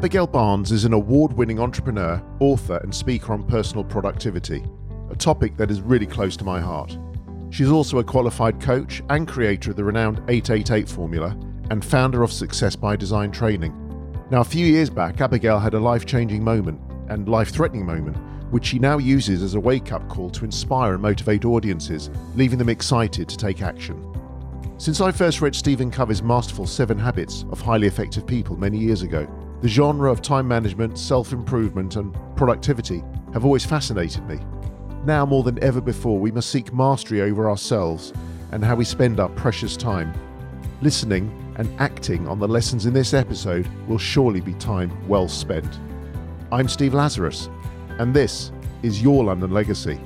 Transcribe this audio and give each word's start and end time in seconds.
Abigail 0.00 0.26
Barnes 0.26 0.72
is 0.72 0.86
an 0.86 0.94
award 0.94 1.34
winning 1.34 1.60
entrepreneur, 1.60 2.22
author, 2.38 2.78
and 2.78 2.94
speaker 2.94 3.34
on 3.34 3.42
personal 3.42 3.84
productivity, 3.84 4.64
a 5.10 5.14
topic 5.14 5.58
that 5.58 5.70
is 5.70 5.82
really 5.82 6.06
close 6.06 6.38
to 6.38 6.44
my 6.44 6.58
heart. 6.58 6.96
She's 7.50 7.68
also 7.68 7.98
a 7.98 8.02
qualified 8.02 8.62
coach 8.62 9.02
and 9.10 9.28
creator 9.28 9.72
of 9.72 9.76
the 9.76 9.84
renowned 9.84 10.22
888 10.26 10.88
formula 10.88 11.38
and 11.70 11.84
founder 11.84 12.22
of 12.22 12.32
Success 12.32 12.74
by 12.74 12.96
Design 12.96 13.30
training. 13.30 13.74
Now, 14.30 14.40
a 14.40 14.44
few 14.44 14.64
years 14.64 14.88
back, 14.88 15.20
Abigail 15.20 15.58
had 15.58 15.74
a 15.74 15.78
life 15.78 16.06
changing 16.06 16.42
moment 16.42 16.80
and 17.10 17.28
life 17.28 17.50
threatening 17.50 17.84
moment, 17.84 18.16
which 18.50 18.64
she 18.64 18.78
now 18.78 18.96
uses 18.96 19.42
as 19.42 19.54
a 19.54 19.60
wake 19.60 19.92
up 19.92 20.08
call 20.08 20.30
to 20.30 20.46
inspire 20.46 20.94
and 20.94 21.02
motivate 21.02 21.44
audiences, 21.44 22.08
leaving 22.36 22.56
them 22.56 22.70
excited 22.70 23.28
to 23.28 23.36
take 23.36 23.60
action. 23.60 24.02
Since 24.78 25.02
I 25.02 25.12
first 25.12 25.42
read 25.42 25.54
Stephen 25.54 25.90
Covey's 25.90 26.22
masterful 26.22 26.66
Seven 26.66 26.98
Habits 26.98 27.44
of 27.52 27.60
Highly 27.60 27.86
Effective 27.86 28.26
People 28.26 28.56
many 28.56 28.78
years 28.78 29.02
ago, 29.02 29.28
the 29.60 29.68
genre 29.68 30.10
of 30.10 30.22
time 30.22 30.48
management, 30.48 30.98
self 30.98 31.32
improvement, 31.32 31.96
and 31.96 32.16
productivity 32.36 33.02
have 33.32 33.44
always 33.44 33.64
fascinated 33.64 34.26
me. 34.26 34.38
Now 35.04 35.24
more 35.26 35.42
than 35.42 35.62
ever 35.62 35.80
before, 35.80 36.18
we 36.18 36.30
must 36.30 36.50
seek 36.50 36.72
mastery 36.72 37.22
over 37.22 37.48
ourselves 37.48 38.12
and 38.52 38.64
how 38.64 38.74
we 38.74 38.84
spend 38.84 39.20
our 39.20 39.28
precious 39.30 39.76
time. 39.76 40.12
Listening 40.82 41.30
and 41.56 41.68
acting 41.80 42.26
on 42.26 42.38
the 42.38 42.48
lessons 42.48 42.86
in 42.86 42.94
this 42.94 43.12
episode 43.12 43.68
will 43.86 43.98
surely 43.98 44.40
be 44.40 44.54
time 44.54 44.90
well 45.06 45.28
spent. 45.28 45.78
I'm 46.50 46.68
Steve 46.68 46.94
Lazarus, 46.94 47.48
and 47.98 48.14
this 48.14 48.50
is 48.82 49.02
Your 49.02 49.24
London 49.24 49.50
Legacy. 49.50 50.00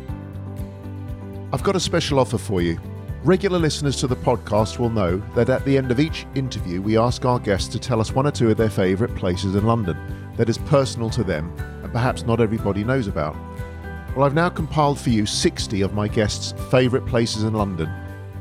I've 1.52 1.62
got 1.62 1.77
a 1.77 1.80
special 1.80 2.18
offer 2.18 2.38
for 2.38 2.60
you. 2.60 2.80
Regular 3.24 3.59
listeners 3.59 3.96
to 4.01 4.06
the 4.06 4.17
podcast 4.17 4.78
will 4.78 4.91
know 4.91 5.17
that 5.34 5.48
at 5.48 5.64
the 5.64 5.78
end 5.78 5.91
of 5.91 5.98
each 5.98 6.27
interview, 6.34 6.83
we 6.83 6.98
ask 6.98 7.25
our 7.25 7.39
guests 7.39 7.69
to 7.69 7.78
tell 7.78 7.98
us 7.98 8.12
one 8.12 8.27
or 8.27 8.31
two 8.31 8.50
of 8.50 8.58
their 8.58 8.69
favourite 8.69 9.16
places 9.16 9.55
in 9.55 9.64
London 9.64 9.97
that 10.36 10.50
is 10.50 10.58
personal 10.58 11.08
to 11.08 11.25
them 11.25 11.50
and 11.83 11.91
perhaps 11.91 12.25
not 12.25 12.39
everybody 12.39 12.84
knows 12.84 13.06
about. 13.06 13.34
Well, 14.14 14.27
I've 14.27 14.34
now 14.34 14.50
compiled 14.50 15.00
for 15.00 15.08
you 15.08 15.25
60 15.25 15.81
of 15.81 15.94
my 15.94 16.06
guests' 16.06 16.53
favourite 16.70 17.06
places 17.06 17.44
in 17.44 17.55
London, 17.55 17.89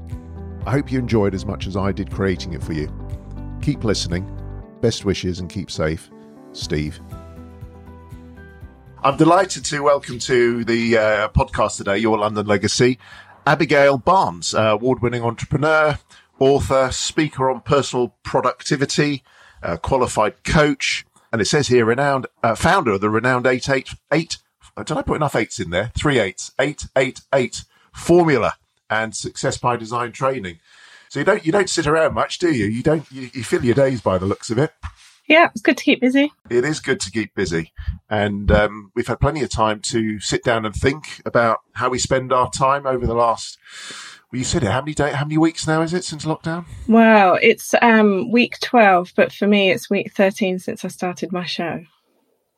I 0.66 0.72
hope 0.72 0.92
you 0.92 1.00
enjoyed 1.00 1.34
as 1.34 1.46
much 1.46 1.68
as 1.68 1.78
I 1.78 1.92
did 1.92 2.12
creating 2.12 2.54
it 2.54 2.64
for 2.64 2.74
you. 2.74 2.92
Keep 3.62 3.84
listening. 3.84 4.32
Best 4.82 5.06
wishes 5.06 5.40
and 5.40 5.50
keep 5.50 5.72
safe. 5.72 6.10
Steve. 6.54 7.00
I'm 9.04 9.16
delighted 9.16 9.64
to 9.66 9.82
welcome 9.82 10.18
to 10.20 10.66
the 10.66 10.98
uh, 10.98 11.28
podcast 11.30 11.78
today, 11.78 12.00
Your 12.00 12.18
London 12.18 12.48
Legacy, 12.48 13.00
Abigail 13.46 13.98
Barnes, 13.98 14.54
uh, 14.54 14.74
award 14.74 15.02
winning 15.02 15.24
entrepreneur, 15.24 15.98
author, 16.40 16.90
speaker 16.92 17.50
on 17.50 17.62
personal 17.62 18.16
productivity, 18.24 19.24
uh, 19.64 19.78
qualified 19.78 20.44
coach, 20.44 21.06
and 21.32 21.42
it 21.42 21.46
says 21.46 21.68
here, 21.68 21.86
renowned 21.86 22.28
uh, 22.44 22.56
founder 22.56 22.92
of 22.92 23.02
the 23.02 23.10
renowned 23.10 23.46
888. 23.46 24.38
Uh, 24.76 24.84
did 24.84 24.98
I 24.98 25.02
put 25.02 25.16
enough 25.16 25.36
eights 25.36 25.60
in 25.60 25.72
there? 25.72 25.92
Three 25.98 26.20
eights, 26.20 26.52
888 26.60 27.64
formula 27.94 28.54
and 28.90 29.16
success 29.16 29.58
by 29.58 29.76
design 29.76 30.12
training. 30.12 30.60
So 31.10 31.20
you 31.20 31.26
don't 31.26 31.46
you 31.46 31.52
don't 31.52 31.70
sit 31.70 31.88
around 31.88 32.14
much, 32.14 32.38
do 32.38 32.54
you? 32.54 32.66
You 32.66 32.84
don't 32.84 33.10
you, 33.12 33.30
you 33.34 33.44
fill 33.44 33.64
your 33.64 33.76
days 33.76 34.02
by 34.02 34.18
the 34.18 34.26
looks 34.26 34.50
of 34.50 34.58
it. 34.58 34.74
Yeah, 35.28 35.50
it's 35.52 35.62
good 35.62 35.78
to 35.78 35.84
keep 35.84 36.00
busy. 36.00 36.32
It 36.50 36.64
is 36.64 36.80
good 36.80 37.02
to 37.02 37.12
keep 37.12 37.36
busy, 37.36 37.74
and 38.10 38.50
um, 38.52 38.92
we've 38.96 39.08
had 39.08 39.20
plenty 39.20 39.44
of 39.44 39.50
time 39.50 39.82
to 39.82 40.20
sit 40.20 40.44
down 40.44 40.66
and 40.66 40.74
think 40.74 41.22
about 41.26 41.60
how 41.74 41.90
we 41.90 42.00
spend 42.00 42.32
our 42.32 42.50
time 42.50 42.86
over 42.86 43.06
the 43.06 43.14
last 43.14 43.58
well, 44.32 44.40
you 44.40 44.44
said 44.44 44.64
it. 44.64 44.72
How 44.72 44.82
many 44.82 44.94
day, 44.94 45.12
How 45.14 45.26
many 45.26 45.38
weeks 45.38 45.68
now 45.68 45.82
is 45.82 45.94
it 45.94 46.04
since 46.04 46.26
lockdown? 46.26 46.66
Well, 46.88 47.40
it's 47.42 47.74
um, 47.82 48.30
week 48.32 48.60
twelve, 48.62 49.14
but 49.16 49.32
for 49.32 49.48
me, 49.48 49.72
it's 49.72 49.90
week 49.90 50.14
thirteen 50.14 50.60
since 50.60 50.84
I 50.84 50.90
started 50.90 51.32
my 51.32 51.46
show. 51.46 51.84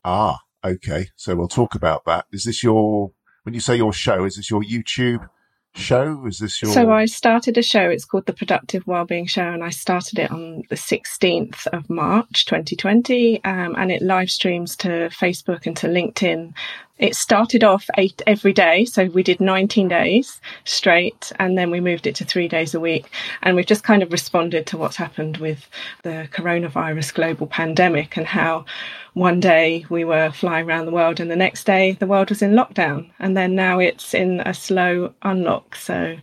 Ah, 0.03 0.39
okay. 0.65 1.09
So 1.15 1.35
we'll 1.35 1.47
talk 1.47 1.75
about 1.75 2.05
that. 2.05 2.25
Is 2.31 2.45
this 2.45 2.63
your 2.63 3.11
when 3.43 3.53
you 3.53 3.59
say 3.59 3.75
your 3.75 3.93
show? 3.93 4.25
Is 4.25 4.37
this 4.37 4.49
your 4.49 4.63
YouTube 4.63 5.29
show? 5.75 6.25
Is 6.25 6.39
this 6.39 6.59
your? 6.59 6.71
So 6.71 6.91
I 6.91 7.05
started 7.05 7.55
a 7.57 7.61
show. 7.61 7.87
It's 7.89 8.05
called 8.05 8.25
the 8.25 8.33
Productive 8.33 8.87
Wellbeing 8.87 9.27
Show, 9.27 9.47
and 9.47 9.63
I 9.63 9.69
started 9.69 10.17
it 10.17 10.31
on 10.31 10.63
the 10.69 10.77
sixteenth 10.77 11.67
of 11.67 11.87
March, 11.87 12.47
twenty 12.47 12.75
twenty, 12.75 13.43
um, 13.43 13.75
and 13.77 13.91
it 13.91 14.01
live 14.01 14.31
streams 14.31 14.75
to 14.77 15.09
Facebook 15.11 15.67
and 15.67 15.77
to 15.77 15.87
LinkedIn 15.87 16.53
it 16.99 17.15
started 17.15 17.63
off 17.63 17.89
eight 17.97 18.21
every 18.27 18.53
day. 18.53 18.85
So 18.85 19.05
we 19.05 19.23
did 19.23 19.39
19 19.39 19.87
days 19.87 20.39
straight 20.65 21.31
and 21.39 21.57
then 21.57 21.71
we 21.71 21.79
moved 21.79 22.05
it 22.05 22.15
to 22.15 22.25
three 22.25 22.47
days 22.47 22.75
a 22.75 22.79
week. 22.79 23.09
And 23.41 23.55
we've 23.55 23.65
just 23.65 23.83
kind 23.83 24.03
of 24.03 24.11
responded 24.11 24.67
to 24.67 24.77
what's 24.77 24.97
happened 24.97 25.37
with 25.37 25.67
the 26.03 26.27
coronavirus 26.31 27.13
global 27.13 27.47
pandemic 27.47 28.17
and 28.17 28.27
how 28.27 28.65
one 29.13 29.39
day 29.39 29.85
we 29.89 30.03
were 30.03 30.31
flying 30.31 30.67
around 30.67 30.85
the 30.85 30.91
world 30.91 31.19
and 31.19 31.31
the 31.31 31.35
next 31.35 31.63
day 31.63 31.93
the 31.93 32.07
world 32.07 32.29
was 32.29 32.41
in 32.41 32.51
lockdown. 32.51 33.09
And 33.17 33.35
then 33.35 33.55
now 33.55 33.79
it's 33.79 34.13
in 34.13 34.41
a 34.41 34.53
slow 34.53 35.13
unlock. 35.21 35.77
So 35.77 36.17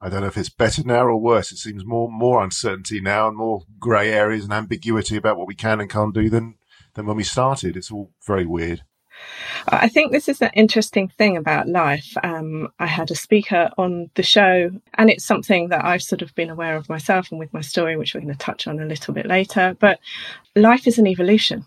I 0.00 0.08
don't 0.08 0.20
know 0.20 0.28
if 0.28 0.36
it's 0.36 0.50
better 0.50 0.82
now 0.84 1.04
or 1.04 1.16
worse. 1.16 1.50
It 1.52 1.56
seems 1.56 1.84
more 1.84 2.10
more 2.10 2.44
uncertainty 2.44 3.00
now 3.00 3.28
and 3.28 3.36
more 3.36 3.62
grey 3.80 4.12
areas 4.12 4.44
and 4.44 4.52
ambiguity 4.52 5.16
about 5.16 5.38
what 5.38 5.48
we 5.48 5.54
can 5.54 5.80
and 5.80 5.90
can't 5.90 6.14
do 6.14 6.28
than 6.28 6.56
than 6.94 7.06
when 7.06 7.16
we 7.16 7.24
started. 7.24 7.76
It's 7.76 7.90
all 7.90 8.12
very 8.26 8.46
weird. 8.46 8.82
I 9.68 9.88
think 9.88 10.12
this 10.12 10.28
is 10.28 10.40
an 10.40 10.50
interesting 10.54 11.08
thing 11.08 11.36
about 11.36 11.68
life. 11.68 12.16
Um, 12.22 12.68
I 12.78 12.86
had 12.86 13.10
a 13.10 13.14
speaker 13.14 13.70
on 13.76 14.10
the 14.14 14.22
show, 14.22 14.70
and 14.94 15.10
it's 15.10 15.24
something 15.24 15.68
that 15.68 15.84
I've 15.84 16.02
sort 16.02 16.22
of 16.22 16.34
been 16.34 16.50
aware 16.50 16.76
of 16.76 16.88
myself 16.88 17.30
and 17.30 17.38
with 17.38 17.52
my 17.52 17.60
story, 17.60 17.96
which 17.96 18.14
we're 18.14 18.20
going 18.20 18.32
to 18.32 18.38
touch 18.38 18.66
on 18.66 18.80
a 18.80 18.86
little 18.86 19.14
bit 19.14 19.26
later. 19.26 19.76
But 19.78 20.00
life 20.54 20.86
is 20.86 20.98
an 20.98 21.06
evolution 21.06 21.66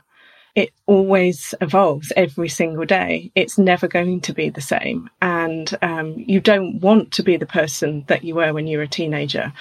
it 0.54 0.72
always 0.86 1.54
evolves 1.62 2.12
every 2.18 2.50
single 2.50 2.86
day. 2.86 3.32
It's 3.36 3.58
never 3.58 3.88
going 3.88 4.20
to 4.22 4.34
be 4.34 4.50
the 4.50 4.62
same. 4.62 5.10
And 5.22 5.78
um, 5.82 6.16
you 6.18 6.42
don't 6.42 6.80
want 6.80 7.12
to 7.14 7.24
be 7.24 7.38
the 7.38 7.46
person 7.46 8.04
that 8.08 8.24
you 8.24 8.36
were 8.36 8.54
when 8.54 8.68
you 8.68 8.78
were 8.78 8.84
a 8.84 8.88
teenager. 8.88 9.54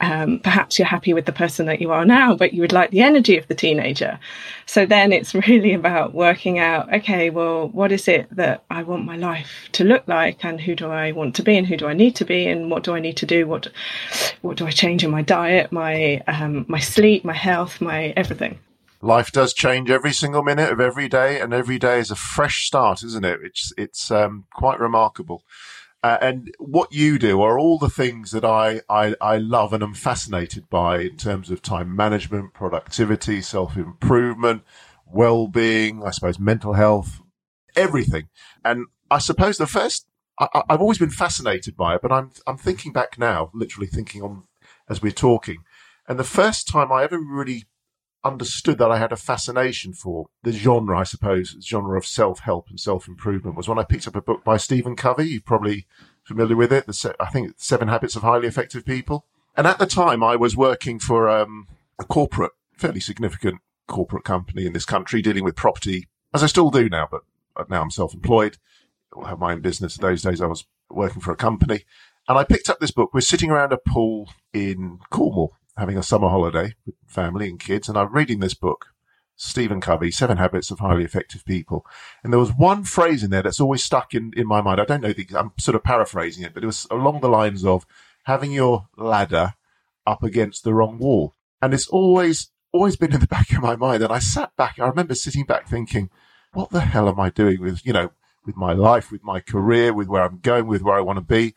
Um, 0.00 0.38
perhaps 0.38 0.78
you're 0.78 0.86
happy 0.86 1.12
with 1.12 1.26
the 1.26 1.32
person 1.32 1.66
that 1.66 1.80
you 1.80 1.90
are 1.90 2.04
now, 2.04 2.36
but 2.36 2.52
you 2.52 2.60
would 2.60 2.72
like 2.72 2.90
the 2.90 3.00
energy 3.00 3.36
of 3.36 3.48
the 3.48 3.54
teenager. 3.56 4.20
So 4.66 4.86
then 4.86 5.12
it's 5.12 5.34
really 5.48 5.72
about 5.72 6.14
working 6.14 6.58
out 6.58 6.92
okay, 6.92 7.30
well, 7.30 7.68
what 7.68 7.90
is 7.90 8.06
it 8.06 8.28
that 8.36 8.62
I 8.70 8.82
want 8.84 9.04
my 9.04 9.16
life 9.16 9.68
to 9.72 9.84
look 9.84 10.06
like? 10.06 10.44
And 10.44 10.60
who 10.60 10.76
do 10.76 10.88
I 10.88 11.12
want 11.12 11.34
to 11.36 11.42
be? 11.42 11.56
And 11.56 11.66
who 11.66 11.76
do 11.76 11.86
I 11.86 11.94
need 11.94 12.14
to 12.16 12.24
be? 12.24 12.46
And 12.46 12.70
what 12.70 12.84
do 12.84 12.94
I 12.94 13.00
need 13.00 13.16
to 13.18 13.26
do? 13.26 13.46
What, 13.46 13.68
what 14.42 14.56
do 14.56 14.66
I 14.66 14.70
change 14.70 15.02
in 15.02 15.10
my 15.10 15.22
diet, 15.22 15.72
my, 15.72 16.22
um, 16.28 16.66
my 16.68 16.78
sleep, 16.78 17.24
my 17.24 17.34
health, 17.34 17.80
my 17.80 18.12
everything? 18.16 18.58
Life 19.00 19.32
does 19.32 19.52
change 19.52 19.90
every 19.90 20.12
single 20.12 20.42
minute 20.42 20.70
of 20.70 20.80
every 20.80 21.08
day, 21.08 21.40
and 21.40 21.52
every 21.52 21.78
day 21.78 21.98
is 21.98 22.10
a 22.10 22.16
fresh 22.16 22.66
start, 22.66 23.02
isn't 23.02 23.24
it? 23.24 23.40
It's 23.42 23.72
it's 23.76 24.10
um, 24.10 24.46
quite 24.54 24.80
remarkable. 24.80 25.42
Uh, 26.02 26.18
and 26.20 26.54
what 26.58 26.92
you 26.92 27.18
do 27.18 27.42
are 27.42 27.58
all 27.58 27.78
the 27.78 27.88
things 27.88 28.30
that 28.30 28.44
I, 28.44 28.80
I, 28.88 29.16
I 29.20 29.38
love 29.38 29.72
and 29.72 29.82
am 29.82 29.94
fascinated 29.94 30.70
by 30.70 31.00
in 31.00 31.16
terms 31.16 31.50
of 31.50 31.62
time 31.62 31.96
management, 31.96 32.54
productivity, 32.54 33.40
self 33.40 33.76
improvement, 33.76 34.62
well 35.04 35.48
being, 35.48 36.04
I 36.04 36.10
suppose 36.10 36.38
mental 36.38 36.74
health, 36.74 37.20
everything. 37.74 38.28
And 38.64 38.86
I 39.10 39.18
suppose 39.18 39.58
the 39.58 39.66
first 39.66 40.06
I, 40.38 40.62
have 40.68 40.80
always 40.80 40.98
been 40.98 41.10
fascinated 41.10 41.76
by 41.76 41.94
it, 41.94 42.02
but 42.02 42.12
I'm 42.12 42.30
I'm 42.46 42.58
thinking 42.58 42.92
back 42.92 43.18
now, 43.18 43.50
literally 43.54 43.86
thinking 43.86 44.22
on 44.22 44.44
as 44.88 45.02
we're 45.02 45.12
talking, 45.12 45.64
and 46.06 46.18
the 46.18 46.24
first 46.24 46.68
time 46.68 46.92
I 46.92 47.02
ever 47.02 47.18
really 47.18 47.64
understood 48.26 48.78
that 48.78 48.90
I 48.90 48.98
had 48.98 49.12
a 49.12 49.16
fascination 49.16 49.92
for 49.92 50.26
the 50.42 50.52
genre, 50.52 50.98
I 50.98 51.04
suppose, 51.04 51.54
the 51.54 51.62
genre 51.62 51.96
of 51.96 52.06
self 52.06 52.40
help 52.40 52.68
and 52.68 52.78
self 52.78 53.08
improvement 53.08 53.56
was 53.56 53.68
when 53.68 53.78
I 53.78 53.84
picked 53.84 54.06
up 54.06 54.16
a 54.16 54.22
book 54.22 54.44
by 54.44 54.56
Stephen 54.56 54.96
Covey. 54.96 55.28
You're 55.28 55.40
probably 55.40 55.86
familiar 56.22 56.56
with 56.56 56.72
it. 56.72 56.86
The, 56.86 57.14
I 57.20 57.26
think 57.26 57.54
Seven 57.56 57.88
Habits 57.88 58.16
of 58.16 58.22
Highly 58.22 58.48
Effective 58.48 58.84
People. 58.84 59.26
And 59.56 59.66
at 59.66 59.78
the 59.78 59.86
time, 59.86 60.22
I 60.22 60.36
was 60.36 60.56
working 60.56 60.98
for 60.98 61.28
um, 61.28 61.68
a 61.98 62.04
corporate, 62.04 62.52
fairly 62.76 63.00
significant 63.00 63.60
corporate 63.86 64.24
company 64.24 64.66
in 64.66 64.72
this 64.72 64.84
country 64.84 65.22
dealing 65.22 65.44
with 65.44 65.56
property, 65.56 66.08
as 66.34 66.42
I 66.42 66.46
still 66.46 66.70
do 66.70 66.88
now, 66.88 67.08
but 67.10 67.22
now 67.70 67.82
I'm 67.82 67.90
self 67.90 68.12
employed. 68.12 68.58
I 69.22 69.30
have 69.30 69.38
my 69.38 69.52
own 69.52 69.60
business. 69.60 69.96
Those 69.96 70.22
days 70.22 70.40
I 70.40 70.46
was 70.46 70.66
working 70.90 71.22
for 71.22 71.32
a 71.32 71.36
company. 71.36 71.84
And 72.28 72.36
I 72.36 72.44
picked 72.44 72.68
up 72.68 72.80
this 72.80 72.90
book. 72.90 73.14
We're 73.14 73.20
sitting 73.20 73.50
around 73.50 73.72
a 73.72 73.78
pool 73.78 74.30
in 74.52 74.98
Cornwall 75.10 75.54
having 75.76 75.98
a 75.98 76.02
summer 76.02 76.28
holiday 76.28 76.74
with 76.84 76.94
family 77.06 77.48
and 77.48 77.60
kids, 77.60 77.88
and 77.88 77.98
I'm 77.98 78.12
reading 78.12 78.40
this 78.40 78.54
book, 78.54 78.86
Stephen 79.36 79.80
Covey, 79.80 80.10
Seven 80.10 80.38
Habits 80.38 80.70
of 80.70 80.78
Highly 80.78 81.04
Effective 81.04 81.44
People. 81.44 81.84
And 82.24 82.32
there 82.32 82.40
was 82.40 82.52
one 82.52 82.84
phrase 82.84 83.22
in 83.22 83.30
there 83.30 83.42
that's 83.42 83.60
always 83.60 83.84
stuck 83.84 84.14
in, 84.14 84.32
in 84.36 84.46
my 84.46 84.62
mind. 84.62 84.80
I 84.80 84.84
don't 84.84 85.02
know, 85.02 85.12
the, 85.12 85.26
I'm 85.36 85.52
sort 85.58 85.74
of 85.74 85.84
paraphrasing 85.84 86.44
it, 86.44 86.54
but 86.54 86.62
it 86.62 86.66
was 86.66 86.86
along 86.90 87.20
the 87.20 87.28
lines 87.28 87.64
of 87.64 87.86
having 88.24 88.52
your 88.52 88.88
ladder 88.96 89.54
up 90.06 90.22
against 90.22 90.64
the 90.64 90.72
wrong 90.72 90.98
wall. 90.98 91.34
And 91.60 91.74
it's 91.74 91.88
always, 91.88 92.50
always 92.72 92.96
been 92.96 93.12
in 93.12 93.20
the 93.20 93.26
back 93.28 93.50
of 93.52 93.62
my 93.62 93.76
mind. 93.76 94.02
And 94.02 94.12
I 94.12 94.18
sat 94.18 94.56
back, 94.56 94.78
I 94.78 94.86
remember 94.86 95.14
sitting 95.14 95.44
back 95.44 95.68
thinking, 95.68 96.10
what 96.52 96.70
the 96.70 96.80
hell 96.80 97.08
am 97.08 97.20
I 97.20 97.28
doing 97.28 97.60
with, 97.60 97.84
you 97.84 97.92
know, 97.92 98.10
with 98.46 98.56
my 98.56 98.72
life, 98.72 99.12
with 99.12 99.22
my 99.22 99.40
career, 99.40 99.92
with 99.92 100.08
where 100.08 100.22
I'm 100.22 100.38
going, 100.38 100.66
with 100.66 100.82
where 100.82 100.96
I 100.96 101.02
want 101.02 101.18
to 101.18 101.20
be? 101.20 101.54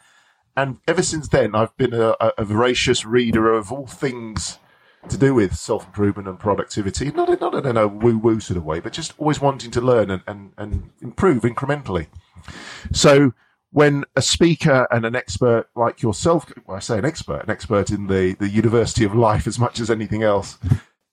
And 0.56 0.80
ever 0.88 1.02
since 1.02 1.28
then, 1.28 1.56
I've 1.56 1.76
been 1.78 1.94
a, 1.94 2.16
a 2.38 2.44
voracious 2.44 3.06
reader 3.06 3.52
of 3.54 3.72
all 3.72 3.88
things 3.88 4.60
to 5.08 5.18
do 5.18 5.34
with 5.34 5.56
self 5.56 5.86
improvement 5.86 6.28
and 6.28 6.40
productivity. 6.40 7.12
Not 7.12 7.30
in, 7.30 7.40
not 7.40 7.66
in 7.66 7.78
a 7.78 7.88
woo 7.88 8.18
woo 8.18 8.40
sort 8.40 8.58
of 8.58 8.66
way, 8.66 8.80
but 8.80 8.94
just 8.94 9.14
always 9.18 9.40
wanting 9.40 9.72
to 9.72 9.82
learn 9.82 10.12
and, 10.12 10.22
and, 10.28 10.52
and 10.58 10.90
improve 11.02 11.44
incrementally. 11.44 12.08
So 12.92 13.34
when 13.72 14.04
a 14.16 14.22
speaker 14.22 14.88
and 14.92 15.06
an 15.06 15.16
expert 15.16 15.68
like 15.76 16.02
yourself, 16.02 16.52
well, 16.66 16.78
I 16.78 16.80
say 16.80 16.98
an 16.98 17.06
expert, 17.06 17.44
an 17.44 17.50
expert 17.50 17.92
in 17.92 18.08
the, 18.08 18.36
the 18.40 18.50
university 18.50 19.06
of 19.06 19.16
life 19.16 19.48
as 19.48 19.60
much 19.60 19.80
as 19.80 19.92
anything 19.92 20.24
else, 20.24 20.58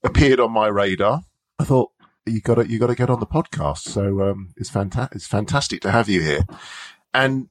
appeared 0.03 0.41
on 0.41 0.53
my 0.53 0.67
radar, 0.67 1.23
I 1.59 1.65
thought 1.65 1.91
you 2.25 2.41
got 2.41 2.57
to 2.57 2.69
you 2.69 2.79
got 2.79 2.89
to 2.89 2.95
get 2.95 3.11
on 3.11 3.21
the 3.21 3.27
podcast. 3.27 3.79
So 3.79 4.23
um, 4.23 4.55
it's 4.57 4.71
fantastic. 4.71 5.17
It's 5.17 5.27
fantastic 5.27 5.81
to 5.83 5.91
have 5.91 6.09
you 6.09 6.23
here, 6.23 6.45
and 7.15 7.49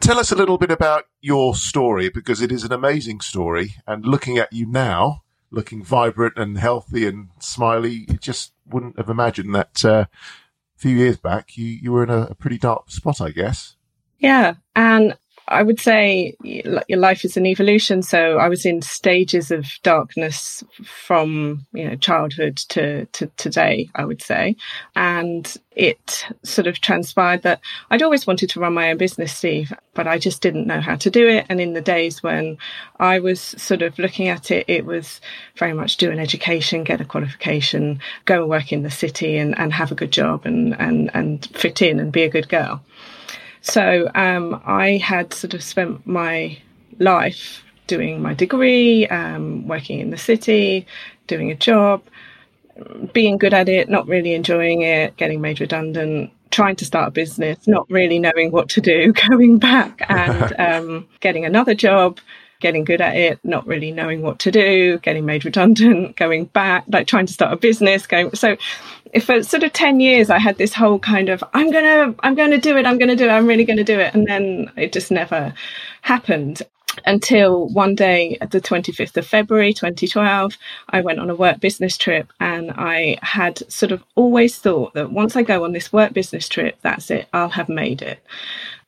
tell 0.00 0.18
us 0.18 0.32
a 0.32 0.36
little 0.36 0.58
bit 0.58 0.70
about 0.70 1.04
your 1.20 1.54
story 1.54 2.08
because 2.08 2.40
it 2.40 2.52
is 2.52 2.64
an 2.64 2.72
amazing 2.72 3.20
story. 3.20 3.74
And 3.86 4.04
looking 4.04 4.38
at 4.38 4.52
you 4.52 4.66
now, 4.66 5.22
looking 5.52 5.84
vibrant 5.84 6.34
and 6.36 6.58
healthy 6.58 7.06
and 7.06 7.28
smiley. 7.38 8.06
You 8.08 8.16
just 8.16 8.52
wouldn't 8.66 8.96
have 8.96 9.10
imagined 9.10 9.54
that 9.54 9.84
uh, 9.84 10.06
a 10.10 10.78
few 10.78 10.96
years 10.96 11.18
back 11.18 11.56
you, 11.56 11.66
you 11.66 11.92
were 11.92 12.02
in 12.02 12.10
a, 12.10 12.22
a 12.22 12.34
pretty 12.34 12.58
dark 12.58 12.90
spot, 12.90 13.20
I 13.20 13.30
guess. 13.30 13.76
Yeah. 14.18 14.54
And 14.74 15.16
I 15.48 15.62
would 15.62 15.80
say 15.80 16.36
your 16.42 16.98
life 16.98 17.24
is 17.24 17.36
an 17.36 17.46
evolution. 17.46 18.02
So 18.02 18.38
I 18.38 18.48
was 18.48 18.64
in 18.64 18.80
stages 18.80 19.50
of 19.50 19.66
darkness 19.82 20.62
from 20.84 21.66
you 21.72 21.88
know 21.88 21.96
childhood 21.96 22.56
to, 22.70 23.06
to 23.06 23.26
today. 23.36 23.90
I 23.94 24.04
would 24.04 24.22
say, 24.22 24.56
and 24.94 25.54
it 25.74 26.26
sort 26.42 26.66
of 26.66 26.80
transpired 26.80 27.42
that 27.42 27.60
I'd 27.90 28.02
always 28.02 28.26
wanted 28.26 28.50
to 28.50 28.60
run 28.60 28.74
my 28.74 28.90
own 28.90 28.98
business, 28.98 29.32
Steve, 29.32 29.72
but 29.94 30.06
I 30.06 30.18
just 30.18 30.42
didn't 30.42 30.66
know 30.66 30.80
how 30.80 30.96
to 30.96 31.10
do 31.10 31.26
it. 31.26 31.46
And 31.48 31.60
in 31.60 31.72
the 31.72 31.80
days 31.80 32.22
when 32.22 32.58
I 33.00 33.18
was 33.18 33.40
sort 33.40 33.82
of 33.82 33.98
looking 33.98 34.28
at 34.28 34.50
it, 34.50 34.66
it 34.68 34.84
was 34.84 35.20
very 35.56 35.72
much 35.72 35.96
do 35.96 36.10
an 36.10 36.18
education, 36.18 36.84
get 36.84 37.00
a 37.00 37.04
qualification, 37.04 38.00
go 38.26 38.42
and 38.42 38.50
work 38.50 38.72
in 38.72 38.82
the 38.82 38.90
city, 38.90 39.38
and, 39.38 39.58
and 39.58 39.72
have 39.72 39.90
a 39.90 39.96
good 39.96 40.12
job, 40.12 40.46
and 40.46 40.74
and 40.80 41.10
and 41.14 41.46
fit 41.46 41.82
in 41.82 41.98
and 41.98 42.12
be 42.12 42.22
a 42.22 42.30
good 42.30 42.48
girl. 42.48 42.82
So 43.62 44.10
um, 44.14 44.60
I 44.66 44.98
had 44.98 45.32
sort 45.32 45.54
of 45.54 45.62
spent 45.62 46.06
my 46.06 46.58
life 46.98 47.62
doing 47.86 48.20
my 48.20 48.34
degree, 48.34 49.06
um, 49.08 49.66
working 49.66 50.00
in 50.00 50.10
the 50.10 50.16
city, 50.18 50.86
doing 51.26 51.50
a 51.50 51.54
job, 51.54 52.02
being 53.12 53.38
good 53.38 53.54
at 53.54 53.68
it, 53.68 53.88
not 53.88 54.06
really 54.06 54.34
enjoying 54.34 54.82
it, 54.82 55.16
getting 55.16 55.40
made 55.40 55.60
redundant, 55.60 56.30
trying 56.50 56.76
to 56.76 56.84
start 56.84 57.08
a 57.08 57.10
business, 57.10 57.66
not 57.66 57.88
really 57.90 58.18
knowing 58.18 58.50
what 58.50 58.68
to 58.70 58.80
do, 58.80 59.12
going 59.28 59.58
back 59.58 60.02
and 60.08 60.54
um, 60.58 61.08
getting 61.20 61.44
another 61.44 61.74
job, 61.74 62.18
getting 62.60 62.84
good 62.84 63.00
at 63.00 63.16
it, 63.16 63.40
not 63.42 63.66
really 63.66 63.90
knowing 63.90 64.22
what 64.22 64.38
to 64.38 64.50
do, 64.50 64.98
getting 64.98 65.26
made 65.26 65.44
redundant, 65.44 66.16
going 66.24 66.44
back, 66.46 66.84
like 66.88 67.06
trying 67.06 67.26
to 67.26 67.32
start 67.32 67.52
a 67.52 67.56
business, 67.56 68.06
going. 68.06 68.34
So, 68.34 68.56
for 69.20 69.42
sort 69.42 69.62
of 69.62 69.72
10 69.72 70.00
years, 70.00 70.30
I 70.30 70.38
had 70.38 70.58
this 70.58 70.72
whole 70.72 70.98
kind 70.98 71.28
of, 71.28 71.44
I'm 71.52 71.70
to, 71.70 72.14
I'm 72.20 72.34
to 72.36 72.58
do 72.58 72.76
it, 72.76 72.86
I'm 72.86 72.98
to 72.98 73.16
do 73.16 73.26
it, 73.26 73.30
I'm 73.30 73.46
really 73.46 73.64
to 73.66 73.84
do 73.84 73.98
it. 74.00 74.14
And 74.14 74.26
then 74.26 74.70
it 74.76 74.92
just 74.92 75.10
never 75.10 75.52
happened 76.02 76.62
until 77.06 77.68
one 77.68 77.94
day 77.94 78.36
the 78.50 78.60
25th 78.60 79.16
of 79.16 79.26
February 79.26 79.72
2012 79.72 80.56
I 80.90 81.00
went 81.00 81.20
on 81.20 81.30
a 81.30 81.34
work 81.34 81.60
business 81.60 81.96
trip 81.96 82.32
and 82.38 82.70
I 82.72 83.18
had 83.22 83.58
sort 83.72 83.92
of 83.92 84.04
always 84.14 84.58
thought 84.58 84.94
that 84.94 85.10
once 85.10 85.34
I 85.34 85.42
go 85.42 85.64
on 85.64 85.72
this 85.72 85.92
work 85.92 86.12
business 86.12 86.48
trip 86.48 86.76
that's 86.82 87.10
it 87.10 87.28
I'll 87.32 87.48
have 87.50 87.68
made 87.68 88.02
it 88.02 88.22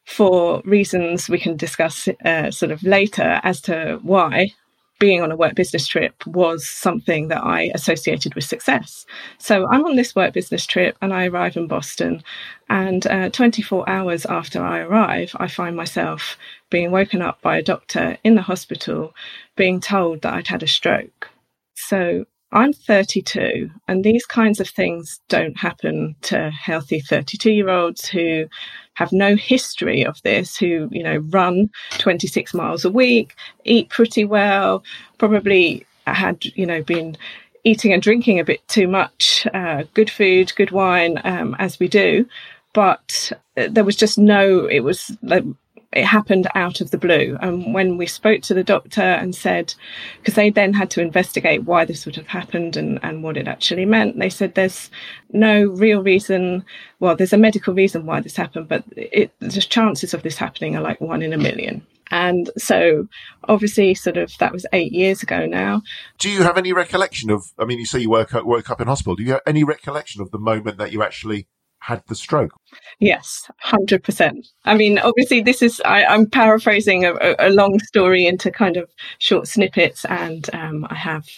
for 0.04 0.60
reasons 0.66 1.30
we 1.30 1.38
can 1.38 1.56
discuss 1.56 2.08
uh, 2.24 2.50
sort 2.50 2.72
of 2.72 2.82
later 2.82 3.40
as 3.42 3.60
to 3.62 3.98
why 4.02 4.52
being 4.98 5.22
on 5.22 5.32
a 5.32 5.36
work 5.36 5.54
business 5.54 5.86
trip 5.86 6.26
was 6.26 6.68
something 6.68 7.28
that 7.28 7.42
I 7.42 7.70
associated 7.74 8.34
with 8.34 8.44
success. 8.44 9.06
So 9.38 9.66
I'm 9.70 9.84
on 9.84 9.96
this 9.96 10.14
work 10.14 10.32
business 10.34 10.66
trip 10.66 10.96
and 11.02 11.12
I 11.12 11.26
arrive 11.26 11.56
in 11.56 11.66
Boston. 11.66 12.22
And 12.68 13.06
uh, 13.06 13.30
24 13.30 13.88
hours 13.88 14.24
after 14.26 14.62
I 14.62 14.80
arrive, 14.80 15.34
I 15.36 15.48
find 15.48 15.76
myself 15.76 16.36
being 16.70 16.90
woken 16.90 17.22
up 17.22 17.40
by 17.42 17.58
a 17.58 17.62
doctor 17.62 18.18
in 18.24 18.34
the 18.34 18.42
hospital 18.42 19.14
being 19.56 19.80
told 19.80 20.22
that 20.22 20.34
I'd 20.34 20.48
had 20.48 20.62
a 20.62 20.68
stroke. 20.68 21.30
So 21.74 22.26
I'm 22.54 22.72
32, 22.72 23.68
and 23.88 24.04
these 24.04 24.24
kinds 24.24 24.60
of 24.60 24.68
things 24.68 25.20
don't 25.28 25.58
happen 25.58 26.14
to 26.22 26.50
healthy 26.50 27.00
32 27.00 27.50
year 27.50 27.68
olds 27.68 28.08
who 28.08 28.46
have 28.94 29.12
no 29.12 29.34
history 29.34 30.06
of 30.06 30.22
this, 30.22 30.56
who, 30.56 30.88
you 30.92 31.02
know, 31.02 31.16
run 31.30 31.68
26 31.98 32.54
miles 32.54 32.84
a 32.84 32.90
week, 32.90 33.34
eat 33.64 33.88
pretty 33.90 34.24
well, 34.24 34.84
probably 35.18 35.84
had, 36.06 36.44
you 36.54 36.64
know, 36.64 36.80
been 36.80 37.16
eating 37.64 37.92
and 37.92 38.02
drinking 38.02 38.38
a 38.38 38.44
bit 38.44 38.66
too 38.68 38.86
much 38.86 39.48
uh, 39.52 39.82
good 39.94 40.08
food, 40.08 40.52
good 40.54 40.70
wine, 40.70 41.20
um, 41.24 41.56
as 41.58 41.80
we 41.80 41.88
do. 41.88 42.24
But 42.72 43.32
uh, 43.56 43.66
there 43.68 43.84
was 43.84 43.96
just 43.96 44.16
no, 44.16 44.66
it 44.66 44.80
was 44.80 45.16
like 45.22 45.44
it 45.94 46.04
happened 46.04 46.48
out 46.54 46.80
of 46.80 46.90
the 46.90 46.98
blue. 46.98 47.38
And 47.40 47.72
when 47.72 47.96
we 47.96 48.06
spoke 48.06 48.42
to 48.42 48.54
the 48.54 48.64
doctor 48.64 49.00
and 49.00 49.34
said, 49.34 49.74
because 50.18 50.34
they 50.34 50.50
then 50.50 50.74
had 50.74 50.90
to 50.90 51.00
investigate 51.00 51.64
why 51.64 51.84
this 51.84 52.04
would 52.04 52.16
have 52.16 52.26
happened 52.26 52.76
and, 52.76 52.98
and 53.02 53.22
what 53.22 53.36
it 53.36 53.46
actually 53.46 53.84
meant, 53.84 54.18
they 54.18 54.28
said 54.28 54.54
there's 54.54 54.90
no 55.32 55.64
real 55.64 56.02
reason. 56.02 56.64
Well, 56.98 57.16
there's 57.16 57.32
a 57.32 57.38
medical 57.38 57.74
reason 57.74 58.06
why 58.06 58.20
this 58.20 58.36
happened, 58.36 58.68
but 58.68 58.84
it, 58.96 59.32
the 59.38 59.60
chances 59.60 60.12
of 60.12 60.22
this 60.22 60.36
happening 60.36 60.76
are 60.76 60.82
like 60.82 61.00
one 61.00 61.22
in 61.22 61.32
a 61.32 61.38
million. 61.38 61.86
And 62.10 62.50
so, 62.58 63.08
obviously, 63.44 63.94
sort 63.94 64.18
of 64.18 64.36
that 64.38 64.52
was 64.52 64.66
eight 64.72 64.92
years 64.92 65.22
ago 65.22 65.46
now. 65.46 65.82
Do 66.18 66.28
you 66.28 66.42
have 66.42 66.58
any 66.58 66.72
recollection 66.72 67.30
of? 67.30 67.44
I 67.58 67.64
mean, 67.64 67.78
you 67.78 67.86
say 67.86 67.98
you 67.98 68.10
woke 68.10 68.34
up, 68.34 68.44
woke 68.44 68.68
up 68.68 68.80
in 68.80 68.88
hospital. 68.88 69.16
Do 69.16 69.22
you 69.22 69.32
have 69.32 69.40
any 69.46 69.64
recollection 69.64 70.20
of 70.20 70.30
the 70.30 70.38
moment 70.38 70.76
that 70.78 70.92
you 70.92 71.02
actually 71.02 71.48
had 71.84 72.02
the 72.06 72.14
stroke. 72.14 72.52
Yes, 72.98 73.50
100%. 73.62 74.46
I 74.64 74.74
mean, 74.74 74.98
obviously, 74.98 75.42
this 75.42 75.60
is, 75.60 75.82
I, 75.84 76.02
am 76.14 76.26
paraphrasing 76.26 77.04
a, 77.04 77.14
a, 77.38 77.50
long 77.50 77.78
story 77.80 78.26
into 78.26 78.50
kind 78.50 78.78
of 78.78 78.88
short 79.18 79.46
snippets, 79.48 80.06
and 80.06 80.48
um, 80.54 80.86
I 80.88 80.94
have 80.94 81.28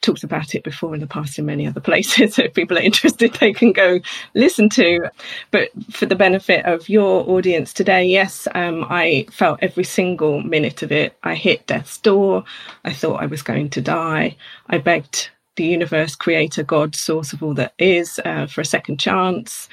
talked 0.00 0.22
about 0.22 0.54
it 0.54 0.62
before 0.62 0.94
in 0.94 1.00
the 1.00 1.08
past 1.08 1.40
in 1.40 1.46
many 1.46 1.66
other 1.66 1.80
places. 1.90 2.36
So 2.36 2.44
if 2.44 2.54
people 2.54 2.78
are 2.78 2.82
interested, 2.82 3.34
they 3.34 3.52
can 3.52 3.72
go 3.72 3.98
listen 4.34 4.68
to. 4.70 5.10
But 5.50 5.70
for 5.90 6.06
the 6.06 6.14
benefit 6.14 6.64
of 6.66 6.88
your 6.88 7.28
audience 7.28 7.72
today, 7.72 8.04
yes, 8.04 8.46
um, 8.54 8.86
I 8.88 9.26
felt 9.32 9.58
every 9.60 9.84
single 9.84 10.40
minute 10.40 10.82
of 10.82 10.92
it. 10.92 11.16
I 11.24 11.34
hit 11.34 11.66
death's 11.66 11.98
door. 11.98 12.44
I 12.84 12.92
thought 12.92 13.22
I 13.22 13.26
was 13.26 13.42
going 13.42 13.70
to 13.70 13.80
die. 13.80 14.36
I 14.68 14.78
begged 14.78 15.30
the 15.60 15.66
universe, 15.66 16.14
creator, 16.16 16.62
God, 16.62 16.96
source 16.96 17.34
of 17.34 17.42
all 17.42 17.54
that 17.54 17.74
is, 17.78 18.18
uh, 18.24 18.46
for 18.46 18.62
a 18.62 18.64
second 18.64 18.98
chance. 18.98 19.68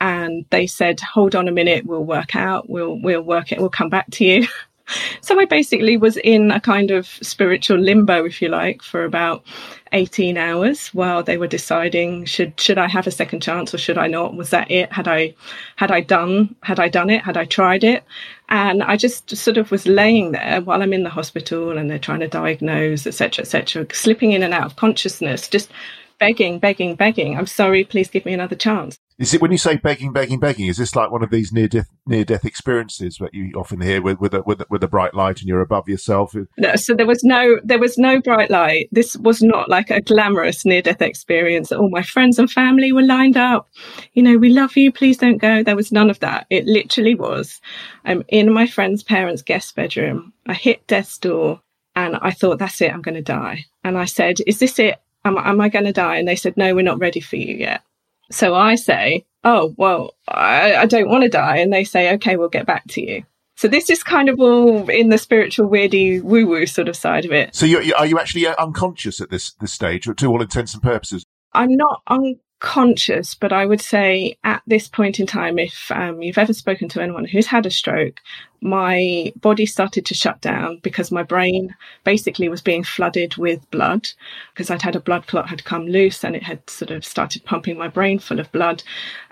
And 0.00 0.46
they 0.50 0.66
said, 0.66 1.00
"Hold 1.00 1.34
on 1.34 1.46
a 1.48 1.52
minute, 1.52 1.84
we'll 1.86 2.04
work 2.04 2.34
out. 2.34 2.70
We'll 2.70 2.98
we'll 3.02 3.22
work 3.22 3.52
it. 3.52 3.58
We'll 3.58 3.68
come 3.68 3.90
back 3.90 4.10
to 4.12 4.24
you." 4.24 4.46
so 5.20 5.38
I 5.38 5.44
basically 5.44 5.96
was 5.98 6.16
in 6.18 6.50
a 6.50 6.60
kind 6.60 6.90
of 6.90 7.06
spiritual 7.06 7.78
limbo, 7.78 8.24
if 8.24 8.40
you 8.40 8.48
like, 8.48 8.82
for 8.82 9.04
about 9.04 9.44
18 9.92 10.38
hours 10.38 10.88
while 10.88 11.22
they 11.22 11.36
were 11.38 11.46
deciding 11.46 12.24
should 12.24 12.58
should 12.58 12.78
I 12.78 12.88
have 12.88 13.06
a 13.06 13.10
second 13.10 13.42
chance 13.42 13.74
or 13.74 13.78
should 13.78 13.98
I 13.98 14.06
not? 14.06 14.34
Was 14.36 14.50
that 14.50 14.70
it? 14.70 14.90
Had 14.92 15.08
I 15.08 15.34
had 15.76 15.90
I 15.90 16.00
done 16.00 16.54
had 16.62 16.80
I 16.80 16.88
done 16.88 17.10
it? 17.10 17.22
Had 17.22 17.36
I 17.36 17.44
tried 17.44 17.84
it? 17.84 18.04
And 18.48 18.82
I 18.82 18.96
just 18.96 19.36
sort 19.36 19.56
of 19.58 19.70
was 19.70 19.86
laying 19.88 20.32
there 20.32 20.60
while 20.62 20.82
I'm 20.82 20.92
in 20.92 21.02
the 21.02 21.10
hospital 21.10 21.78
and 21.78 21.90
they're 21.90 21.98
trying 21.98 22.20
to 22.20 22.28
diagnose, 22.28 23.06
etc., 23.06 23.42
etc., 23.42 23.86
slipping 23.92 24.32
in 24.32 24.42
and 24.42 24.54
out 24.54 24.66
of 24.66 24.76
consciousness, 24.76 25.48
just 25.48 25.70
begging, 26.18 26.58
begging, 26.60 26.94
begging. 26.96 27.36
I'm 27.36 27.46
sorry, 27.46 27.84
please 27.84 28.08
give 28.08 28.24
me 28.26 28.34
another 28.34 28.56
chance. 28.56 28.98
Is 29.18 29.32
it 29.32 29.40
when 29.40 29.50
you 29.50 29.56
say 29.56 29.76
begging, 29.76 30.12
begging, 30.12 30.38
begging? 30.38 30.66
Is 30.66 30.76
this 30.76 30.94
like 30.94 31.10
one 31.10 31.22
of 31.22 31.30
these 31.30 31.50
near 31.50 31.68
death 31.68 31.88
near 32.06 32.24
death 32.24 32.44
experiences 32.44 33.16
that 33.18 33.32
you 33.32 33.52
often 33.56 33.80
hear 33.80 34.02
with 34.02 34.20
with 34.20 34.34
a, 34.34 34.42
with, 34.42 34.60
a, 34.60 34.66
with 34.68 34.82
a 34.82 34.88
bright 34.88 35.14
light 35.14 35.40
and 35.40 35.48
you're 35.48 35.62
above 35.62 35.88
yourself? 35.88 36.34
No, 36.58 36.76
so 36.76 36.94
there 36.94 37.06
was 37.06 37.24
no 37.24 37.58
there 37.64 37.78
was 37.78 37.96
no 37.96 38.20
bright 38.20 38.50
light. 38.50 38.88
This 38.92 39.16
was 39.16 39.42
not 39.42 39.70
like 39.70 39.90
a 39.90 40.02
glamorous 40.02 40.66
near 40.66 40.82
death 40.82 41.00
experience. 41.00 41.72
All 41.72 41.88
my 41.88 42.02
friends 42.02 42.38
and 42.38 42.50
family 42.50 42.92
were 42.92 43.02
lined 43.02 43.38
up. 43.38 43.70
You 44.12 44.22
know, 44.22 44.36
we 44.36 44.50
love 44.50 44.76
you. 44.76 44.92
Please 44.92 45.16
don't 45.16 45.38
go. 45.38 45.62
There 45.62 45.76
was 45.76 45.92
none 45.92 46.10
of 46.10 46.20
that. 46.20 46.46
It 46.50 46.66
literally 46.66 47.14
was. 47.14 47.60
I'm 48.04 48.22
in 48.28 48.52
my 48.52 48.66
friend's 48.66 49.02
parents' 49.02 49.40
guest 49.40 49.74
bedroom. 49.74 50.34
I 50.46 50.52
hit 50.52 50.86
death's 50.86 51.16
door 51.16 51.62
and 51.94 52.16
I 52.16 52.32
thought, 52.32 52.58
that's 52.58 52.82
it. 52.82 52.92
I'm 52.92 53.02
going 53.02 53.14
to 53.14 53.22
die. 53.22 53.64
And 53.82 53.96
I 53.96 54.04
said, 54.04 54.40
is 54.46 54.58
this 54.58 54.78
it? 54.78 55.00
am, 55.26 55.38
am 55.38 55.60
I 55.60 55.68
going 55.68 55.84
to 55.84 55.92
die? 55.92 56.16
And 56.16 56.28
they 56.28 56.36
said, 56.36 56.56
no, 56.56 56.74
we're 56.74 56.82
not 56.82 56.98
ready 56.98 57.20
for 57.20 57.36
you 57.36 57.56
yet. 57.56 57.82
So 58.30 58.54
I 58.54 58.74
say, 58.74 59.26
oh, 59.44 59.74
well, 59.76 60.14
I, 60.28 60.76
I 60.76 60.86
don't 60.86 61.08
want 61.08 61.22
to 61.22 61.28
die. 61.28 61.58
And 61.58 61.72
they 61.72 61.84
say, 61.84 62.14
okay, 62.14 62.36
we'll 62.36 62.48
get 62.48 62.66
back 62.66 62.84
to 62.88 63.00
you. 63.00 63.24
So 63.56 63.68
this 63.68 63.88
is 63.88 64.02
kind 64.02 64.28
of 64.28 64.38
all 64.38 64.88
in 64.90 65.08
the 65.08 65.16
spiritual, 65.16 65.70
weirdy, 65.70 66.22
woo 66.22 66.46
woo 66.46 66.66
sort 66.66 66.88
of 66.88 66.96
side 66.96 67.24
of 67.24 67.32
it. 67.32 67.54
So 67.54 67.64
you 67.64 67.94
are 67.94 68.04
you 68.04 68.18
actually 68.18 68.46
uh, 68.46 68.54
unconscious 68.58 69.20
at 69.20 69.30
this 69.30 69.54
this 69.54 69.72
stage, 69.72 70.06
to 70.14 70.26
all 70.26 70.42
intents 70.42 70.74
and 70.74 70.82
purposes? 70.82 71.24
I'm 71.54 71.74
not 71.74 72.02
unconscious, 72.06 73.34
but 73.34 73.54
I 73.54 73.64
would 73.64 73.80
say 73.80 74.36
at 74.44 74.62
this 74.66 74.88
point 74.88 75.20
in 75.20 75.26
time, 75.26 75.58
if 75.58 75.90
um, 75.90 76.20
you've 76.20 76.36
ever 76.36 76.52
spoken 76.52 76.90
to 76.90 77.00
anyone 77.00 77.24
who's 77.24 77.46
had 77.46 77.64
a 77.64 77.70
stroke, 77.70 78.20
my 78.66 79.32
body 79.36 79.64
started 79.64 80.04
to 80.04 80.14
shut 80.14 80.40
down 80.40 80.80
because 80.82 81.12
my 81.12 81.22
brain 81.22 81.74
basically 82.02 82.48
was 82.48 82.60
being 82.60 82.82
flooded 82.82 83.36
with 83.36 83.70
blood 83.70 84.08
because 84.52 84.70
I'd 84.70 84.82
had 84.82 84.96
a 84.96 85.00
blood 85.00 85.28
clot 85.28 85.48
had 85.48 85.64
come 85.64 85.86
loose 85.86 86.24
and 86.24 86.34
it 86.34 86.42
had 86.42 86.68
sort 86.68 86.90
of 86.90 87.04
started 87.04 87.44
pumping 87.44 87.78
my 87.78 87.86
brain 87.86 88.18
full 88.18 88.40
of 88.40 88.50
blood. 88.50 88.82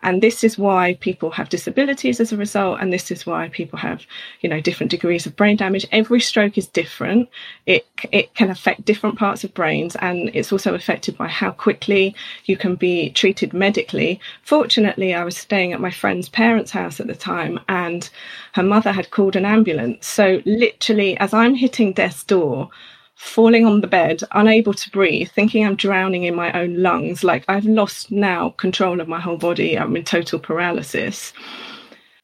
And 0.05 0.23
this 0.23 0.45
is 0.45 0.57
why 0.57 0.95
people 1.01 1.33
have 1.33 1.49
disabilities 1.49 2.21
as 2.21 2.33
a 2.33 2.37
result. 2.37 2.81
And 2.81 2.93
this 2.93 3.11
is 3.11 3.27
why 3.27 3.49
people 3.49 3.79
have, 3.79 4.07
you 4.41 4.49
know, 4.49 4.61
different 4.61 4.91
degrees 4.91 5.27
of 5.27 5.35
brain 5.35 5.57
damage. 5.57 5.87
Every 5.91 6.21
stroke 6.21 6.57
is 6.57 6.69
different. 6.69 7.29
It, 7.67 7.87
it 8.13 8.35
can 8.35 8.51
affect 8.51 8.85
different 8.85 9.19
parts 9.19 9.43
of 9.43 9.53
brains 9.53 9.97
and 9.97 10.31
it's 10.33 10.53
also 10.53 10.75
affected 10.75 11.19
by 11.19 11.27
how 11.27 11.51
quickly 11.51 12.15
you 12.45 12.57
can 12.57 12.77
be 12.77 13.11
treated 13.11 13.53
medically. 13.53 14.21
Fortunately, 14.43 15.13
I 15.13 15.25
was 15.25 15.37
staying 15.37 15.73
at 15.73 15.81
my 15.81 15.91
friend's 15.91 16.29
parents' 16.29 16.71
house 16.71 17.01
at 17.01 17.09
the 17.09 17.17
time 17.17 17.59
and 17.69 18.09
her 18.55 18.63
mother 18.63 18.93
had 18.93 19.11
called 19.11 19.35
an 19.35 19.45
ambulance. 19.45 20.07
So, 20.07 20.41
literally, 20.47 21.17
as 21.19 21.35
I'm 21.35 21.57
hitting 21.57 21.93
death's 21.93 22.23
door, 22.23 22.71
falling 23.17 23.67
on 23.67 23.81
the 23.81 23.89
bed, 23.89 24.23
unable 24.31 24.73
to 24.75 24.91
breathe, 24.91 25.29
thinking 25.29 25.67
I'm 25.67 25.75
drowning 25.75 26.23
in 26.23 26.37
my 26.37 26.53
own 26.53 26.81
lungs, 26.81 27.25
like 27.25 27.45
I've 27.49 27.65
lost 27.65 28.13
now 28.13 28.51
control 28.51 29.01
of 29.01 29.09
my 29.09 29.19
whole 29.19 29.37
body, 29.37 29.77
I'm 29.77 29.97
in 29.97 30.05
total 30.05 30.39
paralysis. 30.39 31.33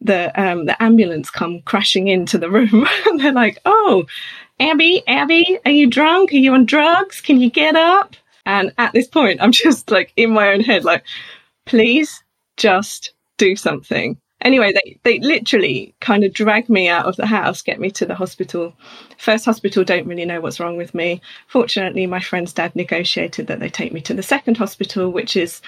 The 0.01 0.31
um, 0.41 0.67
the 0.67 0.81
ambulance 0.81 1.31
come 1.31 1.63
crashing 1.63 2.07
into 2.07 2.39
the 2.39 2.51
room 2.51 2.87
and 3.07 3.21
they're 3.21 3.33
like, 3.33 3.59
"Oh, 3.65 4.05
Abby, 4.61 5.03
Abby, 5.09 5.59
are 5.65 5.73
you 5.73 5.89
drunk? 5.89 6.33
Are 6.33 6.37
you 6.37 6.55
on 6.55 6.65
drugs? 6.65 7.21
Can 7.21 7.41
you 7.41 7.51
get 7.51 7.75
up?" 7.75 8.15
And 8.47 8.73
at 8.79 8.93
this 8.93 9.09
point, 9.09 9.43
I'm 9.43 9.53
just 9.67 9.91
like 9.91 10.13
in 10.17 10.31
my 10.31 10.53
own 10.53 10.61
head, 10.61 10.85
like, 10.85 11.03
"Please, 11.67 12.23
just 12.57 13.15
do 13.37 13.57
something." 13.57 14.17
Anyway, 14.41 14.73
they, 14.73 14.99
they 15.03 15.19
literally 15.21 15.95
kind 16.01 16.25
of 16.25 16.33
drag 16.33 16.69
me 16.69 16.89
out 16.89 17.07
of 17.07 17.17
the 17.17 17.27
house, 17.27 17.63
get 17.63 17.81
me 17.81 17.91
to 17.93 18.07
the 18.07 18.15
hospital. 18.15 18.75
First 19.19 19.45
hospital 19.45 19.85
don't 19.85 20.07
really 20.07 20.25
know 20.25 20.41
what's 20.41 20.61
wrong 20.61 20.77
with 20.77 20.95
me. 20.95 21.21
Fortunately, 21.47 22.07
my 22.07 22.21
friend's 22.21 22.53
dad 22.53 22.75
negotiated 22.75 23.47
that 23.47 23.61
they 23.61 23.69
take 23.69 23.93
me 23.93 24.01
to 24.03 24.15
the 24.15 24.23
second 24.23 24.57
hospital, 24.57 25.11
which 25.11 25.37
is 25.37 25.61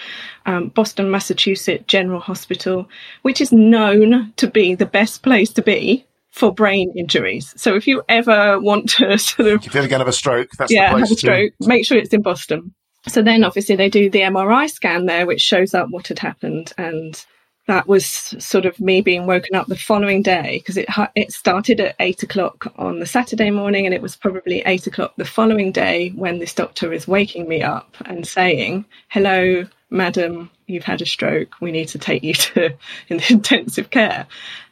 um, 0.46 0.68
Boston, 0.68 1.10
Massachusetts 1.10 1.84
General 1.86 2.20
Hospital, 2.20 2.88
which 3.22 3.40
is 3.40 3.52
known 3.52 4.32
to 4.36 4.46
be 4.46 4.74
the 4.74 4.86
best 4.86 5.22
place 5.22 5.50
to 5.50 5.62
be 5.62 6.06
for 6.30 6.52
brain 6.52 6.92
injuries. 6.96 7.52
So 7.56 7.76
if 7.76 7.86
you 7.86 8.02
ever 8.08 8.58
want 8.58 8.88
to 8.90 9.18
sort 9.18 9.48
of, 9.48 9.66
if 9.66 9.74
you 9.74 9.78
ever 9.78 9.88
get 9.88 10.00
have 10.00 10.08
a 10.08 10.12
stroke, 10.12 10.50
that's 10.58 10.72
yeah, 10.72 10.90
have 10.90 11.02
a 11.02 11.06
stroke, 11.14 11.52
to... 11.60 11.68
make 11.68 11.86
sure 11.86 11.98
it's 11.98 12.14
in 12.14 12.22
Boston. 12.22 12.74
So 13.08 13.20
then 13.20 13.44
obviously 13.44 13.76
they 13.76 13.90
do 13.90 14.08
the 14.08 14.20
MRI 14.20 14.70
scan 14.70 15.06
there, 15.06 15.26
which 15.26 15.40
shows 15.40 15.74
up 15.74 15.88
what 15.90 16.08
had 16.08 16.20
happened 16.20 16.72
and 16.78 17.24
that 17.72 17.88
was 17.88 18.06
sort 18.06 18.66
of 18.66 18.78
me 18.78 19.00
being 19.00 19.26
woken 19.26 19.54
up 19.54 19.66
the 19.66 19.74
following 19.74 20.20
day 20.20 20.58
because 20.58 20.76
it 20.76 20.86
it 21.14 21.32
started 21.32 21.80
at 21.80 21.96
eight 22.00 22.22
o'clock 22.22 22.70
on 22.76 23.00
the 23.00 23.06
Saturday 23.06 23.50
morning, 23.50 23.86
and 23.86 23.94
it 23.94 24.02
was 24.02 24.14
probably 24.14 24.62
eight 24.66 24.86
o'clock 24.86 25.14
the 25.16 25.24
following 25.24 25.72
day 25.72 26.10
when 26.10 26.38
this 26.38 26.52
doctor 26.52 26.92
is 26.92 27.08
waking 27.08 27.48
me 27.48 27.62
up 27.62 27.96
and 28.04 28.26
saying, 28.26 28.84
"Hello, 29.08 29.66
madam, 29.88 30.50
you've 30.66 30.84
had 30.84 31.00
a 31.00 31.06
stroke. 31.06 31.54
We 31.62 31.72
need 31.72 31.88
to 31.88 31.98
take 31.98 32.22
you 32.22 32.34
to 32.34 32.76
in 33.08 33.22
intensive 33.30 33.88
care." 33.88 34.26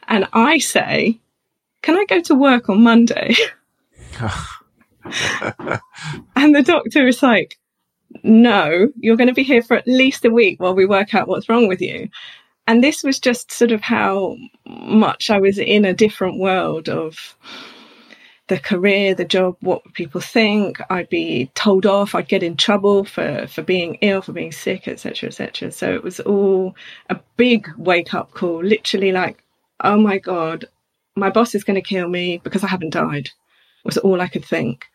And 0.07 0.27
I 0.31 0.59
say, 0.59 1.19
"Can 1.81 1.97
I 1.97 2.05
go 2.05 2.21
to 2.21 2.35
work 2.35 2.69
on 2.69 2.83
Monday?" 2.83 3.33
and 6.35 6.55
the 6.55 6.61
doctor 6.63 7.07
is 7.07 7.23
like, 7.23 7.57
no, 8.23 8.89
you're 8.97 9.15
going 9.15 9.29
to 9.29 9.33
be 9.33 9.41
here 9.43 9.63
for 9.63 9.75
at 9.75 9.87
least 9.87 10.25
a 10.25 10.29
week 10.29 10.59
while 10.59 10.75
we 10.75 10.85
work 10.85 11.15
out 11.15 11.29
what's 11.29 11.47
wrong 11.49 11.67
with 11.67 11.81
you 11.81 12.09
and 12.71 12.81
this 12.81 13.03
was 13.03 13.19
just 13.19 13.51
sort 13.51 13.73
of 13.73 13.81
how 13.81 14.37
much 14.65 15.29
I 15.29 15.41
was 15.41 15.57
in 15.57 15.83
a 15.83 15.93
different 15.93 16.39
world 16.39 16.87
of 16.87 17.35
the 18.47 18.57
career, 18.57 19.13
the 19.13 19.25
job, 19.25 19.57
what 19.59 19.83
would 19.83 19.93
people 19.93 20.21
think? 20.21 20.79
I'd 20.89 21.09
be 21.09 21.51
told 21.53 21.85
off. 21.85 22.15
I'd 22.15 22.29
get 22.29 22.43
in 22.43 22.55
trouble 22.55 23.03
for 23.03 23.45
for 23.47 23.61
being 23.61 23.95
ill, 23.95 24.21
for 24.21 24.31
being 24.31 24.53
sick, 24.53 24.87
etc., 24.87 25.27
etc. 25.27 25.69
So 25.73 25.93
it 25.93 26.01
was 26.01 26.21
all 26.21 26.73
a 27.09 27.19
big 27.35 27.67
wake 27.77 28.13
up 28.13 28.31
call. 28.31 28.63
Literally, 28.63 29.11
like, 29.11 29.43
oh 29.81 29.97
my 29.97 30.17
god, 30.17 30.63
my 31.17 31.29
boss 31.29 31.53
is 31.53 31.65
going 31.65 31.75
to 31.75 31.81
kill 31.81 32.07
me 32.07 32.37
because 32.41 32.63
I 32.63 32.67
haven't 32.67 32.93
died. 32.93 33.31
Was 33.83 33.97
all 33.97 34.21
I 34.21 34.29
could 34.29 34.45
think 34.45 34.85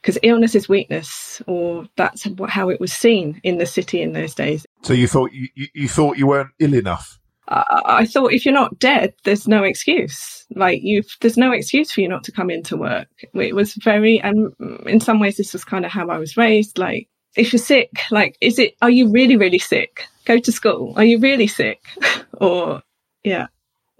because 0.00 0.18
illness 0.22 0.54
is 0.54 0.68
weakness, 0.68 1.42
or 1.46 1.86
that's 1.96 2.26
how 2.48 2.68
it 2.68 2.80
was 2.80 2.92
seen 2.92 3.40
in 3.42 3.58
the 3.58 3.66
city 3.66 4.02
in 4.02 4.12
those 4.12 4.34
days. 4.34 4.66
So 4.82 4.92
you 4.92 5.08
thought 5.08 5.32
you, 5.32 5.48
you 5.74 5.88
thought 5.88 6.18
you 6.18 6.26
weren't 6.26 6.50
ill 6.58 6.74
enough. 6.74 7.18
I, 7.48 7.82
I 7.84 8.06
thought 8.06 8.32
if 8.32 8.44
you're 8.44 8.54
not 8.54 8.78
dead, 8.78 9.14
there's 9.24 9.48
no 9.48 9.64
excuse. 9.64 10.46
Like 10.54 10.80
you, 10.82 11.02
there's 11.20 11.36
no 11.36 11.52
excuse 11.52 11.90
for 11.90 12.00
you 12.00 12.08
not 12.08 12.24
to 12.24 12.32
come 12.32 12.50
into 12.50 12.76
work. 12.76 13.08
It 13.34 13.54
was 13.54 13.74
very, 13.74 14.20
and 14.20 14.52
in 14.86 15.00
some 15.00 15.20
ways, 15.20 15.36
this 15.36 15.52
was 15.52 15.64
kind 15.64 15.84
of 15.84 15.90
how 15.90 16.08
I 16.08 16.18
was 16.18 16.36
raised. 16.36 16.78
Like 16.78 17.08
if 17.36 17.52
you're 17.52 17.60
sick, 17.60 17.90
like 18.10 18.36
is 18.40 18.58
it? 18.58 18.74
Are 18.82 18.90
you 18.90 19.10
really, 19.10 19.36
really 19.36 19.58
sick? 19.58 20.06
Go 20.24 20.38
to 20.38 20.52
school. 20.52 20.94
Are 20.96 21.04
you 21.04 21.18
really 21.18 21.46
sick? 21.46 21.82
or 22.34 22.82
yeah. 23.24 23.46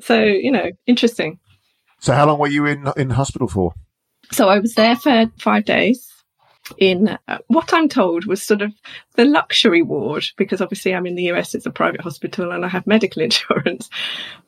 So 0.01 0.23
you 0.23 0.53
know, 0.53 0.71
interesting. 0.87 1.39
So 2.01 2.13
how 2.13 2.27
long 2.27 2.39
were 2.39 2.49
you 2.49 2.67
in 2.67 2.91
in 2.97 3.11
hospital 3.11 3.49
for? 3.49 3.73
So 4.33 4.49
I 4.49 4.59
was 4.59 4.75
there 4.75 4.97
for 4.97 5.31
five 5.39 5.65
days 5.65 6.09
in 6.77 7.17
uh, 7.29 7.39
what 7.47 7.73
I'm 7.73 7.89
told 7.89 8.27
was 8.27 8.43
sort 8.43 8.63
of 8.63 8.73
the 9.17 9.25
luxury 9.25 9.83
ward, 9.83 10.25
because 10.37 10.61
obviously 10.61 10.95
I'm 10.95 11.07
in 11.07 11.15
the 11.15 11.31
US, 11.33 11.55
it's 11.55 11.67
a 11.67 11.71
private 11.71 12.01
hospital 12.01 12.53
and 12.53 12.65
I 12.65 12.69
have 12.69 12.87
medical 12.87 13.23
insurance. 13.29 13.89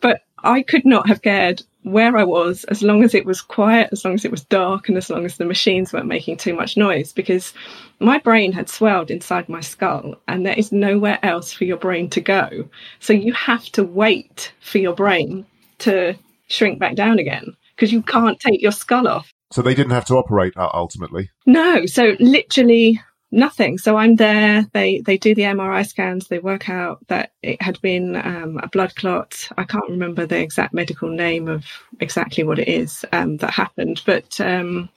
But 0.00 0.22
I 0.42 0.62
could 0.62 0.84
not 0.84 1.08
have 1.08 1.22
cared 1.22 1.62
where 1.82 2.16
I 2.16 2.25
was 2.25 2.64
as 2.64 2.82
long 2.82 3.04
as 3.04 3.14
it 3.14 3.25
was 3.25 3.40
quiet, 3.40 3.88
as 3.92 4.04
long 4.04 4.14
as 4.14 4.25
it 4.25 4.30
was 4.30 4.44
dark, 4.44 4.88
and 4.88 4.99
as 4.99 5.08
long 5.08 5.25
as 5.25 5.38
the 5.38 5.46
machines 5.46 5.92
weren't 5.92 6.06
making 6.06 6.37
too 6.37 6.54
much 6.54 6.76
noise, 6.76 7.12
because 7.12 7.54
my 8.00 8.18
brain 8.18 8.52
had 8.52 8.68
swelled 8.68 9.10
inside 9.10 9.49
my 9.49 9.60
skull 9.60 10.16
and 10.28 10.44
there 10.44 10.58
is 10.58 10.72
nowhere 10.72 11.18
else 11.22 11.52
for 11.52 11.64
your 11.64 11.78
brain 11.78 12.10
to 12.10 12.20
go. 12.20 12.68
So 12.99 13.12
you 13.12 13.32
have 13.32 13.64
to 13.72 13.84
wait 13.84 14.52
for 14.60 14.78
your 14.78 14.94
brain 14.94 15.46
to 15.78 16.14
shrink 16.49 16.78
back 16.78 16.96
down 16.96 17.18
again 17.18 17.56
because 17.75 17.92
you 17.92 18.02
can't 18.02 18.38
take 18.38 18.60
your 18.60 18.72
skull 18.72 19.08
off. 19.08 19.32
So 19.52 19.62
they 19.62 19.75
didn't 19.75 19.92
have 19.92 20.04
to 20.07 20.14
operate 20.14 20.57
uh, 20.57 20.71
ultimately. 20.73 21.30
No, 21.47 21.87
so 21.87 22.16
literally 22.21 23.00
nothing. 23.33 23.78
So 23.78 23.97
I'm 23.97 24.16
there. 24.16 24.66
They 24.73 25.00
they 25.00 25.19
do 25.19 25.35
the 25.35 25.42
MRI 25.42 25.87
scans. 25.87 26.28
They 26.28 26.38
work 26.38 26.69
out 26.69 27.07
that 27.09 27.33
it 27.42 27.61
had 27.61 27.80
been 27.80 28.16
um, 28.16 28.61
a 28.62 28.69
blood 28.69 28.95
clot. 28.95 29.49
I 29.57 29.64
can't 29.64 29.88
remember 29.88 30.26
the 30.26 30.38
exact 30.38 30.75
medical 30.75 31.09
name 31.09 31.49
of 31.49 31.64
exactly 32.00 32.45
what 32.45 32.59
it 32.59 32.69
is 32.69 33.04
um, 33.12 33.38
that 33.38 33.50
happened, 33.50 34.02
but. 34.07 34.40
Um, 34.40 34.88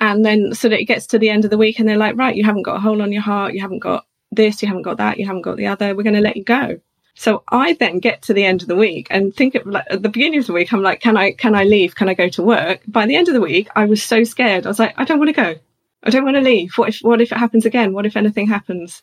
and 0.00 0.24
then 0.24 0.52
so 0.52 0.68
that 0.68 0.80
it 0.80 0.86
gets 0.86 1.06
to 1.08 1.18
the 1.18 1.30
end 1.30 1.44
of 1.44 1.52
the 1.52 1.58
week 1.58 1.78
and 1.78 1.88
they're 1.88 1.96
like, 1.96 2.16
right, 2.16 2.34
you 2.34 2.42
haven't 2.42 2.64
got 2.64 2.74
a 2.74 2.80
hole 2.80 3.02
on 3.02 3.12
your 3.12 3.22
heart, 3.22 3.54
you 3.54 3.60
haven't 3.60 3.78
got 3.78 4.04
this, 4.32 4.60
you 4.60 4.66
haven't 4.66 4.82
got 4.82 4.96
that, 4.96 5.18
you 5.18 5.26
haven't 5.26 5.42
got 5.42 5.56
the 5.56 5.68
other. 5.68 5.94
We're 5.94 6.02
going 6.02 6.16
to 6.16 6.20
let 6.20 6.36
you 6.36 6.42
go. 6.42 6.80
So 7.14 7.42
I 7.48 7.74
then 7.74 7.98
get 7.98 8.22
to 8.22 8.34
the 8.34 8.44
end 8.44 8.62
of 8.62 8.68
the 8.68 8.76
week 8.76 9.06
and 9.10 9.34
think 9.34 9.54
of 9.54 9.66
like 9.66 9.84
at 9.90 10.02
the 10.02 10.08
beginning 10.08 10.40
of 10.40 10.46
the 10.46 10.52
week, 10.52 10.72
I'm 10.72 10.82
like, 10.82 11.00
can 11.00 11.16
I, 11.16 11.32
can 11.32 11.54
I 11.54 11.64
leave? 11.64 11.94
Can 11.94 12.08
I 12.08 12.14
go 12.14 12.28
to 12.30 12.42
work? 12.42 12.80
By 12.88 13.06
the 13.06 13.16
end 13.16 13.28
of 13.28 13.34
the 13.34 13.40
week, 13.40 13.68
I 13.76 13.84
was 13.84 14.02
so 14.02 14.24
scared. 14.24 14.66
I 14.66 14.70
was 14.70 14.78
like, 14.78 14.94
I 14.96 15.04
don't 15.04 15.18
want 15.18 15.28
to 15.28 15.42
go. 15.42 15.54
I 16.02 16.10
don't 16.10 16.24
want 16.24 16.36
to 16.36 16.42
leave. 16.42 16.72
What 16.76 16.88
if, 16.88 16.98
what 17.00 17.20
if 17.20 17.30
it 17.30 17.38
happens 17.38 17.66
again? 17.66 17.92
What 17.92 18.06
if 18.06 18.16
anything 18.16 18.48
happens? 18.48 19.02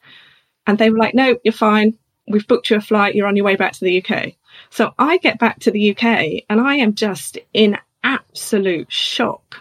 And 0.66 0.78
they 0.78 0.89
were 0.89 0.98
like, 0.98 1.13
no, 1.13 1.38
you're 1.44 1.54
fine. 1.54 1.98
We've 2.28 2.48
booked 2.48 2.70
you 2.70 2.78
a 2.78 2.82
flight. 2.82 3.16
You're 3.16 3.28
on 3.28 3.36
your 3.36 3.46
way 3.46 3.56
back 3.56 3.74
to 3.74 3.86
the 3.86 4.04
UK. 4.04 4.34
So 4.70 4.94
I 5.00 5.18
get 5.18 5.39
back 5.39 5.60
to 5.60 5.72
the 5.72 5.92
UK 5.92 6.44
and 6.50 6.60
I 6.60 6.75
am 6.75 6.96
just 6.96 7.38
in 7.54 7.78
absolute 8.04 8.92
shock 8.92 9.58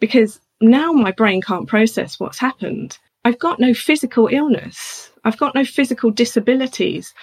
because 0.00 0.40
now 0.60 0.92
my 0.92 1.12
brain 1.12 1.40
can't 1.40 1.68
process 1.68 2.18
what's 2.18 2.38
happened. 2.38 2.98
I've 3.24 3.38
got 3.38 3.60
no 3.60 3.72
physical 3.72 4.28
illness. 4.30 5.10
I've 5.24 5.38
got 5.38 5.54
no 5.54 5.64
physical 5.64 6.10
disabilities. 6.10 7.14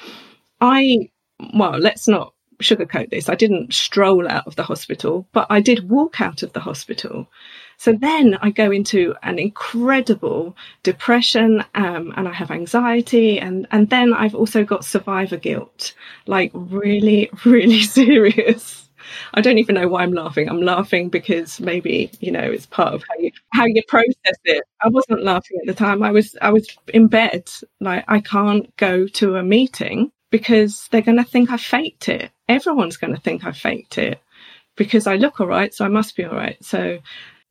I, 0.61 1.09
well, 1.53 1.77
let's 1.79 2.07
not 2.07 2.33
sugarcoat 2.61 3.09
this. 3.09 3.27
I 3.29 3.35
didn't 3.35 3.73
stroll 3.73 4.27
out 4.27 4.47
of 4.47 4.55
the 4.55 4.63
hospital, 4.63 5.27
but 5.31 5.47
I 5.49 5.59
did 5.61 5.89
walk 5.89 6.21
out 6.21 6.43
of 6.43 6.53
the 6.53 6.59
hospital. 6.59 7.27
So 7.77 7.93
then 7.93 8.37
I 8.41 8.51
go 8.51 8.69
into 8.71 9.15
an 9.23 9.39
incredible 9.39 10.55
depression, 10.83 11.65
um, 11.73 12.13
and 12.15 12.27
I 12.27 12.33
have 12.33 12.51
anxiety, 12.51 13.39
and 13.39 13.67
and 13.71 13.89
then 13.89 14.13
I've 14.13 14.35
also 14.35 14.63
got 14.63 14.85
survivor 14.85 15.37
guilt, 15.37 15.95
like 16.27 16.51
really, 16.53 17.31
really 17.45 17.81
serious. 17.81 18.87
I 19.33 19.41
don't 19.41 19.57
even 19.57 19.75
know 19.75 19.87
why 19.87 20.03
I'm 20.03 20.13
laughing. 20.13 20.47
I'm 20.47 20.61
laughing 20.61 21.09
because 21.09 21.59
maybe 21.59 22.11
you 22.19 22.31
know 22.31 22.43
it's 22.43 22.67
part 22.67 22.93
of 22.93 23.03
how 23.09 23.15
you 23.17 23.31
how 23.51 23.65
you 23.65 23.81
process 23.87 24.37
it. 24.45 24.63
I 24.83 24.89
wasn't 24.89 25.23
laughing 25.23 25.57
at 25.61 25.67
the 25.67 25.73
time. 25.73 26.03
I 26.03 26.11
was 26.11 26.37
I 26.39 26.51
was 26.51 26.67
in 26.93 27.07
bed. 27.07 27.49
Like 27.79 28.05
I 28.07 28.21
can't 28.21 28.75
go 28.77 29.07
to 29.07 29.37
a 29.37 29.43
meeting 29.43 30.11
because 30.31 30.87
they're 30.89 31.01
going 31.01 31.17
to 31.17 31.23
think 31.23 31.51
I 31.51 31.57
faked 31.57 32.09
it. 32.09 32.31
Everyone's 32.49 32.97
going 32.97 33.13
to 33.13 33.21
think 33.21 33.45
I 33.45 33.51
faked 33.51 33.97
it 33.97 34.19
because 34.75 35.05
I 35.05 35.17
look 35.17 35.39
all 35.39 35.47
right, 35.47 35.73
so 35.73 35.85
I 35.85 35.89
must 35.89 36.15
be 36.15 36.25
all 36.25 36.35
right. 36.35 36.57
So 36.63 36.99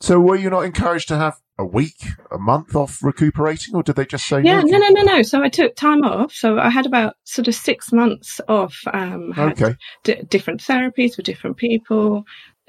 so 0.01 0.19
were 0.19 0.37
you 0.37 0.49
not 0.49 0.65
encouraged 0.65 1.09
to 1.09 1.17
have 1.17 1.39
a 1.59 1.65
week, 1.65 2.03
a 2.31 2.39
month 2.39 2.75
off 2.75 3.03
recuperating, 3.03 3.75
or 3.75 3.83
did 3.83 3.97
they 3.97 4.07
just 4.07 4.27
say 4.27 4.41
yeah, 4.43 4.63
no? 4.63 4.79
No, 4.79 4.89
no, 4.89 5.03
no, 5.03 5.23
So 5.23 5.43
I 5.43 5.51
took 5.51 5.77
time 5.77 6.05
off. 6.05 6.33
So 6.33 6.59
I 6.59 6.71
had 6.71 6.87
about 6.87 7.17
sort 7.25 7.49
of 7.49 7.55
six 7.55 7.93
months 7.93 8.41
off. 8.49 8.83
Um, 8.91 9.35
okay. 9.37 9.77
D- 10.03 10.23
different 10.29 10.63
therapies 10.63 11.19
with 11.19 11.27
different 11.27 11.59
people 11.59 12.25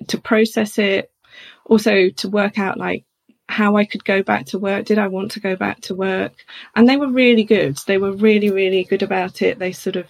to 0.10 0.20
process 0.20 0.78
it, 0.78 1.10
also 1.66 2.10
to 2.10 2.30
work 2.30 2.60
out 2.60 2.78
like 2.78 3.06
how 3.52 3.76
I 3.76 3.86
could 3.86 4.06
go 4.06 4.24
back 4.24 4.48
to 4.48 4.60
work. 4.60 4.86
Did 4.86 4.98
I 4.98 5.08
want 5.08 5.32
to 5.32 5.40
go 5.40 5.56
back 5.56 5.82
to 5.82 5.96
work? 5.96 6.34
And 6.76 6.88
they 6.88 6.98
were 6.98 7.10
really 7.10 7.44
good. 7.44 7.78
They 7.86 7.98
were 7.98 8.14
really, 8.14 8.50
really 8.50 8.84
good 8.84 9.04
about 9.04 9.42
it. 9.42 9.60
They 9.60 9.72
sort 9.72 9.96
of, 9.96 10.08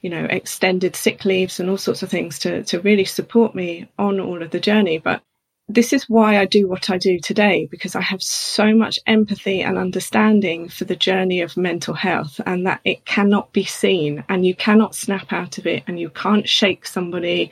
you 0.00 0.10
know, 0.10 0.24
extended 0.24 0.94
sick 0.94 1.24
leaves 1.24 1.58
and 1.58 1.70
all 1.70 1.78
sorts 1.78 2.02
of 2.02 2.10
things 2.10 2.38
to 2.40 2.62
to 2.64 2.80
really 2.80 3.04
support 3.04 3.54
me 3.54 3.88
on 3.98 4.20
all 4.20 4.42
of 4.42 4.50
the 4.50 4.60
journey. 4.60 4.98
But 4.98 5.22
this 5.68 5.92
is 5.92 6.08
why 6.08 6.38
I 6.38 6.44
do 6.44 6.68
what 6.68 6.90
I 6.90 6.98
do 6.98 7.18
today 7.18 7.66
because 7.70 7.94
I 7.94 8.02
have 8.02 8.22
so 8.22 8.74
much 8.74 8.98
empathy 9.06 9.62
and 9.62 9.78
understanding 9.78 10.68
for 10.68 10.84
the 10.84 10.96
journey 10.96 11.40
of 11.40 11.56
mental 11.56 11.94
health 11.94 12.40
and 12.44 12.66
that 12.66 12.80
it 12.84 13.04
cannot 13.04 13.52
be 13.52 13.64
seen 13.64 14.24
and 14.28 14.44
you 14.44 14.54
cannot 14.54 14.94
snap 14.94 15.32
out 15.32 15.58
of 15.58 15.66
it 15.66 15.84
and 15.86 15.98
you 15.98 16.10
can't 16.10 16.48
shake 16.48 16.84
somebody 16.84 17.50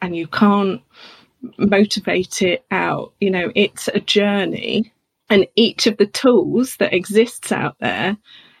and 0.00 0.16
you 0.16 0.26
can't 0.28 0.80
motivate 1.58 2.42
it 2.42 2.64
out. 2.70 3.12
You 3.20 3.30
know, 3.30 3.52
it's 3.54 3.88
a 3.88 4.00
journey 4.00 4.92
and 5.30 5.46
each 5.56 5.86
of 5.86 5.96
the 5.98 6.06
tools 6.06 6.76
that 6.76 6.94
exists 6.94 7.52
out 7.52 7.76
there 7.80 8.16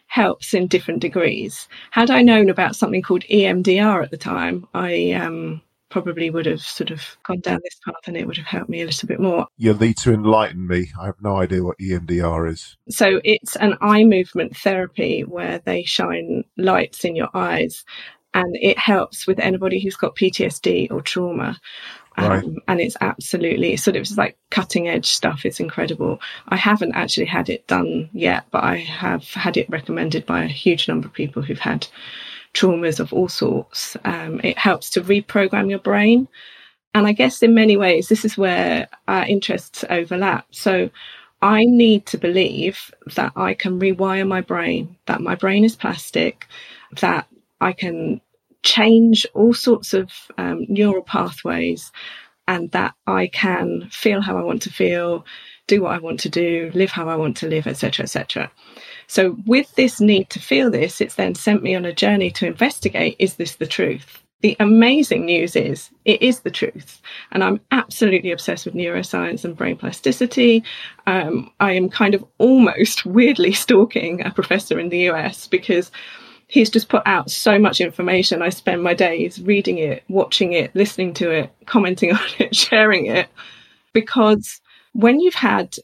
helps 0.06 0.54
in 0.54 0.66
different 0.66 1.00
degrees. 1.00 1.68
Had 1.90 2.10
I 2.10 2.22
known 2.22 2.48
about 2.48 2.76
something 2.76 3.02
called 3.02 3.24
EMDR 3.24 4.02
at 4.02 4.10
the 4.10 4.16
time, 4.16 4.66
I 4.74 5.12
um 5.12 5.62
probably 5.90 6.28
would 6.28 6.44
have 6.44 6.60
sort 6.60 6.90
of 6.90 7.16
gone 7.24 7.40
down 7.40 7.58
this 7.64 7.80
path 7.82 8.06
and 8.06 8.14
it 8.14 8.26
would 8.26 8.36
have 8.36 8.46
helped 8.46 8.68
me 8.68 8.82
a 8.82 8.84
little 8.84 9.06
bit 9.06 9.20
more. 9.20 9.46
You 9.56 9.72
need 9.72 9.96
to 9.98 10.12
enlighten 10.12 10.66
me. 10.66 10.88
I 11.00 11.06
have 11.06 11.20
no 11.22 11.36
idea 11.36 11.64
what 11.64 11.78
EMDR 11.78 12.50
is. 12.50 12.76
So 12.90 13.22
it's 13.24 13.56
an 13.56 13.74
eye 13.80 14.04
movement 14.04 14.54
therapy 14.56 15.22
where 15.22 15.60
they 15.64 15.84
shine 15.84 16.44
lights 16.58 17.04
in 17.04 17.16
your 17.16 17.30
eyes 17.32 17.86
and 18.34 18.56
it 18.60 18.78
helps 18.78 19.26
with 19.26 19.38
anybody 19.38 19.80
who's 19.80 19.96
got 19.96 20.14
PTSD 20.16 20.90
or 20.90 21.00
trauma. 21.00 21.58
Um, 22.18 22.58
and 22.66 22.80
it's 22.80 22.96
absolutely 23.00 23.76
sort 23.76 23.96
of 23.96 24.10
like 24.16 24.36
cutting 24.50 24.88
edge 24.88 25.06
stuff. 25.06 25.44
It's 25.44 25.60
incredible. 25.60 26.20
I 26.48 26.56
haven't 26.56 26.94
actually 26.94 27.26
had 27.26 27.48
it 27.48 27.66
done 27.66 28.10
yet, 28.12 28.46
but 28.50 28.64
I 28.64 28.76
have 28.78 29.24
had 29.32 29.56
it 29.56 29.70
recommended 29.70 30.26
by 30.26 30.42
a 30.42 30.48
huge 30.48 30.88
number 30.88 31.06
of 31.06 31.14
people 31.14 31.42
who've 31.42 31.58
had 31.58 31.86
traumas 32.54 32.98
of 33.00 33.12
all 33.12 33.28
sorts. 33.28 33.96
Um, 34.04 34.40
it 34.42 34.58
helps 34.58 34.90
to 34.90 35.00
reprogram 35.00 35.70
your 35.70 35.78
brain. 35.78 36.28
And 36.94 37.06
I 37.06 37.12
guess 37.12 37.42
in 37.42 37.54
many 37.54 37.76
ways, 37.76 38.08
this 38.08 38.24
is 38.24 38.36
where 38.36 38.88
our 39.06 39.24
interests 39.26 39.84
overlap. 39.88 40.46
So 40.50 40.90
I 41.40 41.64
need 41.64 42.06
to 42.06 42.18
believe 42.18 42.92
that 43.14 43.32
I 43.36 43.54
can 43.54 43.78
rewire 43.78 44.26
my 44.26 44.40
brain, 44.40 44.96
that 45.06 45.20
my 45.20 45.34
brain 45.34 45.64
is 45.64 45.76
plastic, 45.76 46.48
that 47.00 47.28
I 47.60 47.72
can 47.72 48.20
change 48.62 49.26
all 49.34 49.54
sorts 49.54 49.94
of 49.94 50.10
um, 50.36 50.66
neural 50.68 51.02
pathways, 51.02 51.92
and 52.46 52.70
that 52.72 52.94
I 53.06 53.28
can 53.28 53.88
feel 53.90 54.20
how 54.20 54.38
I 54.38 54.42
want 54.42 54.62
to 54.62 54.70
feel, 54.70 55.24
do 55.66 55.82
what 55.82 55.92
I 55.92 55.98
want 55.98 56.20
to 56.20 56.28
do, 56.28 56.70
live 56.74 56.90
how 56.90 57.08
I 57.08 57.16
want 57.16 57.36
to 57.38 57.48
live, 57.48 57.66
etc., 57.66 58.04
etc. 58.04 58.50
So, 59.06 59.36
with 59.46 59.74
this 59.76 60.00
need 60.00 60.30
to 60.30 60.40
feel 60.40 60.70
this, 60.70 61.00
it's 61.00 61.14
then 61.14 61.34
sent 61.34 61.62
me 61.62 61.74
on 61.74 61.84
a 61.84 61.94
journey 61.94 62.30
to 62.32 62.46
investigate 62.46 63.16
is 63.18 63.34
this 63.34 63.56
the 63.56 63.66
truth? 63.66 64.22
The 64.40 64.56
amazing 64.60 65.26
news 65.26 65.56
is 65.56 65.90
it 66.04 66.22
is 66.22 66.40
the 66.40 66.50
truth. 66.50 67.02
And 67.32 67.42
I'm 67.42 67.60
absolutely 67.72 68.30
obsessed 68.30 68.66
with 68.66 68.74
neuroscience 68.74 69.44
and 69.44 69.56
brain 69.56 69.76
plasticity. 69.76 70.62
Um, 71.06 71.50
I 71.58 71.72
am 71.72 71.88
kind 71.88 72.14
of 72.14 72.24
almost 72.38 73.04
weirdly 73.16 73.52
stalking 73.52 74.24
a 74.24 74.30
professor 74.30 74.78
in 74.78 74.90
the 74.90 75.10
US 75.10 75.48
because 75.48 75.90
he's 76.48 76.70
just 76.70 76.88
put 76.88 77.02
out 77.06 77.30
so 77.30 77.58
much 77.58 77.80
information. 77.80 78.42
I 78.42 78.48
spend 78.48 78.82
my 78.82 78.94
days 78.94 79.40
reading 79.40 79.78
it, 79.78 80.02
watching 80.08 80.54
it, 80.54 80.74
listening 80.74 81.14
to 81.14 81.30
it, 81.30 81.52
commenting 81.66 82.12
on 82.14 82.20
it, 82.38 82.56
sharing 82.56 83.06
it. 83.06 83.28
Because 83.92 84.60
when 84.92 85.20
you've 85.20 85.34
had 85.34 85.76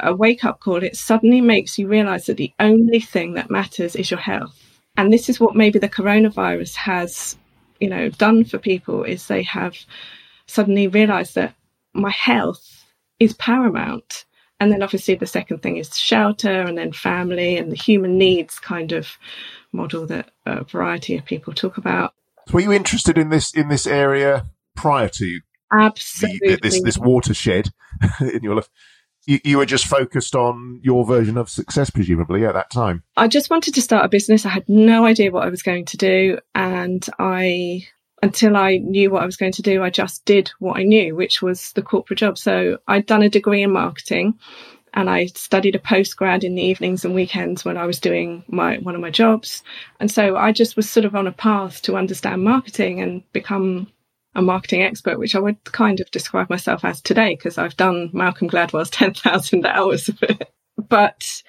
a 0.00 0.14
wake 0.14 0.44
up 0.44 0.60
call, 0.60 0.82
it 0.82 0.96
suddenly 0.96 1.40
makes 1.40 1.76
you 1.76 1.88
realize 1.88 2.26
that 2.26 2.36
the 2.36 2.52
only 2.60 3.00
thing 3.00 3.34
that 3.34 3.50
matters 3.50 3.96
is 3.96 4.10
your 4.10 4.20
health. 4.20 4.58
And 4.96 5.12
this 5.12 5.28
is 5.28 5.40
what 5.40 5.56
maybe 5.56 5.78
the 5.78 5.88
coronavirus 5.88 6.74
has, 6.76 7.36
you 7.80 7.88
know, 7.88 8.08
done 8.10 8.44
for 8.44 8.58
people 8.58 9.02
is 9.02 9.26
they 9.26 9.42
have 9.42 9.76
suddenly 10.46 10.86
realized 10.86 11.34
that 11.34 11.54
my 11.94 12.10
health 12.10 12.84
is 13.18 13.34
paramount. 13.34 14.24
And 14.60 14.70
then 14.70 14.82
obviously 14.82 15.16
the 15.16 15.26
second 15.26 15.62
thing 15.62 15.78
is 15.78 15.98
shelter 15.98 16.62
and 16.62 16.78
then 16.78 16.92
family 16.92 17.56
and 17.56 17.72
the 17.72 17.76
human 17.76 18.18
needs 18.18 18.60
kind 18.60 18.92
of 18.92 19.08
model 19.72 20.06
that 20.06 20.30
a 20.46 20.64
variety 20.64 21.16
of 21.16 21.24
people 21.24 21.52
talk 21.52 21.78
about. 21.78 22.14
So 22.48 22.54
were 22.54 22.60
you 22.60 22.72
interested 22.72 23.18
in 23.18 23.30
this 23.30 23.54
in 23.54 23.68
this 23.68 23.86
area 23.86 24.46
prior 24.76 25.08
to 25.08 25.40
Absolutely. 25.72 26.56
The, 26.56 26.60
this 26.62 26.82
this 26.82 26.98
watershed 26.98 27.70
in 28.20 28.42
your 28.42 28.56
life? 28.56 28.68
you, 29.26 29.40
you 29.44 29.58
were 29.58 29.66
just 29.66 29.86
focused 29.86 30.34
on 30.34 30.80
your 30.82 31.04
version 31.04 31.36
of 31.36 31.48
success, 31.48 31.90
presumably, 31.90 32.44
at 32.44 32.54
that 32.54 32.70
time. 32.70 33.02
I 33.16 33.28
just 33.28 33.50
wanted 33.50 33.74
to 33.74 33.82
start 33.82 34.04
a 34.04 34.08
business. 34.08 34.44
I 34.44 34.50
had 34.50 34.68
no 34.68 35.04
idea 35.04 35.30
what 35.30 35.44
I 35.44 35.50
was 35.50 35.62
going 35.62 35.84
to 35.86 35.96
do. 35.96 36.38
And 36.54 37.06
I, 37.18 37.86
until 38.22 38.56
I 38.56 38.78
knew 38.78 39.10
what 39.10 39.22
I 39.22 39.26
was 39.26 39.36
going 39.36 39.52
to 39.52 39.62
do, 39.62 39.82
I 39.82 39.90
just 39.90 40.24
did 40.24 40.50
what 40.58 40.78
I 40.78 40.82
knew, 40.82 41.14
which 41.14 41.40
was 41.40 41.72
the 41.72 41.82
corporate 41.82 42.18
job. 42.18 42.36
So 42.36 42.78
I'd 42.86 43.06
done 43.06 43.22
a 43.22 43.28
degree 43.28 43.62
in 43.62 43.72
marketing 43.72 44.38
and 44.94 45.08
I 45.08 45.26
studied 45.26 45.74
a 45.74 45.80
postgrad 45.80 46.44
in 46.44 46.54
the 46.54 46.62
evenings 46.62 47.04
and 47.04 47.14
weekends 47.14 47.64
when 47.64 47.76
I 47.76 47.86
was 47.86 47.98
doing 47.98 48.44
my 48.48 48.78
one 48.78 48.94
of 48.94 49.00
my 49.00 49.10
jobs. 49.10 49.62
And 50.00 50.10
so 50.10 50.36
I 50.36 50.52
just 50.52 50.76
was 50.76 50.88
sort 50.88 51.06
of 51.06 51.14
on 51.14 51.26
a 51.26 51.32
path 51.32 51.82
to 51.82 51.96
understand 51.96 52.44
marketing 52.44 53.00
and 53.00 53.22
become 53.32 53.88
a 54.34 54.42
marketing 54.42 54.82
expert, 54.82 55.18
which 55.18 55.34
I 55.34 55.40
would 55.40 55.62
kind 55.64 56.00
of 56.00 56.10
describe 56.10 56.48
myself 56.48 56.84
as 56.84 57.00
today 57.00 57.34
because 57.34 57.58
I've 57.58 57.76
done 57.76 58.10
Malcolm 58.12 58.48
Gladwell's 58.48 58.90
10,000 59.02 59.66
hours 59.66 60.08
of 60.08 60.22
it. 60.22 60.50
But 60.76 61.42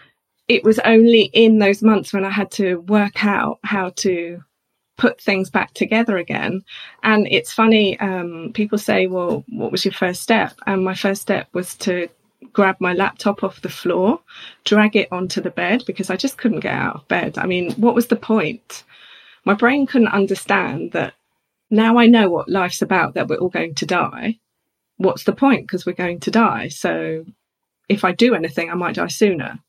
it 0.47 0.63
was 0.63 0.79
only 0.79 1.23
in 1.33 1.59
those 1.59 1.81
months 1.81 2.13
when 2.13 2.25
I 2.25 2.29
had 2.29 2.51
to 2.51 2.77
work 2.81 3.25
out 3.25 3.59
how 3.63 3.91
to 3.97 4.41
put 4.97 5.19
things 5.19 5.49
back 5.49 5.73
together 5.73 6.17
again. 6.17 6.63
And 7.01 7.27
it's 7.29 7.53
funny, 7.53 7.99
um, 7.99 8.51
people 8.53 8.77
say, 8.77 9.07
well, 9.07 9.43
what 9.49 9.71
was 9.71 9.85
your 9.85 9.93
first 9.93 10.21
step? 10.21 10.53
And 10.67 10.83
my 10.83 10.93
first 10.93 11.21
step 11.21 11.47
was 11.53 11.75
to 11.77 12.09
grab 12.51 12.77
my 12.79 12.93
laptop 12.93 13.43
off 13.43 13.61
the 13.61 13.69
floor, 13.69 14.19
drag 14.65 14.95
it 14.95 15.11
onto 15.11 15.41
the 15.41 15.49
bed 15.49 15.83
because 15.85 16.09
I 16.09 16.15
just 16.15 16.37
couldn't 16.37 16.61
get 16.61 16.73
out 16.73 16.95
of 16.95 17.07
bed. 17.07 17.37
I 17.37 17.45
mean, 17.45 17.71
what 17.73 17.95
was 17.95 18.07
the 18.07 18.15
point? 18.15 18.83
My 19.45 19.53
brain 19.53 19.85
couldn't 19.85 20.09
understand 20.09 20.91
that 20.91 21.13
now 21.69 21.97
I 21.97 22.07
know 22.07 22.29
what 22.29 22.49
life's 22.49 22.81
about, 22.81 23.15
that 23.15 23.27
we're 23.27 23.37
all 23.37 23.49
going 23.49 23.75
to 23.75 23.85
die. 23.85 24.39
What's 24.97 25.23
the 25.23 25.33
point? 25.33 25.67
Because 25.67 25.85
we're 25.85 25.93
going 25.93 26.19
to 26.21 26.31
die. 26.31 26.67
So 26.67 27.25
if 27.89 28.03
I 28.03 28.11
do 28.11 28.35
anything, 28.35 28.69
I 28.69 28.75
might 28.75 28.95
die 28.95 29.07
sooner. 29.07 29.59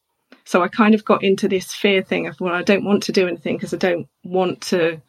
So 0.45 0.63
I 0.63 0.69
kind 0.69 0.95
of 0.95 1.05
got 1.05 1.25
into 1.25 1.49
this 1.49 1.73
fear 1.73 2.03
thing 2.03 2.27
of, 2.27 2.39
well, 2.41 2.55
I 2.55 2.63
don't 2.63 2.85
want 2.85 3.05
to 3.05 3.13
do 3.13 3.27
anything 3.27 3.57
because 3.57 3.73
I 3.73 3.79
don't 3.79 4.07
want 4.23 4.61
to, 4.63 5.01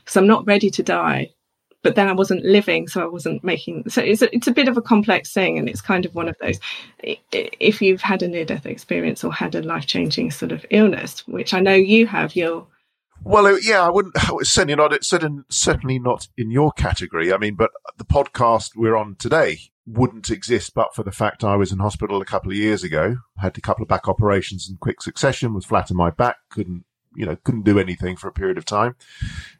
because 0.00 0.16
I'm 0.16 0.26
not 0.26 0.46
ready 0.46 0.70
to 0.70 0.82
die. 0.82 1.32
But 1.82 1.94
then 1.94 2.08
I 2.08 2.12
wasn't 2.12 2.44
living, 2.44 2.88
so 2.88 3.02
I 3.02 3.06
wasn't 3.06 3.44
making. 3.44 3.88
So 3.88 4.02
it's 4.02 4.20
a, 4.22 4.34
it's 4.34 4.48
a 4.48 4.52
bit 4.52 4.66
of 4.66 4.76
a 4.76 4.82
complex 4.82 5.32
thing, 5.32 5.58
and 5.58 5.68
it's 5.68 5.80
kind 5.80 6.04
of 6.04 6.14
one 6.14 6.28
of 6.28 6.36
those. 6.40 6.58
If 7.02 7.80
you've 7.80 8.00
had 8.00 8.22
a 8.22 8.28
near 8.28 8.44
death 8.44 8.66
experience 8.66 9.22
or 9.22 9.32
had 9.32 9.54
a 9.54 9.62
life 9.62 9.86
changing 9.86 10.32
sort 10.32 10.50
of 10.52 10.66
illness, 10.70 11.26
which 11.28 11.54
I 11.54 11.60
know 11.60 11.74
you 11.74 12.06
have, 12.08 12.34
you'll 12.34 12.68
well, 13.24 13.46
uh, 13.46 13.56
yeah, 13.62 13.84
I 13.84 13.90
wouldn't. 13.90 14.16
Certainly 14.42 14.76
not. 14.76 15.04
Certainly 15.04 15.98
not 15.98 16.28
in 16.36 16.50
your 16.50 16.72
category. 16.72 17.32
I 17.32 17.38
mean, 17.38 17.54
but 17.54 17.70
the 17.96 18.04
podcast 18.04 18.76
we're 18.76 18.96
on 18.96 19.16
today 19.16 19.58
wouldn't 19.86 20.30
exist 20.30 20.74
but 20.74 20.94
for 20.94 21.02
the 21.02 21.10
fact 21.10 21.42
I 21.42 21.56
was 21.56 21.72
in 21.72 21.78
hospital 21.78 22.20
a 22.20 22.26
couple 22.26 22.50
of 22.50 22.56
years 22.56 22.84
ago. 22.84 23.16
Had 23.38 23.56
a 23.56 23.62
couple 23.62 23.82
of 23.82 23.88
back 23.88 24.08
operations 24.08 24.68
in 24.68 24.76
quick 24.76 25.02
succession. 25.02 25.54
Was 25.54 25.64
flat 25.64 25.90
on 25.90 25.96
my 25.96 26.10
back. 26.10 26.36
Couldn't, 26.50 26.84
you 27.14 27.26
know, 27.26 27.36
couldn't 27.44 27.64
do 27.64 27.78
anything 27.78 28.16
for 28.16 28.28
a 28.28 28.32
period 28.32 28.58
of 28.58 28.64
time. 28.64 28.96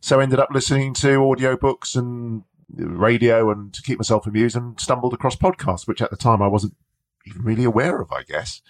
So 0.00 0.20
ended 0.20 0.38
up 0.38 0.50
listening 0.52 0.94
to 0.94 1.18
audiobooks 1.18 1.96
and 1.96 2.44
radio 2.74 3.50
and 3.50 3.72
to 3.72 3.82
keep 3.82 3.98
myself 3.98 4.26
amused 4.26 4.56
and 4.56 4.78
stumbled 4.78 5.14
across 5.14 5.36
podcasts, 5.36 5.86
which 5.86 6.02
at 6.02 6.10
the 6.10 6.16
time 6.16 6.42
I 6.42 6.48
wasn't 6.48 6.74
even 7.26 7.42
really 7.42 7.64
aware 7.64 8.00
of, 8.00 8.12
I 8.12 8.22
guess. 8.22 8.62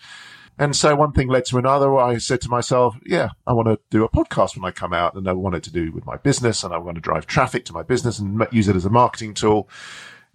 And 0.58 0.74
so 0.74 0.96
one 0.96 1.12
thing 1.12 1.28
led 1.28 1.44
to 1.46 1.58
another. 1.58 1.96
I 1.96 2.18
said 2.18 2.40
to 2.42 2.48
myself, 2.48 2.96
yeah, 3.06 3.28
I 3.46 3.52
want 3.52 3.68
to 3.68 3.78
do 3.90 4.04
a 4.04 4.08
podcast 4.08 4.56
when 4.56 4.68
I 4.68 4.72
come 4.72 4.92
out 4.92 5.14
and 5.14 5.28
I 5.28 5.32
want 5.32 5.54
it 5.54 5.62
to 5.64 5.72
do 5.72 5.92
with 5.92 6.04
my 6.04 6.16
business 6.16 6.64
and 6.64 6.74
I 6.74 6.78
want 6.78 6.96
to 6.96 7.00
drive 7.00 7.26
traffic 7.26 7.64
to 7.66 7.72
my 7.72 7.84
business 7.84 8.18
and 8.18 8.44
use 8.50 8.66
it 8.66 8.74
as 8.74 8.84
a 8.84 8.90
marketing 8.90 9.34
tool. 9.34 9.68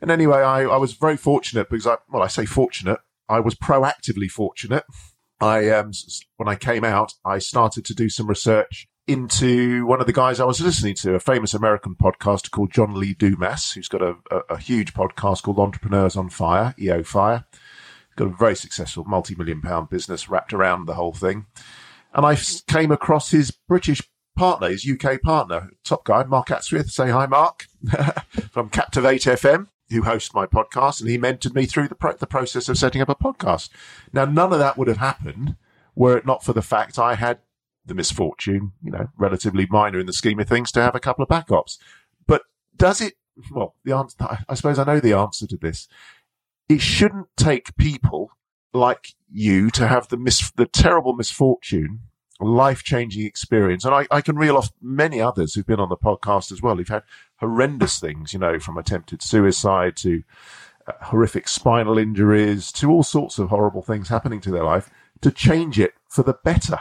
And 0.01 0.09
anyway, 0.09 0.37
I, 0.37 0.61
I 0.63 0.77
was 0.77 0.93
very 0.93 1.17
fortunate 1.17 1.69
because 1.69 1.87
I, 1.87 1.97
well, 2.09 2.23
I 2.23 2.27
say 2.27 2.45
fortunate. 2.45 2.99
I 3.27 3.41
was 3.41 3.55
proactively 3.55 4.29
fortunate. 4.29 4.85
I, 5.43 5.69
um, 5.71 5.91
when 6.37 6.47
I 6.47 6.55
came 6.55 6.85
out, 6.85 7.13
I 7.25 7.39
started 7.39 7.83
to 7.85 7.93
do 7.93 8.09
some 8.09 8.27
research 8.27 8.87
into 9.07 9.85
one 9.85 9.99
of 9.99 10.07
the 10.07 10.13
guys 10.13 10.39
I 10.39 10.45
was 10.45 10.61
listening 10.61 10.95
to, 10.95 11.15
a 11.15 11.19
famous 11.19 11.53
American 11.53 11.95
podcaster 11.95 12.49
called 12.49 12.71
John 12.71 12.95
Lee 12.95 13.13
Dumas, 13.13 13.73
who's 13.73 13.89
got 13.89 14.01
a, 14.01 14.15
a, 14.31 14.37
a 14.51 14.57
huge 14.57 14.93
podcast 14.93 15.43
called 15.43 15.59
Entrepreneurs 15.59 16.15
on 16.15 16.29
Fire, 16.29 16.73
EO 16.79 17.03
Fire. 17.03 17.43
Got 18.15 18.27
a 18.27 18.37
very 18.37 18.55
successful 18.55 19.03
multi-million 19.03 19.61
pound 19.61 19.89
business 19.89 20.29
wrapped 20.29 20.53
around 20.53 20.85
the 20.85 20.93
whole 20.93 21.13
thing. 21.13 21.47
And 22.13 22.25
I 22.25 22.37
came 22.67 22.91
across 22.91 23.31
his 23.31 23.51
British 23.51 24.01
partner, 24.37 24.69
his 24.69 24.89
UK 24.89 25.21
partner, 25.21 25.71
top 25.83 26.05
guy, 26.05 26.23
Mark 26.23 26.51
Asquith. 26.51 26.89
Say 26.89 27.09
hi, 27.09 27.25
Mark, 27.25 27.65
from 28.51 28.69
Captivate 28.69 29.23
FM, 29.23 29.67
who 29.93 30.03
hosts 30.03 30.33
my 30.33 30.45
podcast. 30.45 30.99
And 30.99 31.09
he 31.09 31.17
mentored 31.17 31.55
me 31.55 31.65
through 31.65 31.87
the, 31.87 31.95
pro- 31.95 32.13
the 32.13 32.27
process 32.27 32.67
of 32.67 32.77
setting 32.77 33.01
up 33.01 33.09
a 33.09 33.15
podcast. 33.15 33.69
Now, 34.11 34.25
none 34.25 34.51
of 34.51 34.59
that 34.59 34.77
would 34.77 34.87
have 34.87 34.97
happened 34.97 35.55
were 35.95 36.17
it 36.17 36.25
not 36.25 36.43
for 36.43 36.53
the 36.53 36.61
fact 36.61 36.99
I 36.99 37.15
had 37.15 37.39
the 37.85 37.93
misfortune, 37.93 38.73
you 38.83 38.91
know, 38.91 39.07
relatively 39.17 39.67
minor 39.69 39.99
in 39.99 40.05
the 40.05 40.13
scheme 40.13 40.39
of 40.39 40.47
things, 40.47 40.71
to 40.71 40.81
have 40.81 40.95
a 40.95 40.99
couple 40.99 41.23
of 41.23 41.29
backups. 41.29 41.77
But 42.27 42.43
does 42.75 43.01
it? 43.01 43.13
Well, 43.51 43.75
the 43.83 43.95
answer, 43.95 44.15
I 44.47 44.53
suppose 44.53 44.79
I 44.79 44.83
know 44.83 44.99
the 44.99 45.13
answer 45.13 45.47
to 45.47 45.57
this. 45.57 45.87
It 46.69 46.81
shouldn't 46.81 47.27
take 47.35 47.75
people 47.75 48.29
like 48.73 49.13
you 49.31 49.69
to 49.71 49.87
have 49.87 50.07
the 50.07 50.17
mis- 50.17 50.51
the 50.55 50.65
terrible 50.65 51.13
misfortune, 51.13 52.01
life 52.43 52.83
changing 52.83 53.25
experience. 53.25 53.85
And 53.85 53.93
I, 53.93 54.07
I 54.11 54.21
can 54.21 54.35
reel 54.35 54.57
off 54.57 54.71
many 54.81 55.21
others 55.21 55.53
who've 55.53 55.65
been 55.65 55.79
on 55.79 55.89
the 55.89 55.97
podcast 55.97 56.51
as 56.51 56.61
well, 56.61 56.75
who've 56.75 56.87
had 56.87 57.03
horrendous 57.37 57.99
things, 57.99 58.33
you 58.33 58.39
know, 58.39 58.59
from 58.59 58.77
attempted 58.77 59.21
suicide 59.21 59.95
to 59.97 60.23
uh, 60.87 60.93
horrific 61.01 61.47
spinal 61.47 61.97
injuries 61.97 62.71
to 62.73 62.89
all 62.89 63.03
sorts 63.03 63.39
of 63.39 63.49
horrible 63.49 63.81
things 63.81 64.09
happening 64.09 64.41
to 64.41 64.51
their 64.51 64.63
life 64.63 64.89
to 65.21 65.31
change 65.31 65.79
it 65.79 65.93
for 66.09 66.23
the 66.23 66.37
better 66.43 66.79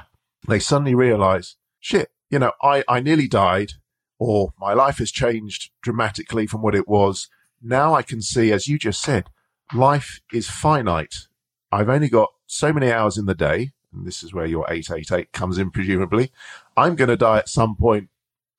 they 0.48 0.58
suddenly 0.58 0.94
realize, 0.94 1.56
shit, 1.80 2.10
you 2.30 2.38
know, 2.38 2.52
I, 2.62 2.84
I 2.88 3.00
nearly 3.00 3.28
died 3.28 3.72
or 4.18 4.52
my 4.58 4.72
life 4.72 4.98
has 4.98 5.10
changed 5.10 5.70
dramatically 5.82 6.46
from 6.46 6.62
what 6.62 6.74
it 6.74 6.88
was. 6.88 7.28
Now 7.60 7.94
I 7.94 8.02
can 8.02 8.22
see, 8.22 8.52
as 8.52 8.68
you 8.68 8.78
just 8.78 9.02
said, 9.02 9.28
life 9.74 10.20
is 10.32 10.48
finite. 10.48 11.28
I've 11.70 11.88
only 11.88 12.08
got 12.08 12.30
so 12.46 12.72
many 12.72 12.90
hours 12.90 13.16
in 13.16 13.26
the 13.26 13.34
day. 13.34 13.72
And 13.92 14.06
this 14.06 14.22
is 14.22 14.32
where 14.32 14.46
your 14.46 14.64
888 14.68 15.32
comes 15.32 15.58
in, 15.58 15.70
presumably. 15.70 16.32
I'm 16.76 16.96
going 16.96 17.08
to 17.08 17.16
die 17.16 17.38
at 17.38 17.48
some 17.48 17.76
point 17.76 18.08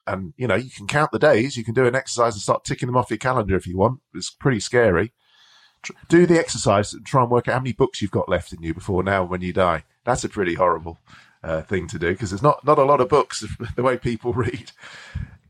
and 0.06 0.34
you 0.36 0.48
know 0.48 0.56
you 0.56 0.70
can 0.70 0.86
count 0.86 1.14
the 1.14 1.18
days 1.18 1.56
you 1.56 1.64
can 1.64 1.74
do 1.74 1.86
an 1.86 1.96
exercise 1.96 2.34
and 2.34 2.42
start 2.42 2.66
ticking 2.66 2.88
them 2.88 2.98
off 2.98 3.10
your 3.10 3.18
calendar 3.18 3.56
if 3.56 3.66
you 3.66 3.78
want 3.78 4.02
it's 4.14 4.30
pretty 4.30 4.60
scary 4.60 5.14
do 6.10 6.26
the 6.26 6.38
exercise 6.38 6.94
and 6.94 7.06
try 7.06 7.22
and 7.22 7.32
work 7.32 7.48
out 7.48 7.54
how 7.54 7.60
many 7.62 7.72
books 7.72 8.02
you've 8.02 8.12
got 8.12 8.28
left 8.28 8.52
in 8.52 8.62
you 8.62 8.74
before 8.74 9.02
now 9.02 9.24
when 9.24 9.40
you 9.40 9.54
die 9.54 9.86
that's 10.04 10.26
a 10.26 10.28
pretty 10.28 10.56
horrible 10.56 11.00
uh, 11.44 11.62
thing 11.62 11.88
to 11.88 12.00
do 12.00 12.12
because 12.12 12.32
there's 12.32 12.44
not 12.44 12.66
not 12.66 12.80
a 12.80 12.84
lot 12.84 13.02
of 13.02 13.10
books 13.10 13.46
the 13.76 13.84
way 13.84 13.98
people 13.98 14.34
read. 14.34 14.72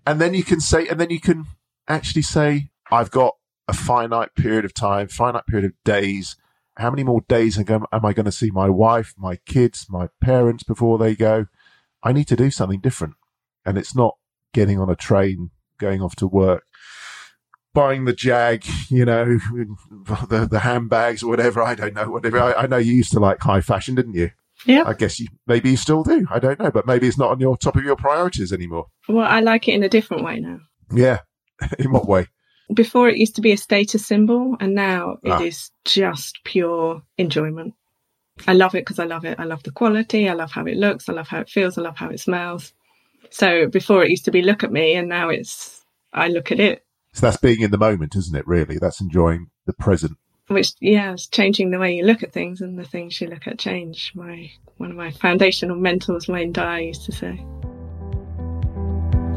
And 0.06 0.20
then 0.20 0.34
you 0.34 0.44
can 0.44 0.60
say, 0.60 0.88
and 0.88 1.00
then 1.00 1.10
you 1.10 1.22
can 1.22 1.46
actually 1.88 2.24
say, 2.24 2.70
I've 2.92 3.12
got 3.12 3.38
a 3.68 3.74
finite 3.74 4.36
period 4.36 4.66
of 4.66 4.74
time, 4.74 5.08
finite 5.08 5.48
period 5.48 5.66
of 5.66 5.72
days. 5.86 6.36
How 6.78 6.90
many 6.90 7.04
more 7.04 7.22
days 7.28 7.58
am 7.58 7.86
I 7.92 8.14
going 8.14 8.26
to 8.26 8.32
see 8.32 8.50
my 8.50 8.70
wife, 8.70 9.14
my 9.18 9.36
kids, 9.46 9.86
my 9.90 10.10
parents 10.22 10.64
before 10.64 10.98
they 10.98 11.16
go? 11.16 11.46
I 12.02 12.14
need 12.14 12.28
to 12.30 12.36
do 12.36 12.50
something 12.52 12.80
different. 12.80 13.16
And 13.66 13.78
it's 13.78 13.96
not 13.96 14.16
getting 14.54 14.80
on 14.80 14.90
a 14.90 14.96
train, 14.96 15.52
going 15.78 16.02
off 16.02 16.16
to 16.18 16.28
work, 16.28 16.64
buying 17.74 18.06
the 18.06 18.14
Jag, 18.14 18.66
you 18.90 19.06
know, 19.06 19.26
the, 20.30 20.48
the 20.50 20.60
handbags 20.60 21.24
or 21.24 21.30
whatever. 21.30 21.62
I 21.62 21.76
don't 21.76 21.94
know, 21.94 22.10
whatever. 22.10 22.40
I, 22.40 22.54
I 22.54 22.68
know 22.68 22.78
you 22.78 22.94
used 22.94 23.12
to 23.14 23.20
like 23.20 23.42
high 23.42 23.62
fashion, 23.62 23.96
didn't 23.96 24.16
you? 24.16 24.32
Yeah. 24.66 24.84
I 24.86 24.94
guess 24.94 25.20
you 25.20 25.28
maybe 25.46 25.72
you 25.72 25.78
still 25.78 26.04
do. 26.04 26.26
I 26.30 26.40
don't 26.40 26.60
know, 26.60 26.72
but 26.72 26.88
maybe 26.88 27.08
it's 27.08 27.18
not 27.18 27.32
on 27.32 27.40
your 27.40 27.58
top 27.58 27.76
of 27.76 27.84
your 27.84 27.96
priorities 27.96 28.54
anymore. 28.54 28.88
Well, 29.10 29.26
I 29.26 29.42
like 29.42 29.68
it 29.68 29.74
in 29.74 29.84
a 29.84 29.90
different 29.90 30.24
way 30.24 30.40
now. 30.40 30.60
Yeah. 30.92 31.20
in 31.80 31.92
what 31.92 32.08
way? 32.08 32.28
Before 32.74 33.10
it 33.10 33.18
used 33.18 33.36
to 33.36 33.42
be 33.42 33.52
a 33.52 33.58
status 33.58 34.06
symbol, 34.06 34.56
and 34.60 34.76
now 34.76 35.18
it 35.24 35.32
ah. 35.32 35.42
is 35.42 35.72
just 35.86 36.40
pure 36.44 37.02
enjoyment. 37.18 37.74
I 38.48 38.54
love 38.54 38.74
it 38.76 38.82
because 38.82 39.00
I 39.00 39.06
love 39.06 39.26
it. 39.26 39.40
I 39.40 39.44
love 39.44 39.64
the 39.64 39.72
quality. 39.72 40.30
I 40.30 40.34
love 40.34 40.52
how 40.52 40.66
it 40.66 40.78
looks. 40.78 41.10
I 41.10 41.14
love 41.14 41.28
how 41.28 41.40
it 41.40 41.50
feels. 41.50 41.78
I 41.78 41.82
love 41.82 41.98
how 41.98 42.10
it 42.10 42.20
smells. 42.20 42.74
So 43.30 43.68
before 43.68 44.04
it 44.04 44.10
used 44.10 44.26
to 44.26 44.32
be 44.32 44.42
look 44.42 44.64
at 44.64 44.72
me, 44.72 44.94
and 44.94 45.10
now 45.10 45.30
it's 45.30 45.84
I 46.14 46.30
look 46.30 46.52
at 46.52 46.60
it. 46.60 46.86
So 47.14 47.26
that's 47.26 47.38
being 47.38 47.62
in 47.62 47.72
the 47.72 47.78
moment, 47.78 48.16
isn't 48.16 48.36
it? 48.36 48.48
Really, 48.48 48.80
that's 48.80 49.02
enjoying 49.02 49.50
the 49.66 49.74
present 49.74 50.18
which 50.48 50.74
yeah 50.80 51.14
is 51.14 51.28
changing 51.28 51.72
the 51.72 51.80
way 51.80 51.96
you 51.96 52.04
look 52.04 52.24
at 52.24 52.34
things 52.34 52.62
and 52.62 52.78
the 52.78 52.84
things 52.84 53.20
you 53.20 53.28
look 53.28 53.48
at 53.48 53.58
change 53.58 54.12
my 54.16 54.50
one 54.78 54.92
of 54.92 54.98
my 54.98 55.12
foundational 55.12 55.76
mentors 55.76 56.28
wayne 56.28 56.52
dyer 56.52 56.82
used 56.82 57.06
to 57.06 57.12
say 57.12 57.46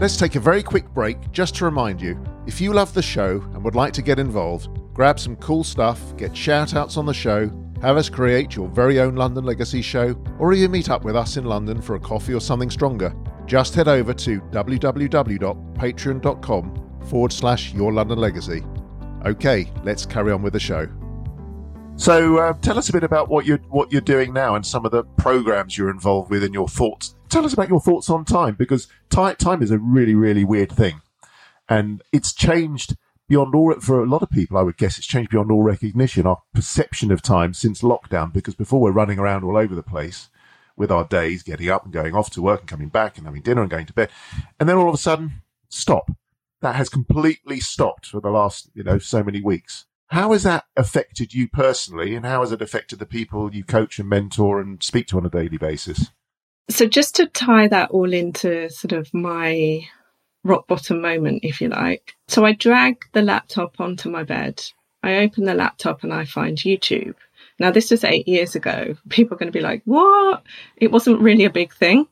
let's 0.01 0.17
take 0.17 0.35
a 0.35 0.41
very 0.41 0.62
quick 0.62 0.93
break 0.93 1.31
just 1.33 1.55
to 1.55 1.65
remind 1.65 2.01
you 2.01 2.19
if 2.47 2.61
you 2.61 2.73
love 2.73 2.95
the 2.95 3.03
show 3.03 3.43
and 3.55 3.65
would 3.65 3.75
like 3.75 3.93
to 3.93 4.03
get 4.03 4.19
involved 4.19 4.69
grab 4.95 5.21
some 5.21 5.37
cool 5.37 5.65
stuff 5.65 6.17
get 6.17 6.37
shout 6.37 6.75
outs 6.75 6.97
on 6.97 7.07
the 7.07 7.15
show 7.15 7.51
have 7.83 7.97
us 7.97 8.09
create 8.09 8.57
your 8.57 8.69
very 8.69 9.01
own 9.01 9.15
london 9.15 9.45
legacy 9.45 9.83
show 9.83 10.15
or 10.39 10.53
even 10.53 10.71
meet 10.71 10.91
up 10.91 11.05
with 11.05 11.17
us 11.17 11.37
in 11.37 11.45
london 11.45 11.83
for 11.83 11.97
a 11.97 12.01
coffee 12.01 12.35
or 12.35 12.41
something 12.41 12.71
stronger 12.71 13.13
just 13.47 13.75
head 13.75 13.89
over 13.89 14.15
to 14.15 14.41
www.patreon.com 14.41 17.01
forward 17.07 17.33
slash 17.33 17.75
your 17.75 17.93
london 17.93 18.19
legacy 18.19 18.65
Okay, 19.27 19.73
let's 19.83 20.07
carry 20.07 20.31
on 20.31 20.41
with 20.41 20.53
the 20.53 20.61
show. 20.61 20.87
So, 21.97 22.39
uh, 22.39 22.53
tell 22.61 22.79
us 22.79 22.89
a 22.91 22.93
bit 22.93 23.03
about 23.03 23.29
what 23.29 23.45
you're 23.45 23.59
what 23.71 23.91
you're 23.91 24.01
doing 24.01 24.33
now 24.33 24.55
and 24.55 24.65
some 24.65 24.85
of 24.85 24.93
the 24.93 25.03
programs 25.17 25.77
you're 25.77 25.91
involved 25.91 26.31
with 26.31 26.45
and 26.45 26.55
your 26.55 26.69
thoughts. 26.69 27.17
Tell 27.29 27.45
us 27.45 27.53
about 27.53 27.69
your 27.69 27.81
thoughts 27.81 28.09
on 28.09 28.25
time 28.25 28.55
because 28.55 28.87
time 29.11 29.35
time 29.37 29.63
is 29.63 29.73
a 29.73 29.79
really 29.79 30.15
really 30.15 30.45
weird 30.45 30.71
thing, 30.71 31.01
and 31.68 32.02
it's 32.12 32.33
changed 32.33 32.96
beyond 33.29 33.55
all 33.55 33.74
for 33.81 34.02
a 34.02 34.07
lot 34.07 34.22
of 34.22 34.31
people. 34.31 34.57
I 34.57 34.62
would 34.62 34.76
guess 34.76 34.98
it's 34.98 35.07
changed 35.07 35.31
beyond 35.31 35.50
all 35.50 35.62
recognition. 35.62 36.26
Our 36.26 36.42
perception 36.55 37.11
of 37.11 37.22
time 37.22 37.55
since 37.55 37.83
lockdown, 37.83 38.33
because 38.33 38.55
before 38.55 38.81
we're 38.81 38.92
running 38.92 39.18
around 39.18 39.44
all 39.44 39.57
over 39.57 39.74
the 39.74 39.83
place 39.83 40.29
with 40.76 40.90
our 40.90 41.05
days, 41.05 41.42
getting 41.42 41.70
up 41.70 41.85
and 41.85 41.92
going 41.92 42.14
off 42.14 42.31
to 42.31 42.42
work 42.42 42.61
and 42.61 42.68
coming 42.68 42.88
back 42.88 43.16
and 43.16 43.26
having 43.26 43.42
dinner 43.42 43.62
and 43.62 43.70
going 43.70 43.87
to 43.87 43.92
bed, 43.92 44.11
and 44.61 44.68
then 44.68 44.76
all 44.76 44.88
of 44.88 44.94
a 44.94 44.98
sudden 44.98 45.42
stop 45.68 46.11
that 46.61 46.76
has 46.76 46.88
completely 46.88 47.61
stopped 47.61 48.07
for 48.07 48.20
the 48.20 48.31
last, 48.31 48.70
you 48.74 48.83
know, 48.83 48.98
so 48.98 49.22
many 49.22 49.40
weeks. 49.42 49.87
How 50.09 50.33
has 50.33 50.44
that 50.44 50.64
affected 50.76 51.35
you 51.35 51.48
personally, 51.48 52.14
and 52.14 52.24
how 52.24 52.40
has 52.40 52.52
it 52.52 52.62
affected 52.62 52.98
the 52.98 53.07
people 53.07 53.55
you 53.55 53.64
coach 53.64 53.98
and 53.98 54.09
mentor 54.09 54.61
and 54.61 54.83
speak 54.83 55.09
to 55.09 55.16
on 55.16 55.26
a 55.26 55.31
daily 55.31 55.59
basis? 55.59 56.11
So, 56.70 56.87
just 56.87 57.16
to 57.16 57.26
tie 57.26 57.68
that 57.68 57.90
all 57.90 58.12
into 58.12 58.70
sort 58.70 58.92
of 58.92 59.12
my 59.12 59.88
rock 60.47 60.67
bottom 60.67 61.01
moment, 61.01 61.41
if 61.45 61.61
you 61.61 61.69
like. 61.69 62.15
So, 62.29 62.45
I 62.45 62.53
drag 62.53 63.05
the 63.13 63.23
laptop 63.23 63.81
onto 63.81 64.11
my 64.11 64.23
bed. 64.23 64.63
I 65.03 65.17
open 65.19 65.45
the 65.45 65.55
laptop 65.55 66.03
and 66.03 66.13
I 66.13 66.25
find 66.25 66.57
YouTube. 66.57 67.15
Now, 67.59 67.71
this 67.71 67.91
was 67.91 68.05
eight 68.05 68.29
years 68.29 68.55
ago. 68.55 68.97
People 69.09 69.35
are 69.35 69.39
going 69.39 69.53
to 69.53 69.59
be 69.59 69.65
like, 69.65 69.83
what? 69.85 70.43
It 70.77 70.91
wasn't 70.91 71.21
really 71.21 71.45
a 71.45 71.51
big 71.51 71.73
thing 71.73 72.07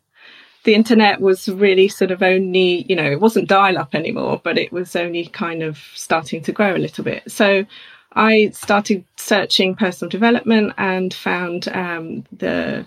the 0.64 0.74
internet 0.74 1.20
was 1.20 1.48
really 1.48 1.88
sort 1.88 2.10
of 2.10 2.22
only, 2.22 2.84
you 2.88 2.96
know, 2.96 3.10
it 3.10 3.20
wasn't 3.20 3.48
dial 3.48 3.78
up 3.78 3.94
anymore, 3.94 4.40
but 4.42 4.58
it 4.58 4.72
was 4.72 4.96
only 4.96 5.26
kind 5.26 5.62
of 5.62 5.78
starting 5.94 6.42
to 6.42 6.52
grow 6.52 6.74
a 6.74 6.78
little 6.78 7.04
bit. 7.04 7.30
So 7.30 7.66
I 8.12 8.50
started 8.50 9.04
searching 9.16 9.74
personal 9.74 10.08
development 10.08 10.72
and 10.78 11.12
found 11.12 11.68
um, 11.68 12.24
the 12.32 12.86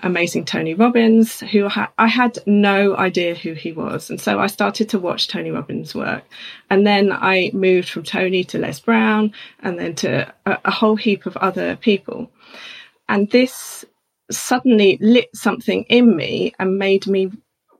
amazing 0.00 0.44
Tony 0.44 0.74
Robbins, 0.74 1.40
who 1.40 1.68
ha- 1.68 1.92
I 1.98 2.06
had 2.06 2.38
no 2.46 2.96
idea 2.96 3.34
who 3.34 3.52
he 3.54 3.72
was. 3.72 4.10
And 4.10 4.20
so 4.20 4.38
I 4.38 4.46
started 4.46 4.88
to 4.90 4.98
watch 4.98 5.28
Tony 5.28 5.50
Robbins' 5.50 5.94
work. 5.94 6.24
And 6.70 6.86
then 6.86 7.12
I 7.12 7.50
moved 7.52 7.88
from 7.88 8.04
Tony 8.04 8.44
to 8.44 8.58
Les 8.58 8.80
Brown 8.80 9.32
and 9.60 9.78
then 9.78 9.94
to 9.96 10.32
a, 10.46 10.58
a 10.64 10.70
whole 10.70 10.96
heap 10.96 11.26
of 11.26 11.36
other 11.38 11.76
people. 11.76 12.30
And 13.08 13.30
this 13.30 13.84
suddenly 14.30 14.98
lit 15.00 15.30
something 15.34 15.84
in 15.84 16.14
me 16.14 16.54
and 16.58 16.78
made 16.78 17.06
me 17.06 17.30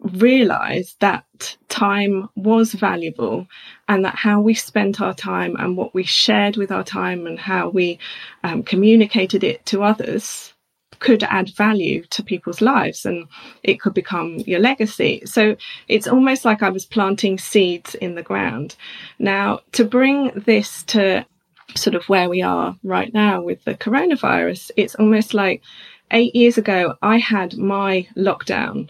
realize 0.00 0.96
that 1.00 1.57
time 1.68 2.28
was 2.37 2.72
valuable 2.72 3.46
and 3.88 4.04
that 4.04 4.14
how 4.14 4.40
we 4.40 4.54
spent 4.54 5.00
our 5.00 5.12
time 5.14 5.57
and 5.59 5.76
what 5.76 5.92
we 5.92 6.04
shared 6.04 6.57
with 6.57 6.70
our 6.70 6.85
time 6.85 7.26
and 7.26 7.38
how 7.38 7.68
we 7.68 7.98
um, 8.44 8.62
communicated 8.62 9.42
it 9.42 9.66
to 9.66 9.83
others 9.83 10.54
could 10.98 11.22
add 11.24 11.54
value 11.54 12.04
to 12.11 12.22
people's 12.22 12.61
lives 12.61 13.06
and 13.06 13.26
it 13.62 13.80
could 13.80 13.94
become 13.94 14.38
your 14.38 14.61
legacy. 14.61 15.22
So 15.24 15.56
it's 15.88 16.06
almost 16.06 16.44
like 16.44 16.62
I 16.62 16.70
was 16.70 16.87
planting 16.87 17.38
seeds 17.38 17.94
in 17.94 18.14
the 18.14 18.22
ground. 18.22 18.76
Now, 19.18 19.61
to 19.72 19.84
bring 19.84 20.30
this 20.34 20.82
to 20.84 21.24
sort 21.74 21.94
of 21.94 22.08
where 22.08 22.28
we 22.28 22.42
are 22.42 22.76
right 22.82 23.12
now 23.12 23.42
with 23.42 23.64
the 23.64 23.74
coronavirus, 23.74 24.70
it's 24.76 24.94
almost 24.94 25.34
like 25.34 25.62
eight 26.11 26.34
years 26.34 26.58
ago, 26.58 26.96
I 27.02 27.18
had 27.18 27.56
my 27.56 28.08
lockdown 28.16 28.88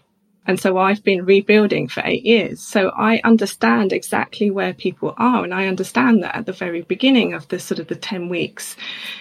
And 0.48 0.58
so 0.58 0.78
I've 0.78 1.04
been 1.04 1.26
rebuilding 1.26 1.88
for 1.88 2.02
eight 2.06 2.24
years. 2.24 2.62
So 2.62 2.88
I 2.88 3.20
understand 3.22 3.92
exactly 3.92 4.50
where 4.50 4.72
people 4.72 5.14
are. 5.18 5.44
And 5.44 5.52
I 5.52 5.66
understand 5.66 6.22
that 6.22 6.34
at 6.34 6.46
the 6.46 6.54
very 6.54 6.80
beginning 6.80 7.34
of 7.34 7.46
the 7.48 7.58
sort 7.58 7.78
of 7.78 7.88
the 7.88 7.94
10 7.94 8.30
weeks, 8.30 8.74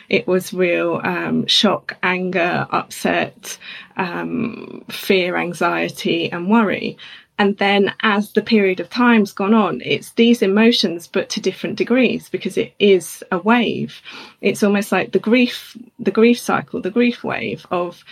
it 0.08 0.26
was 0.26 0.54
real 0.54 1.02
um, 1.04 1.46
shock, 1.46 1.98
anger, 2.02 2.66
upset, 2.72 3.58
um, 3.98 4.86
fear, 4.90 5.36
anxiety, 5.36 6.32
and 6.32 6.50
worry. 6.50 6.98
And 7.38 7.58
then 7.58 7.94
as 8.02 8.32
the 8.32 8.42
period 8.42 8.80
of 8.80 8.90
time's 8.90 9.34
gone 9.34 9.54
on, 9.54 9.82
it's 9.82 10.14
these 10.14 10.42
emotions, 10.42 11.08
but 11.08 11.30
to 11.32 11.42
different 11.42 11.76
degrees 11.76 12.30
because 12.30 12.58
it 12.58 12.74
is 12.80 13.22
a 13.32 13.38
wave. 13.38 14.02
It's 14.40 14.64
almost 14.64 14.94
like 14.94 15.12
the 15.12 15.20
grief, 15.20 15.78
the 16.00 16.12
grief 16.12 16.40
cycle, 16.40 16.82
the 16.82 16.90
grief 16.90 17.22
wave 17.22 17.68
of 17.70 18.04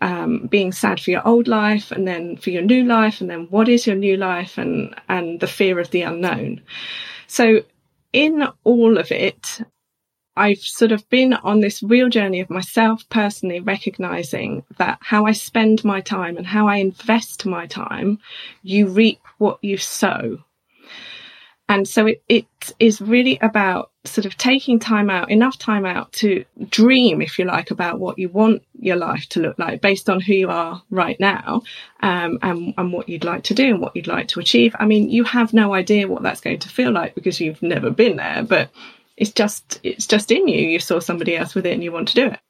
um, 0.00 0.46
being 0.46 0.72
sad 0.72 1.00
for 1.00 1.10
your 1.10 1.26
old 1.26 1.48
life 1.48 1.90
and 1.90 2.06
then 2.06 2.36
for 2.36 2.50
your 2.50 2.62
new 2.62 2.84
life 2.84 3.20
and 3.20 3.28
then 3.28 3.46
what 3.50 3.68
is 3.68 3.86
your 3.86 3.96
new 3.96 4.16
life 4.16 4.58
and 4.58 4.94
and 5.08 5.40
the 5.40 5.46
fear 5.46 5.78
of 5.78 5.90
the 5.90 6.02
unknown 6.02 6.60
so 7.26 7.62
in 8.12 8.46
all 8.64 8.98
of 8.98 9.10
it 9.10 9.60
I've 10.38 10.60
sort 10.60 10.92
of 10.92 11.08
been 11.10 11.34
on 11.34 11.60
this 11.60 11.82
real 11.82 12.08
journey 12.08 12.38
of 12.38 12.48
myself 12.48 13.02
personally 13.08 13.58
recognizing 13.58 14.64
that 14.76 14.98
how 15.00 15.26
I 15.26 15.32
spend 15.32 15.82
my 15.82 16.00
time 16.00 16.36
and 16.36 16.46
how 16.46 16.68
I 16.68 16.76
invest 16.76 17.44
my 17.44 17.66
time, 17.66 18.20
you 18.62 18.86
reap 18.86 19.20
what 19.38 19.58
you 19.62 19.78
sow. 19.78 20.38
And 21.68 21.86
so 21.86 22.06
it, 22.06 22.22
it 22.28 22.46
is 22.78 23.00
really 23.00 23.38
about 23.42 23.90
sort 24.04 24.24
of 24.24 24.36
taking 24.38 24.78
time 24.78 25.10
out, 25.10 25.30
enough 25.30 25.58
time 25.58 25.84
out 25.84 26.10
to 26.12 26.44
dream, 26.70 27.20
if 27.20 27.38
you 27.38 27.44
like, 27.44 27.70
about 27.70 28.00
what 28.00 28.18
you 28.18 28.30
want 28.30 28.62
your 28.78 28.96
life 28.96 29.28
to 29.30 29.40
look 29.40 29.58
like 29.58 29.82
based 29.82 30.08
on 30.08 30.20
who 30.20 30.32
you 30.32 30.48
are 30.48 30.82
right 30.90 31.20
now 31.20 31.62
um, 32.00 32.38
and, 32.42 32.72
and 32.78 32.92
what 32.92 33.08
you'd 33.08 33.24
like 33.24 33.42
to 33.44 33.54
do 33.54 33.66
and 33.66 33.80
what 33.80 33.94
you'd 33.94 34.06
like 34.06 34.28
to 34.28 34.40
achieve. 34.40 34.74
I 34.78 34.86
mean, 34.86 35.10
you 35.10 35.24
have 35.24 35.52
no 35.52 35.74
idea 35.74 36.08
what 36.08 36.22
that's 36.22 36.40
going 36.40 36.60
to 36.60 36.68
feel 36.70 36.90
like 36.90 37.14
because 37.14 37.38
you've 37.38 37.62
never 37.62 37.90
been 37.90 38.16
there, 38.16 38.42
but 38.42 38.70
it's 39.16 39.32
just, 39.32 39.78
it's 39.82 40.06
just 40.06 40.30
in 40.30 40.48
you. 40.48 40.60
You 40.60 40.78
saw 40.78 41.00
somebody 41.00 41.36
else 41.36 41.54
with 41.54 41.66
it 41.66 41.74
and 41.74 41.84
you 41.84 41.92
want 41.92 42.08
to 42.08 42.14
do 42.14 42.26
it. 42.28 42.40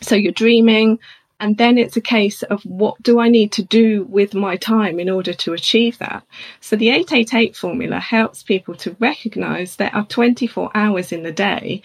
So 0.00 0.14
you're 0.14 0.32
dreaming, 0.32 0.98
and 1.42 1.58
then 1.58 1.76
it's 1.76 1.96
a 1.96 2.00
case 2.00 2.44
of 2.44 2.62
what 2.62 3.02
do 3.02 3.18
I 3.18 3.28
need 3.28 3.50
to 3.52 3.64
do 3.64 4.04
with 4.04 4.32
my 4.32 4.54
time 4.54 5.00
in 5.00 5.10
order 5.10 5.32
to 5.32 5.52
achieve 5.52 5.98
that? 5.98 6.24
So 6.60 6.76
the 6.76 6.90
888 6.90 7.56
formula 7.56 7.98
helps 7.98 8.44
people 8.44 8.76
to 8.76 8.96
recognize 9.00 9.74
there 9.74 9.92
are 9.92 10.06
24 10.06 10.70
hours 10.72 11.10
in 11.10 11.24
the 11.24 11.32
day 11.32 11.82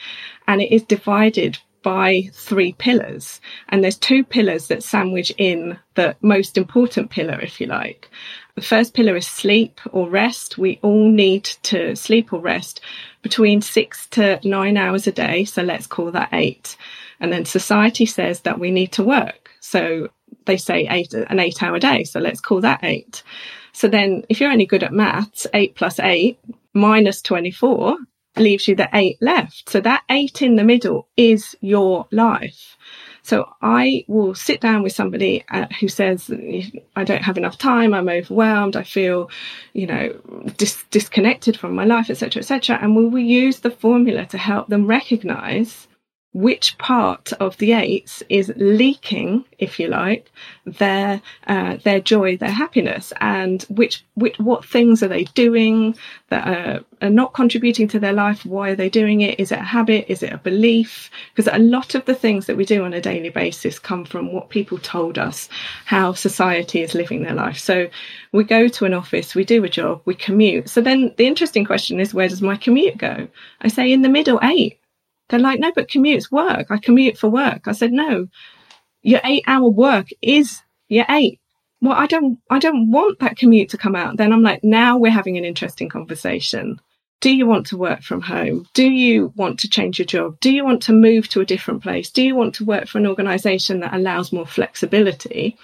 and 0.48 0.62
it 0.62 0.72
is 0.72 0.84
divided 0.84 1.58
by 1.82 2.30
three 2.34 2.74
pillars. 2.74 3.42
And 3.70 3.84
there's 3.84 3.98
two 3.98 4.24
pillars 4.24 4.68
that 4.68 4.84
sandwich 4.84 5.34
in 5.40 5.80
the 5.96 6.16
most 6.22 6.56
important 6.56 7.10
pillar, 7.10 7.40
if 7.42 7.60
you 7.60 7.66
like. 7.66 8.12
The 8.54 8.62
first 8.62 8.94
pillar 8.94 9.16
is 9.16 9.26
sleep 9.26 9.82
or 9.92 10.08
rest. 10.08 10.60
We 10.60 10.78
all 10.84 11.10
need 11.10 11.46
to 11.64 11.96
sleep 11.96 12.32
or 12.32 12.42
rest 12.42 12.80
between 13.24 13.62
six 13.62 14.06
to 14.10 14.40
nine 14.44 14.78
hours 14.78 15.08
a 15.08 15.12
day. 15.12 15.46
So 15.46 15.64
let's 15.64 15.88
call 15.88 16.12
that 16.12 16.30
eight. 16.32 16.78
And 17.20 17.34
then 17.34 17.46
society 17.46 18.06
says 18.06 18.42
that 18.42 18.60
we 18.60 18.70
need 18.70 18.92
to 18.92 19.04
work. 19.04 19.47
So 19.68 20.08
they 20.46 20.56
say 20.56 20.88
eight, 20.90 21.14
an 21.14 21.40
eight 21.40 21.62
hour 21.62 21.78
day. 21.78 22.06
So 22.06 22.20
let's 22.22 22.40
call 22.40 22.62
that 22.62 22.84
eight. 22.84 23.22
So 23.74 23.90
then 23.90 24.24
if 24.30 24.40
you're 24.40 24.52
only 24.52 24.66
good 24.66 24.84
at 24.84 24.94
maths, 24.94 25.46
eight 25.54 25.76
plus 25.76 26.00
eight 26.00 26.40
minus 26.74 27.22
24 27.22 27.98
leaves 28.38 28.68
you 28.68 28.76
the 28.76 28.90
eight 28.94 29.18
left. 29.20 29.70
So 29.70 29.82
that 29.82 30.04
eight 30.10 30.42
in 30.42 30.56
the 30.56 30.64
middle 30.64 31.10
is 31.18 31.56
your 31.60 32.08
life. 32.12 32.78
So 33.24 33.50
I 33.62 34.06
will 34.08 34.36
sit 34.36 34.62
down 34.62 34.84
with 34.84 34.94
somebody 34.94 35.44
uh, 35.52 35.68
who 35.82 35.90
says, 35.90 36.32
I 36.96 37.04
don't 37.04 37.24
have 37.24 37.38
enough 37.38 37.58
time, 37.58 37.94
I'm 37.94 38.08
overwhelmed, 38.08 38.78
I 38.78 38.84
feel, 38.84 39.30
you 39.74 39.86
know, 39.86 40.14
dis- 40.56 40.86
disconnected 40.92 41.58
from 41.58 41.76
my 41.76 41.84
life, 41.84 42.10
etc., 42.10 42.40
etc. 42.40 42.80
And 42.82 42.96
we 42.96 43.06
will 43.06 43.20
use 43.20 43.60
the 43.60 43.72
formula 43.72 44.26
to 44.28 44.38
help 44.38 44.70
them 44.70 44.88
recognize 44.88 45.90
which 46.38 46.78
part 46.78 47.34
of 47.40 47.58
the 47.58 47.74
eights 47.74 48.22
is 48.30 48.54
leaking, 48.58 49.44
if 49.58 49.80
you 49.80 49.88
like, 49.88 50.32
their 50.66 51.20
uh, 51.48 51.78
their 51.78 52.00
joy, 52.00 52.38
their 52.38 52.52
happiness, 52.52 53.12
and 53.20 53.64
which, 53.70 54.06
which 54.14 54.38
what 54.38 54.64
things 54.64 55.02
are 55.02 55.08
they 55.08 55.24
doing 55.24 55.98
that 56.30 56.48
are, 56.48 56.82
are, 57.02 57.10
not 57.10 57.34
contributing 57.34 57.88
to 57.88 58.00
their 58.00 58.14
life? 58.14 58.46
Why 58.46 58.70
are 58.70 58.76
they 58.76 58.88
doing 58.88 59.22
it? 59.22 59.40
Is 59.40 59.52
it 59.52 59.58
a 59.58 59.64
habit? 59.64 60.06
Is 60.10 60.22
it 60.22 60.32
a 60.32 60.38
belief? 60.38 61.10
Because 61.34 61.52
a 61.52 61.58
lot 61.58 61.96
of 61.96 62.06
the 62.06 62.14
things 62.14 62.46
that 62.46 62.56
we 62.56 62.66
do 62.66 62.86
on 62.86 62.94
a 62.94 63.02
daily 63.02 63.30
basis 63.30 63.80
come 63.80 64.06
from 64.06 64.32
what 64.32 64.50
people 64.50 64.78
told 64.78 65.18
us, 65.18 65.50
how 65.86 66.14
society 66.14 66.84
is 66.84 66.94
living 66.94 67.24
their 67.24 67.34
life. 67.34 67.58
So 67.58 67.90
we 68.32 68.44
go 68.44 68.68
to 68.68 68.86
an 68.86 68.94
office, 68.94 69.34
we 69.34 69.44
do 69.44 69.64
a 69.64 69.70
job, 69.70 70.04
we 70.06 70.14
commute. 70.14 70.70
So 70.70 70.82
then 70.82 71.16
the 71.18 71.26
interesting 71.26 71.66
question 71.66 72.00
is, 72.00 72.14
where 72.14 72.30
does 72.30 72.44
my 72.44 72.58
commute 72.58 73.00
go? 73.00 73.28
I 73.62 73.70
say 73.70 73.92
in 73.92 74.04
the 74.04 74.10
middle 74.10 74.40
eight 74.44 74.80
they're 75.30 75.40
like, 75.40 75.60
no, 75.60 75.72
but 75.74 75.90
commute's 75.90 76.32
work. 76.32 76.68
I 76.70 76.78
commute 76.78 77.18
for 77.18 77.30
work. 77.30 77.68
I 77.68 77.74
said, 77.74 77.92
no, 77.92 78.28
your 79.02 79.22
eight 79.24 79.44
hour 79.48 79.70
work 79.70 80.08
is 80.22 80.62
your 80.88 81.06
eight. 81.10 81.40
Well, 81.82 81.94
I 81.94 82.08
don't, 82.08 82.40
I 82.50 82.60
don't 82.60 82.92
want 82.92 83.20
that 83.20 83.38
commute 83.38 83.70
to 83.70 83.78
come 83.78 83.96
out. 83.96 84.18
Then 84.18 84.34
I'm 84.34 84.42
like, 84.42 84.64
now 84.64 84.98
we're 84.98 85.12
having 85.12 85.38
an 85.38 85.46
interesting 85.46 85.90
conversation. 85.90 86.80
Do 87.20 87.36
you 87.36 87.46
want 87.48 87.68
to 87.68 87.78
work 87.78 88.02
from 88.04 88.22
home? 88.22 88.68
Do 88.74 88.90
you 88.90 89.34
want 89.36 89.60
to 89.60 89.70
change 89.70 90.00
your 90.00 90.06
job? 90.06 90.40
Do 90.40 90.52
you 90.52 90.64
want 90.64 90.84
to 90.84 90.94
move 90.94 91.28
to 91.30 91.42
a 91.42 91.46
different 91.46 91.84
place? 91.84 92.10
Do 92.12 92.24
you 92.24 92.36
want 92.36 92.56
to 92.56 92.66
work 92.66 92.88
for 92.88 93.00
an 93.00 93.08
organization 93.08 93.80
that 93.80 93.94
allows 93.94 94.32
more 94.32 94.46
flexibility? 94.46 95.58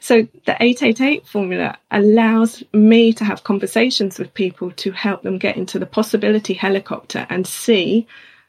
So 0.00 0.28
the 0.44 0.56
888 0.60 1.26
formula 1.26 1.78
allows 1.90 2.62
me 2.72 3.12
to 3.14 3.24
have 3.24 3.44
conversations 3.44 4.18
with 4.18 4.34
people 4.34 4.70
to 4.72 4.92
help 4.92 5.22
them 5.22 5.38
get 5.38 5.56
into 5.56 5.78
the 5.78 5.86
possibility 5.86 6.54
helicopter 6.54 7.26
and 7.28 7.46
see 7.46 8.06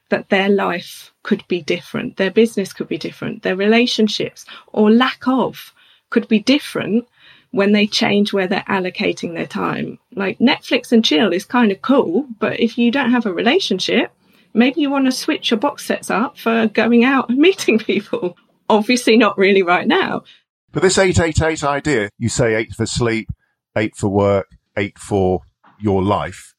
that 0.10 0.30
their 0.30 0.50
life 0.50 1.12
could 1.24 1.43
be 1.48 1.62
different, 1.62 2.17
their 2.17 2.32
business 2.32 2.74
could 2.74 2.88
be 2.88 2.98
different, 2.98 3.43
their 3.43 3.56
relationships 3.56 4.46
or 4.67 4.91
lack 4.91 5.28
of 5.28 5.74
could 6.10 6.28
be 6.28 6.39
different 6.39 7.08
when 7.52 7.72
they 7.72 7.88
change 7.88 8.34
where 8.34 8.48
they're 8.48 8.63
allocating 8.67 9.34
their 9.34 9.48
time. 9.48 10.00
Like 10.13 10.39
Netflix 10.39 10.91
and 10.91 11.04
chill 11.04 11.34
is 11.34 11.46
kind 11.46 11.72
of 11.72 11.82
cool, 11.82 12.28
but 12.39 12.60
if 12.60 12.78
you 12.78 12.91
don't 12.91 13.12
have 13.12 13.26
a 13.26 13.34
relationship, 13.34 14.12
maybe 14.54 14.82
you 14.82 14.89
want 14.89 15.06
to 15.06 15.12
switch 15.12 15.52
your 15.52 15.60
box 15.60 15.86
sets 15.86 16.10
up 16.10 16.38
for 16.38 16.67
going 16.67 17.04
out 17.04 17.30
and 17.30 17.38
meeting 17.50 17.80
people. 17.80 18.38
Obviously, 18.70 19.17
not 19.17 19.38
really 19.38 19.63
right 19.63 19.88
now. 19.88 20.24
But 20.72 20.84
this 20.84 20.98
888 20.98 21.63
idea, 21.63 22.10
you 22.17 22.30
say 22.30 22.56
eight 22.56 22.74
for 22.74 22.86
sleep, 22.86 23.30
eight 23.78 23.96
for 23.96 24.10
work, 24.10 24.48
eight 24.78 24.98
for 24.98 25.41
your 25.80 26.04
life 26.04 26.54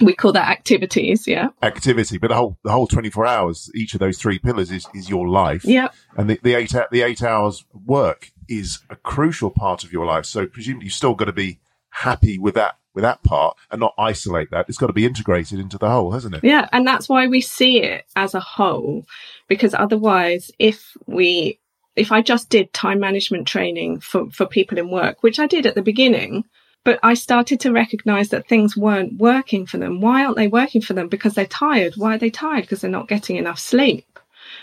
we 0.00 0.14
call 0.14 0.32
that 0.32 0.48
activities 0.48 1.26
yeah. 1.26 1.48
Activity 1.62 2.18
but 2.18 2.28
the 2.28 2.34
whole 2.34 2.56
the 2.64 2.70
whole 2.70 2.86
24 2.86 3.26
hours 3.26 3.70
each 3.74 3.94
of 3.94 4.00
those 4.00 4.18
three 4.18 4.38
pillars 4.38 4.70
is 4.70 4.86
is 4.94 5.08
your 5.08 5.28
life. 5.28 5.64
Yeah. 5.64 5.88
And 6.16 6.30
the, 6.30 6.40
the 6.42 6.54
eight 6.54 6.74
the 6.90 7.02
eight 7.02 7.22
hours 7.22 7.64
work 7.72 8.32
is 8.48 8.80
a 8.88 8.96
crucial 8.96 9.50
part 9.50 9.84
of 9.84 9.92
your 9.92 10.06
life. 10.06 10.24
So 10.24 10.46
presumably 10.46 10.86
you've 10.86 10.94
still 10.94 11.14
got 11.14 11.26
to 11.26 11.32
be 11.32 11.58
happy 11.90 12.38
with 12.38 12.54
that 12.54 12.78
with 12.94 13.02
that 13.02 13.22
part 13.22 13.56
and 13.70 13.80
not 13.80 13.94
isolate 13.98 14.50
that. 14.50 14.66
It's 14.68 14.78
got 14.78 14.86
to 14.86 14.92
be 14.92 15.04
integrated 15.04 15.58
into 15.58 15.78
the 15.78 15.90
whole 15.90 16.12
hasn't 16.12 16.36
it? 16.36 16.44
Yeah 16.44 16.68
and 16.72 16.86
that's 16.86 17.08
why 17.08 17.26
we 17.26 17.40
see 17.40 17.82
it 17.82 18.06
as 18.16 18.34
a 18.34 18.40
whole 18.40 19.04
because 19.48 19.74
otherwise 19.74 20.50
if 20.58 20.96
we 21.06 21.58
if 21.94 22.10
i 22.10 22.22
just 22.22 22.48
did 22.48 22.72
time 22.72 23.00
management 23.00 23.46
training 23.46 24.00
for 24.00 24.30
for 24.30 24.46
people 24.46 24.78
in 24.78 24.90
work 24.90 25.22
which 25.22 25.38
i 25.38 25.46
did 25.46 25.66
at 25.66 25.74
the 25.74 25.82
beginning 25.82 26.44
but 26.84 26.98
I 27.02 27.14
started 27.14 27.60
to 27.60 27.72
recognize 27.72 28.30
that 28.30 28.48
things 28.48 28.76
weren't 28.76 29.18
working 29.18 29.66
for 29.66 29.78
them. 29.78 30.00
Why 30.00 30.24
aren't 30.24 30.36
they 30.36 30.48
working 30.48 30.82
for 30.82 30.94
them? 30.94 31.08
Because 31.08 31.34
they're 31.34 31.46
tired. 31.46 31.94
Why 31.96 32.14
are 32.14 32.18
they 32.18 32.30
tired? 32.30 32.62
Because 32.62 32.80
they're 32.80 32.90
not 32.90 33.08
getting 33.08 33.36
enough 33.36 33.58
sleep. 33.58 34.18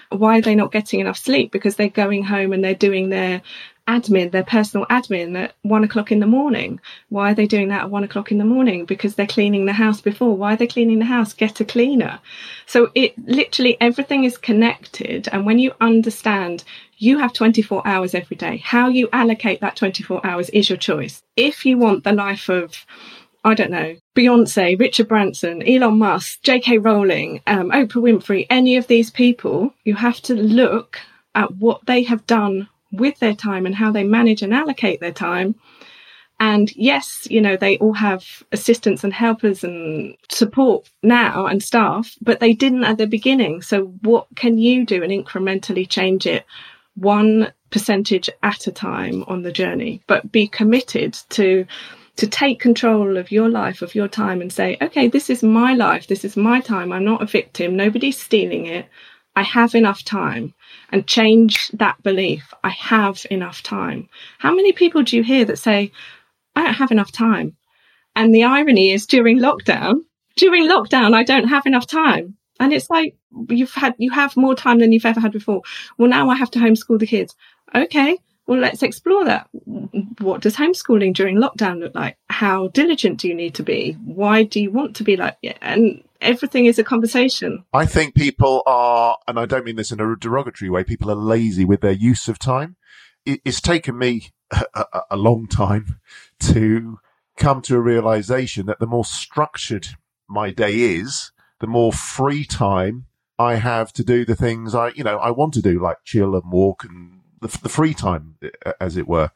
Why 0.09 0.39
are 0.39 0.41
they 0.41 0.55
not 0.55 0.71
getting 0.71 0.99
enough 0.99 1.17
sleep? 1.17 1.51
Because 1.51 1.75
they're 1.75 1.89
going 1.89 2.23
home 2.23 2.51
and 2.51 2.63
they're 2.63 2.75
doing 2.75 3.09
their 3.09 3.41
admin, 3.89 4.31
their 4.31 4.43
personal 4.43 4.85
admin 4.87 5.35
at 5.35 5.55
one 5.63 5.83
o'clock 5.83 6.11
in 6.11 6.19
the 6.19 6.27
morning. 6.27 6.79
Why 7.09 7.31
are 7.31 7.33
they 7.33 7.47
doing 7.47 7.69
that 7.69 7.81
at 7.81 7.89
one 7.89 8.03
o'clock 8.03 8.31
in 8.31 8.37
the 8.37 8.45
morning? 8.45 8.85
Because 8.85 9.15
they're 9.15 9.25
cleaning 9.25 9.65
the 9.65 9.73
house 9.73 9.99
before. 9.99 10.37
Why 10.37 10.53
are 10.53 10.57
they 10.57 10.67
cleaning 10.67 10.99
the 10.99 11.05
house? 11.05 11.33
Get 11.33 11.59
a 11.59 11.65
cleaner. 11.65 12.19
So 12.67 12.91
it 12.93 13.17
literally 13.27 13.77
everything 13.81 14.23
is 14.23 14.37
connected. 14.37 15.27
And 15.31 15.45
when 15.45 15.57
you 15.57 15.73
understand 15.81 16.63
you 16.99 17.17
have 17.17 17.33
24 17.33 17.87
hours 17.87 18.13
every 18.13 18.37
day, 18.37 18.57
how 18.57 18.89
you 18.89 19.09
allocate 19.13 19.61
that 19.61 19.77
24 19.77 20.25
hours 20.25 20.49
is 20.49 20.69
your 20.69 20.77
choice. 20.77 21.23
If 21.35 21.65
you 21.65 21.77
want 21.77 22.03
the 22.03 22.11
life 22.11 22.49
of 22.49 22.85
I 23.43 23.53
don't 23.53 23.71
know, 23.71 23.95
Beyonce, 24.15 24.77
Richard 24.77 25.07
Branson, 25.07 25.63
Elon 25.65 25.97
Musk, 25.97 26.41
J.K. 26.43 26.79
Rowling, 26.79 27.41
um, 27.47 27.71
Oprah 27.71 28.03
Winfrey, 28.03 28.45
any 28.49 28.75
of 28.75 28.87
these 28.87 29.09
people, 29.09 29.73
you 29.85 29.95
have 29.95 30.19
to 30.23 30.35
look 30.35 30.99
at 31.35 31.55
what 31.55 31.85
they 31.85 32.03
have 32.03 32.27
done 32.27 32.67
with 32.91 33.19
their 33.19 33.35
time 33.35 33.65
and 33.65 33.75
how 33.75 33.91
they 33.91 34.03
manage 34.03 34.41
and 34.41 34.53
allocate 34.53 34.99
their 34.99 35.11
time. 35.11 35.55
And 36.39 36.73
yes, 36.75 37.27
you 37.29 37.41
know, 37.41 37.57
they 37.57 37.77
all 37.79 37.93
have 37.93 38.43
assistants 38.51 39.03
and 39.03 39.11
helpers 39.11 39.63
and 39.63 40.15
support 40.31 40.89
now 41.03 41.47
and 41.47 41.61
staff, 41.61 42.15
but 42.21 42.39
they 42.39 42.53
didn't 42.53 42.85
at 42.85 42.97
the 42.97 43.07
beginning. 43.07 43.61
So 43.61 43.87
what 44.01 44.27
can 44.35 44.57
you 44.57 44.85
do 44.85 45.03
and 45.03 45.11
incrementally 45.11 45.87
change 45.87 46.25
it 46.25 46.45
one 46.95 47.51
percentage 47.71 48.29
at 48.41 48.67
a 48.67 48.71
time 48.71 49.23
on 49.27 49.41
the 49.41 49.51
journey, 49.51 50.01
but 50.07 50.31
be 50.31 50.47
committed 50.47 51.13
to 51.29 51.65
to 52.15 52.27
take 52.27 52.59
control 52.59 53.15
of 53.15 53.31
your 53.31 53.47
life, 53.47 53.81
of 53.81 53.95
your 53.95 54.09
time, 54.09 54.41
and 54.41 54.51
say, 54.51 54.77
okay, 54.81 55.07
this 55.07 55.29
is 55.29 55.41
my 55.41 55.73
life, 55.73 56.07
this 56.07 56.25
is 56.25 56.35
my 56.35 56.59
time. 56.59 56.91
I'm 56.91 57.05
not 57.05 57.21
a 57.21 57.25
victim. 57.25 57.77
Nobody's 57.77 58.19
stealing 58.19 58.65
it. 58.65 58.87
I 59.37 59.43
have 59.43 59.73
enough 59.73 60.03
time. 60.03 60.53
And 60.91 61.05
change 61.05 61.69
that 61.73 62.01
belief. 62.01 62.51
I 62.63 62.69
have 62.69 63.25
enough 63.29 63.61
time. 63.61 64.09
How 64.39 64.55
many 64.55 64.71
people 64.71 65.03
do 65.03 65.17
you 65.17 65.23
hear 65.23 65.45
that 65.45 65.59
say, 65.59 65.91
I 66.55 66.63
don't 66.63 66.73
have 66.73 66.91
enough 66.91 67.11
time? 67.11 67.55
And 68.15 68.33
the 68.33 68.45
irony 68.45 68.91
is 68.91 69.05
during 69.05 69.37
lockdown, 69.39 70.01
during 70.35 70.67
lockdown, 70.67 71.13
I 71.13 71.23
don't 71.23 71.47
have 71.47 71.67
enough 71.67 71.85
time. 71.85 72.37
And 72.59 72.73
it's 72.73 72.89
like, 72.89 73.15
you've 73.49 73.73
had, 73.73 73.93
you 73.99 74.11
have 74.11 74.35
more 74.35 74.55
time 74.55 74.79
than 74.79 74.91
you've 74.91 75.05
ever 75.05 75.19
had 75.19 75.31
before. 75.31 75.61
Well, 75.97 76.09
now 76.09 76.29
I 76.29 76.35
have 76.35 76.51
to 76.51 76.59
homeschool 76.59 76.99
the 76.99 77.05
kids. 77.05 77.35
Okay. 77.75 78.17
Well, 78.47 78.59
let's 78.59 78.81
explore 78.81 79.25
that. 79.25 79.47
What 80.17 80.41
does 80.41 80.55
homeschooling 80.55 81.13
during 81.13 81.37
lockdown 81.37 81.79
look 81.79 81.93
like? 81.93 82.17
How 82.31 82.69
diligent 82.69 83.19
do 83.19 83.27
you 83.27 83.35
need 83.35 83.53
to 83.55 83.63
be? 83.63 83.93
Why 84.03 84.41
do 84.41 84.59
you 84.59 84.71
want 84.71 84.95
to 84.95 85.03
be 85.03 85.17
like, 85.17 85.37
and 85.61 86.03
everything 86.21 86.65
is 86.65 86.79
a 86.79 86.83
conversation. 86.83 87.63
I 87.73 87.85
think 87.85 88.15
people 88.15 88.63
are, 88.65 89.17
and 89.27 89.39
I 89.39 89.45
don't 89.45 89.65
mean 89.65 89.75
this 89.75 89.91
in 89.91 89.99
a 89.99 90.15
derogatory 90.15 90.69
way, 90.69 90.83
people 90.83 91.09
are 91.11 91.15
lazy 91.15 91.65
with 91.65 91.81
their 91.81 91.91
use 91.91 92.27
of 92.27 92.39
time. 92.39 92.75
It's 93.25 93.61
taken 93.61 93.97
me 93.97 94.31
a, 94.73 94.85
a, 95.11 95.17
long 95.17 95.47
time 95.47 95.99
to 96.41 96.99
come 97.37 97.61
to 97.61 97.75
a 97.75 97.81
realization 97.81 98.65
that 98.65 98.79
the 98.79 98.87
more 98.87 99.05
structured 99.05 99.87
my 100.27 100.51
day 100.51 100.79
is, 100.79 101.31
the 101.59 101.67
more 101.67 101.93
free 101.93 102.45
time 102.45 103.05
I 103.37 103.55
have 103.55 103.93
to 103.93 104.03
do 104.03 104.25
the 104.25 104.35
things 104.35 104.73
I, 104.73 104.89
you 104.89 105.03
know, 105.03 105.17
I 105.17 105.31
want 105.31 105.53
to 105.55 105.61
do, 105.61 105.79
like 105.79 105.97
chill 106.03 106.35
and 106.35 106.51
walk 106.51 106.83
and 106.83 107.21
the, 107.41 107.47
the 107.61 107.69
free 107.69 107.93
time, 107.93 108.37
as 108.81 108.97
it 108.97 109.07
were. 109.07 109.31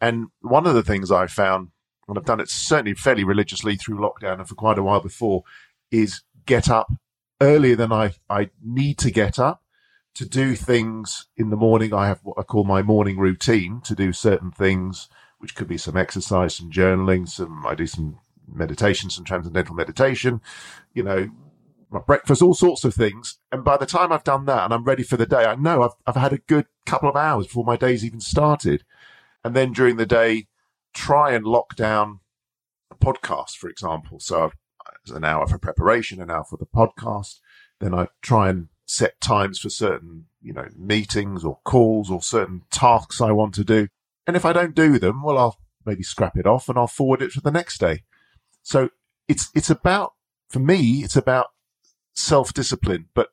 And 0.00 0.28
one 0.40 0.66
of 0.66 0.74
the 0.74 0.82
things 0.82 1.10
I 1.10 1.26
found, 1.26 1.70
and 2.08 2.18
I've 2.18 2.24
done 2.24 2.40
it 2.40 2.48
certainly 2.48 2.94
fairly 2.94 3.24
religiously 3.24 3.76
through 3.76 3.98
lockdown 3.98 4.38
and 4.38 4.48
for 4.48 4.54
quite 4.54 4.78
a 4.78 4.82
while 4.82 5.00
before, 5.00 5.44
is 5.92 6.22
get 6.46 6.68
up 6.68 6.92
earlier 7.40 7.76
than 7.76 7.92
I, 7.92 8.14
I 8.28 8.50
need 8.64 8.98
to 8.98 9.10
get 9.10 9.38
up 9.38 9.62
to 10.14 10.28
do 10.28 10.56
things 10.56 11.26
in 11.36 11.50
the 11.50 11.56
morning. 11.56 11.94
I 11.94 12.06
have 12.08 12.20
what 12.22 12.38
I 12.38 12.42
call 12.42 12.64
my 12.64 12.82
morning 12.82 13.18
routine 13.18 13.80
to 13.82 13.94
do 13.94 14.12
certain 14.12 14.50
things, 14.50 15.08
which 15.38 15.54
could 15.54 15.68
be 15.68 15.78
some 15.78 15.96
exercise, 15.96 16.56
some 16.56 16.70
journaling, 16.70 17.28
some, 17.28 17.64
I 17.66 17.74
do 17.74 17.86
some 17.86 18.18
meditation, 18.52 19.10
some 19.10 19.24
transcendental 19.24 19.74
meditation, 19.74 20.40
you 20.92 21.02
know, 21.02 21.30
my 21.90 22.00
breakfast, 22.00 22.42
all 22.42 22.54
sorts 22.54 22.84
of 22.84 22.94
things. 22.94 23.38
And 23.50 23.64
by 23.64 23.76
the 23.76 23.86
time 23.86 24.12
I've 24.12 24.24
done 24.24 24.46
that 24.46 24.64
and 24.64 24.72
I'm 24.72 24.84
ready 24.84 25.02
for 25.02 25.16
the 25.16 25.26
day, 25.26 25.44
I 25.44 25.54
know 25.54 25.82
I've, 25.82 25.94
I've 26.06 26.20
had 26.20 26.32
a 26.32 26.38
good 26.38 26.66
couple 26.86 27.08
of 27.08 27.16
hours 27.16 27.46
before 27.46 27.64
my 27.64 27.76
day's 27.76 28.04
even 28.04 28.20
started. 28.20 28.84
And 29.44 29.54
then 29.54 29.72
during 29.72 29.96
the 29.96 30.06
day, 30.06 30.46
try 30.94 31.32
and 31.32 31.44
lock 31.44 31.76
down 31.76 32.20
a 32.90 32.94
podcast, 32.94 33.56
for 33.56 33.68
example. 33.68 34.20
So 34.20 34.52
an 35.10 35.24
hour 35.24 35.46
for 35.46 35.58
preparation, 35.58 36.20
an 36.20 36.30
hour 36.30 36.44
for 36.44 36.56
the 36.56 36.66
podcast. 36.66 37.40
Then 37.80 37.94
I 37.94 38.08
try 38.20 38.48
and 38.50 38.68
set 38.86 39.20
times 39.20 39.58
for 39.58 39.70
certain, 39.70 40.26
you 40.40 40.52
know, 40.52 40.68
meetings 40.76 41.44
or 41.44 41.58
calls 41.64 42.10
or 42.10 42.22
certain 42.22 42.62
tasks 42.70 43.20
I 43.20 43.32
want 43.32 43.54
to 43.54 43.64
do. 43.64 43.88
And 44.26 44.36
if 44.36 44.44
I 44.44 44.52
don't 44.52 44.74
do 44.74 44.98
them, 44.98 45.22
well, 45.22 45.38
I'll 45.38 45.58
maybe 45.84 46.02
scrap 46.02 46.36
it 46.36 46.46
off 46.46 46.68
and 46.68 46.78
I'll 46.78 46.86
forward 46.86 47.22
it 47.22 47.32
to 47.32 47.40
the 47.40 47.50
next 47.50 47.78
day. 47.78 48.02
So 48.62 48.90
it's, 49.28 49.50
it's 49.54 49.70
about, 49.70 50.12
for 50.48 50.60
me, 50.60 51.02
it's 51.02 51.16
about 51.16 51.48
self 52.14 52.52
discipline. 52.52 53.06
But 53.14 53.30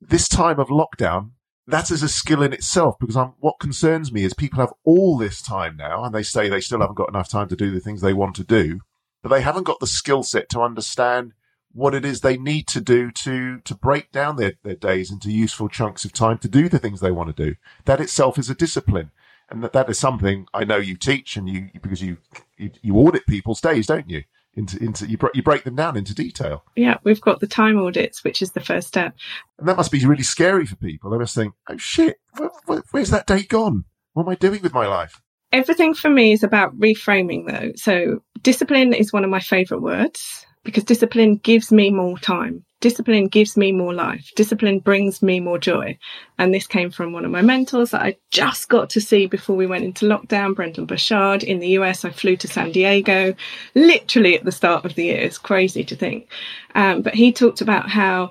this 0.00 0.28
time 0.28 0.60
of 0.60 0.68
lockdown, 0.68 1.30
that 1.66 1.90
is 1.90 2.02
a 2.02 2.08
skill 2.08 2.42
in 2.42 2.52
itself 2.52 2.96
because 2.98 3.16
I'm, 3.16 3.34
what 3.40 3.58
concerns 3.58 4.12
me 4.12 4.24
is 4.24 4.32
people 4.32 4.60
have 4.60 4.72
all 4.84 5.18
this 5.18 5.42
time 5.42 5.76
now 5.76 6.04
and 6.04 6.14
they 6.14 6.22
say 6.22 6.48
they 6.48 6.60
still 6.60 6.80
haven't 6.80 6.96
got 6.96 7.10
enough 7.10 7.28
time 7.28 7.48
to 7.48 7.56
do 7.56 7.70
the 7.70 7.80
things 7.80 8.00
they 8.00 8.14
want 8.14 8.36
to 8.36 8.44
do, 8.44 8.80
but 9.22 9.28
they 9.30 9.40
haven't 9.40 9.64
got 9.64 9.80
the 9.80 9.86
skill 9.86 10.22
set 10.22 10.48
to 10.50 10.60
understand 10.60 11.32
what 11.72 11.94
it 11.94 12.04
is 12.04 12.20
they 12.20 12.36
need 12.36 12.66
to 12.66 12.80
do 12.80 13.10
to, 13.10 13.60
to 13.60 13.74
break 13.74 14.10
down 14.10 14.36
their, 14.36 14.54
their 14.62 14.74
days 14.74 15.10
into 15.10 15.30
useful 15.30 15.68
chunks 15.68 16.04
of 16.04 16.12
time 16.12 16.38
to 16.38 16.48
do 16.48 16.68
the 16.68 16.78
things 16.78 17.00
they 17.00 17.10
want 17.10 17.34
to 17.34 17.44
do. 17.44 17.54
That 17.84 18.00
itself 18.00 18.38
is 18.38 18.50
a 18.50 18.54
discipline. 18.54 19.10
And 19.50 19.62
that, 19.62 19.72
that 19.72 19.88
is 19.88 19.98
something 19.98 20.46
I 20.52 20.64
know 20.64 20.76
you 20.76 20.96
teach 20.96 21.36
and 21.36 21.48
you, 21.48 21.70
because 21.80 22.02
you, 22.02 22.18
you, 22.56 22.70
you 22.82 22.96
audit 22.96 23.26
people's 23.26 23.60
days, 23.60 23.86
don't 23.86 24.10
you? 24.10 24.24
into 24.58 24.82
into 24.82 25.08
you, 25.08 25.16
you 25.34 25.42
break 25.42 25.64
them 25.64 25.76
down 25.76 25.96
into 25.96 26.14
detail. 26.14 26.64
Yeah, 26.74 26.98
we've 27.04 27.20
got 27.20 27.40
the 27.40 27.46
time 27.46 27.78
audits, 27.78 28.24
which 28.24 28.42
is 28.42 28.52
the 28.52 28.60
first 28.60 28.88
step, 28.88 29.14
and 29.58 29.68
that 29.68 29.76
must 29.76 29.92
be 29.92 30.04
really 30.04 30.24
scary 30.24 30.66
for 30.66 30.76
people. 30.76 31.10
They 31.10 31.18
must 31.18 31.34
think, 31.34 31.54
"Oh 31.68 31.76
shit, 31.76 32.16
where, 32.36 32.50
where, 32.66 32.82
where's 32.90 33.10
that 33.10 33.26
day 33.26 33.44
gone? 33.44 33.84
What 34.12 34.24
am 34.24 34.30
I 34.30 34.34
doing 34.34 34.60
with 34.60 34.74
my 34.74 34.86
life?" 34.86 35.22
Everything 35.52 35.94
for 35.94 36.10
me 36.10 36.32
is 36.32 36.42
about 36.42 36.78
reframing, 36.78 37.50
though. 37.50 37.72
So 37.76 38.22
discipline 38.42 38.92
is 38.92 39.12
one 39.12 39.24
of 39.24 39.30
my 39.30 39.40
favorite 39.40 39.80
words 39.80 40.46
because 40.64 40.84
discipline 40.84 41.36
gives 41.36 41.72
me 41.72 41.90
more 41.90 42.18
time. 42.18 42.64
Discipline 42.80 43.26
gives 43.26 43.56
me 43.56 43.72
more 43.72 43.92
life. 43.92 44.30
Discipline 44.36 44.78
brings 44.78 45.20
me 45.20 45.40
more 45.40 45.58
joy. 45.58 45.98
And 46.38 46.54
this 46.54 46.66
came 46.66 46.90
from 46.90 47.12
one 47.12 47.24
of 47.24 47.30
my 47.30 47.42
mentors 47.42 47.90
that 47.90 48.02
I 48.02 48.16
just 48.30 48.68
got 48.68 48.90
to 48.90 49.00
see 49.00 49.26
before 49.26 49.56
we 49.56 49.66
went 49.66 49.84
into 49.84 50.06
lockdown, 50.06 50.54
Brendon 50.54 50.84
Burchard 50.84 51.42
in 51.42 51.58
the 51.58 51.70
US. 51.70 52.04
I 52.04 52.10
flew 52.10 52.36
to 52.36 52.46
San 52.46 52.70
Diego 52.70 53.34
literally 53.74 54.36
at 54.36 54.44
the 54.44 54.52
start 54.52 54.84
of 54.84 54.94
the 54.94 55.06
year. 55.06 55.20
It's 55.20 55.38
crazy 55.38 55.82
to 55.84 55.96
think. 55.96 56.30
Um, 56.74 57.02
but 57.02 57.14
he 57.14 57.32
talked 57.32 57.62
about 57.62 57.88
how 57.90 58.30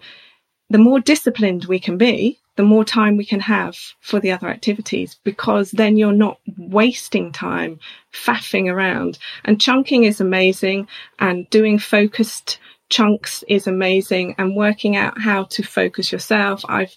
the 0.70 0.78
more 0.78 1.00
disciplined 1.00 1.66
we 1.66 1.80
can 1.80 1.98
be, 1.98 2.40
the 2.58 2.63
more 2.63 2.84
time 2.84 3.15
we 3.15 3.26
can 3.26 3.39
have 3.39 3.78
for 4.02 4.20
the 4.20 4.32
other 4.32 4.50
activities 4.50 5.17
because 5.24 5.72
then 5.72 5.96
you're 5.96 6.12
not 6.12 6.39
wasting 6.58 7.32
time 7.32 7.80
faffing 8.12 8.72
around. 8.72 9.17
And 9.46 9.62
chunking 9.62 10.04
is 10.04 10.20
amazing 10.20 10.88
and 11.20 11.50
doing 11.50 11.80
focused 11.80 12.60
chunks 12.89 13.43
is 13.48 13.67
amazing 13.67 14.34
and 14.38 14.56
working 14.56 14.96
out 14.96 15.20
how 15.20 15.43
to 15.43 15.62
focus 15.62 16.12
yourself. 16.12 16.63
I've 16.67 16.96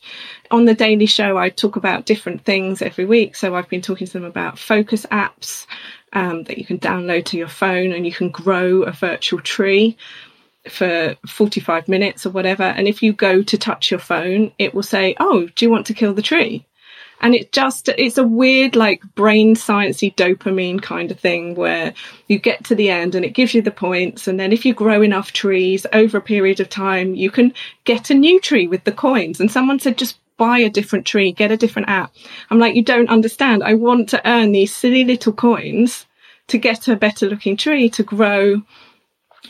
on 0.51 0.65
the 0.65 0.75
daily 0.75 1.07
show 1.07 1.37
I 1.37 1.51
talk 1.51 1.77
about 1.77 2.07
different 2.07 2.45
things 2.45 2.81
every 2.81 3.05
week. 3.05 3.37
So 3.37 3.55
I've 3.55 3.69
been 3.69 3.83
talking 3.83 4.07
to 4.07 4.13
them 4.13 4.25
about 4.25 4.59
focus 4.59 5.05
apps 5.11 5.67
um, 6.13 6.45
that 6.45 6.59
you 6.59 6.65
can 6.65 6.79
download 6.79 7.25
to 7.27 7.39
your 7.39 7.49
phone 7.49 7.93
and 7.93 8.07
you 8.07 8.13
can 8.13 8.31
grow 8.31 8.83
a 8.83 8.93
virtual 8.93 9.41
tree 9.41 9.97
for 10.69 11.17
45 11.27 11.89
minutes 11.89 12.27
or 12.27 12.31
whatever. 12.31 12.65
And 12.65 12.87
if 12.87 13.03
you 13.03 13.13
go 13.13 13.43
to 13.43 13.59
touch 13.59 13.91
your 13.91 14.01
phone, 14.01 14.53
it 14.59 14.75
will 14.75 14.83
say, 14.83 15.15
Oh, 15.19 15.49
do 15.55 15.65
you 15.65 15.71
want 15.71 15.87
to 15.87 15.95
kill 15.95 16.15
the 16.15 16.23
tree? 16.23 16.67
And 17.23 17.35
it 17.35 17.53
just, 17.53 17.89
it's 17.89 18.17
a 18.17 18.27
weird, 18.27 18.77
like 18.77 19.03
brain 19.15 19.55
sciencey 19.55 20.15
dopamine 20.15 20.81
kind 20.81 21.11
of 21.11 21.21
thing 21.21 21.55
where 21.55 21.93
you 22.29 22.39
get 22.39 22.65
to 22.65 22.75
the 22.75 22.89
end 22.89 23.15
and 23.15 23.27
it 23.27 23.35
gives 23.35 23.53
you 23.53 23.61
the 23.61 23.71
points. 23.71 24.27
And 24.27 24.41
then 24.41 24.53
if 24.53 24.65
you 24.65 24.73
grow 24.73 25.03
enough 25.03 25.33
trees 25.33 25.87
over 25.93 26.17
a 26.17 26.23
period 26.23 26.61
of 26.61 26.71
time, 26.71 27.15
you 27.15 27.31
can 27.31 27.53
get 27.85 28.09
a 28.09 28.15
new 28.15 28.41
tree 28.41 28.67
with 28.67 28.85
the 28.85 28.93
coins. 28.93 29.39
And 29.39 29.51
someone 29.51 29.79
said, 29.79 29.99
just 29.99 30.19
buy 30.39 30.59
a 30.59 30.71
different 30.71 31.05
tree, 31.05 31.33
get 31.33 31.53
a 31.53 31.57
different 31.59 31.91
app. 31.91 32.15
I'm 32.49 32.59
like, 32.59 32.75
you 32.75 32.83
don't 32.83 33.11
understand. 33.11 33.63
I 33.63 33.75
want 33.75 34.09
to 34.11 34.27
earn 34.27 34.53
these 34.53 34.75
silly 34.75 35.05
little 35.05 35.35
coins 35.35 36.07
to 36.47 36.57
get 36.57 36.89
a 36.89 36.97
better 36.97 37.29
looking 37.29 37.59
tree 37.59 37.91
to 37.91 38.03
grow 38.03 38.63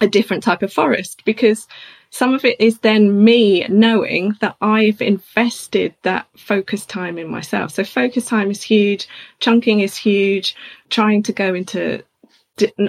a 0.01 0.09
different 0.09 0.43
type 0.43 0.63
of 0.63 0.73
forest 0.73 1.23
because 1.25 1.67
some 2.11 2.35
of 2.35 2.45
it 2.45 2.61
is 2.61 2.79
then 2.81 3.25
me 3.25 3.67
knowing 3.69 4.37
that 4.41 4.57
I've 4.61 5.01
invested 5.01 5.95
that 6.03 6.27
focus 6.37 6.85
time 6.85 7.19
in 7.19 7.29
myself. 7.29 7.71
So 7.71 7.85
focus 7.85 8.27
time 8.27 8.51
is 8.51 8.63
huge, 8.63 9.09
chunking 9.39 9.81
is 9.81 9.97
huge, 9.97 10.57
trying 10.89 11.23
to 11.25 11.33
go 11.33 11.55
into 11.55 12.03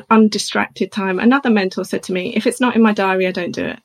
undistracted 0.09 0.91
time. 0.91 1.19
Another 1.19 1.49
mentor 1.49 1.85
said 1.85 2.03
to 2.03 2.13
me, 2.13 2.35
if 2.35 2.47
it's 2.47 2.59
not 2.59 2.75
in 2.75 2.81
my 2.81 2.93
diary, 2.93 3.27
I 3.27 3.31
don't 3.31 3.53
do 3.53 3.65
it. 3.65 3.79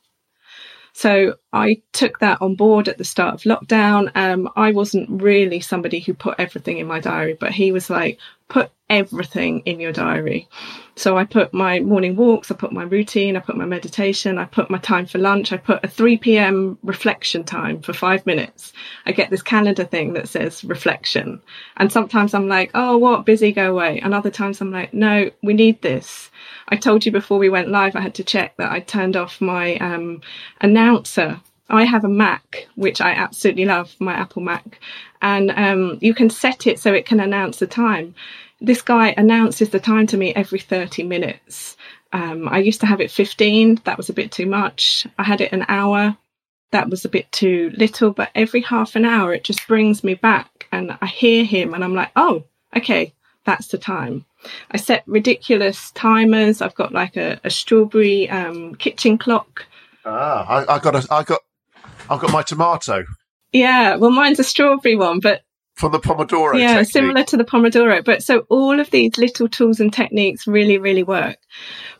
So 0.93 1.35
I 1.53 1.83
took 1.93 2.17
that 2.19 2.41
on 2.41 2.55
board 2.55 2.87
at 2.87 2.97
the 2.97 3.03
start 3.03 3.35
of 3.35 3.41
lockdown. 3.41 4.11
Um, 4.15 4.49
I 4.55 4.71
wasn't 4.71 5.21
really 5.21 5.59
somebody 5.59 5.99
who 5.99 6.15
put 6.15 6.39
everything 6.39 6.79
in 6.79 6.87
my 6.87 6.99
diary, 6.99 7.37
but 7.39 7.51
he 7.51 7.71
was 7.71 7.87
like, 7.91 8.17
put 8.49 8.71
everything 8.89 9.59
in 9.59 9.79
your 9.79 9.91
diary. 9.91 10.47
So 10.95 11.17
I 11.17 11.25
put 11.25 11.53
my 11.53 11.79
morning 11.79 12.15
walks, 12.15 12.49
I 12.49 12.55
put 12.55 12.71
my 12.71 12.83
routine, 12.83 13.35
I 13.35 13.39
put 13.39 13.57
my 13.57 13.65
meditation, 13.65 14.37
I 14.37 14.45
put 14.45 14.69
my 14.69 14.79
time 14.79 15.05
for 15.05 15.19
lunch, 15.19 15.51
I 15.51 15.57
put 15.57 15.83
a 15.83 15.87
3 15.87 16.17
p.m. 16.17 16.77
reflection 16.81 17.43
time 17.43 17.81
for 17.81 17.93
five 17.93 18.25
minutes. 18.25 18.73
I 19.05 19.11
get 19.11 19.29
this 19.29 19.43
calendar 19.43 19.83
thing 19.83 20.13
that 20.13 20.29
says 20.29 20.63
reflection. 20.63 21.41
And 21.77 21.91
sometimes 21.91 22.33
I'm 22.33 22.47
like, 22.47 22.71
oh, 22.73 22.97
what? 22.97 23.25
Busy, 23.25 23.51
go 23.51 23.71
away. 23.71 23.99
And 23.99 24.13
other 24.13 24.31
times 24.31 24.61
I'm 24.61 24.71
like, 24.71 24.93
no, 24.93 25.29
we 25.43 25.53
need 25.53 25.81
this. 25.81 26.31
I 26.69 26.77
told 26.77 27.05
you 27.05 27.11
before 27.11 27.37
we 27.37 27.49
went 27.49 27.69
live, 27.69 27.95
I 27.95 28.01
had 28.01 28.15
to 28.15 28.23
check 28.23 28.57
that 28.57 28.71
I 28.71 28.79
turned 28.79 29.15
off 29.15 29.41
my 29.41 29.75
um, 29.77 30.21
announcer 30.61 31.41
I 31.69 31.83
have 31.83 32.05
a 32.05 32.09
Mac, 32.09 32.67
which 32.75 33.01
I 33.01 33.11
absolutely 33.11 33.65
love, 33.65 33.93
my 33.99 34.13
Apple 34.13 34.41
Mac, 34.41 34.79
and 35.21 35.51
um, 35.51 35.97
you 36.01 36.13
can 36.13 36.29
set 36.29 36.65
it 36.65 36.79
so 36.79 36.93
it 36.93 37.05
can 37.05 37.19
announce 37.19 37.57
the 37.57 37.67
time 37.67 38.15
this 38.59 38.81
guy 38.81 39.13
announces 39.17 39.69
the 39.69 39.79
time 39.79 40.07
to 40.07 40.17
me 40.17 40.33
every 40.33 40.59
30 40.59 41.03
minutes. 41.03 41.77
Um, 42.13 42.47
I 42.47 42.59
used 42.59 42.79
to 42.81 42.87
have 42.87 43.01
it 43.01 43.11
15, 43.11 43.81
that 43.83 43.97
was 43.97 44.09
a 44.09 44.13
bit 44.13 44.31
too 44.31 44.45
much. 44.45 45.05
I 45.17 45.23
had 45.23 45.41
it 45.41 45.51
an 45.53 45.65
hour. 45.67 46.17
that 46.71 46.89
was 46.89 47.05
a 47.05 47.09
bit 47.09 47.31
too 47.31 47.71
little. 47.77 48.11
But 48.11 48.29
every 48.35 48.61
half 48.61 48.95
an 48.95 49.05
hour, 49.05 49.33
it 49.33 49.43
just 49.43 49.67
brings 49.67 50.03
me 50.03 50.15
back 50.15 50.67
and 50.71 50.97
I 51.01 51.05
hear 51.05 51.43
him 51.43 51.73
and 51.73 51.83
I'm 51.83 51.93
like, 51.93 52.11
oh, 52.15 52.43
okay, 52.75 53.13
that's 53.45 53.67
the 53.67 53.77
time. 53.77 54.25
I 54.71 54.77
set 54.77 55.03
ridiculous 55.07 55.91
timers. 55.91 56.61
I've 56.61 56.75
got 56.75 56.91
like 56.91 57.15
a, 57.17 57.39
a 57.43 57.49
strawberry 57.49 58.29
um, 58.29 58.75
kitchen 58.75 59.17
clock. 59.17 59.65
Ah, 60.05 60.45
I, 60.47 60.75
I 60.75 60.79
got 60.79 60.95
a, 60.95 61.07
I 61.13 61.23
got, 61.23 61.41
I've 62.09 62.19
got 62.19 62.31
my 62.31 62.41
tomato. 62.41 63.05
Yeah, 63.53 63.95
well, 63.95 64.11
mine's 64.11 64.39
a 64.39 64.43
strawberry 64.43 64.95
one, 64.95 65.19
but 65.19 65.41
from 65.77 65.91
the 65.91 65.99
Pomodoro. 65.99 66.59
Yeah, 66.59 66.77
technique. 66.77 66.91
similar 66.91 67.23
to 67.25 67.37
the 67.37 67.43
Pomodoro. 67.45 68.03
But 68.03 68.23
so 68.23 68.39
all 68.49 68.79
of 68.79 68.89
these 68.89 69.15
little 69.17 69.47
tools 69.47 69.79
and 69.79 69.93
techniques 69.93 70.47
really, 70.47 70.79
really 70.79 71.03
work. 71.03 71.37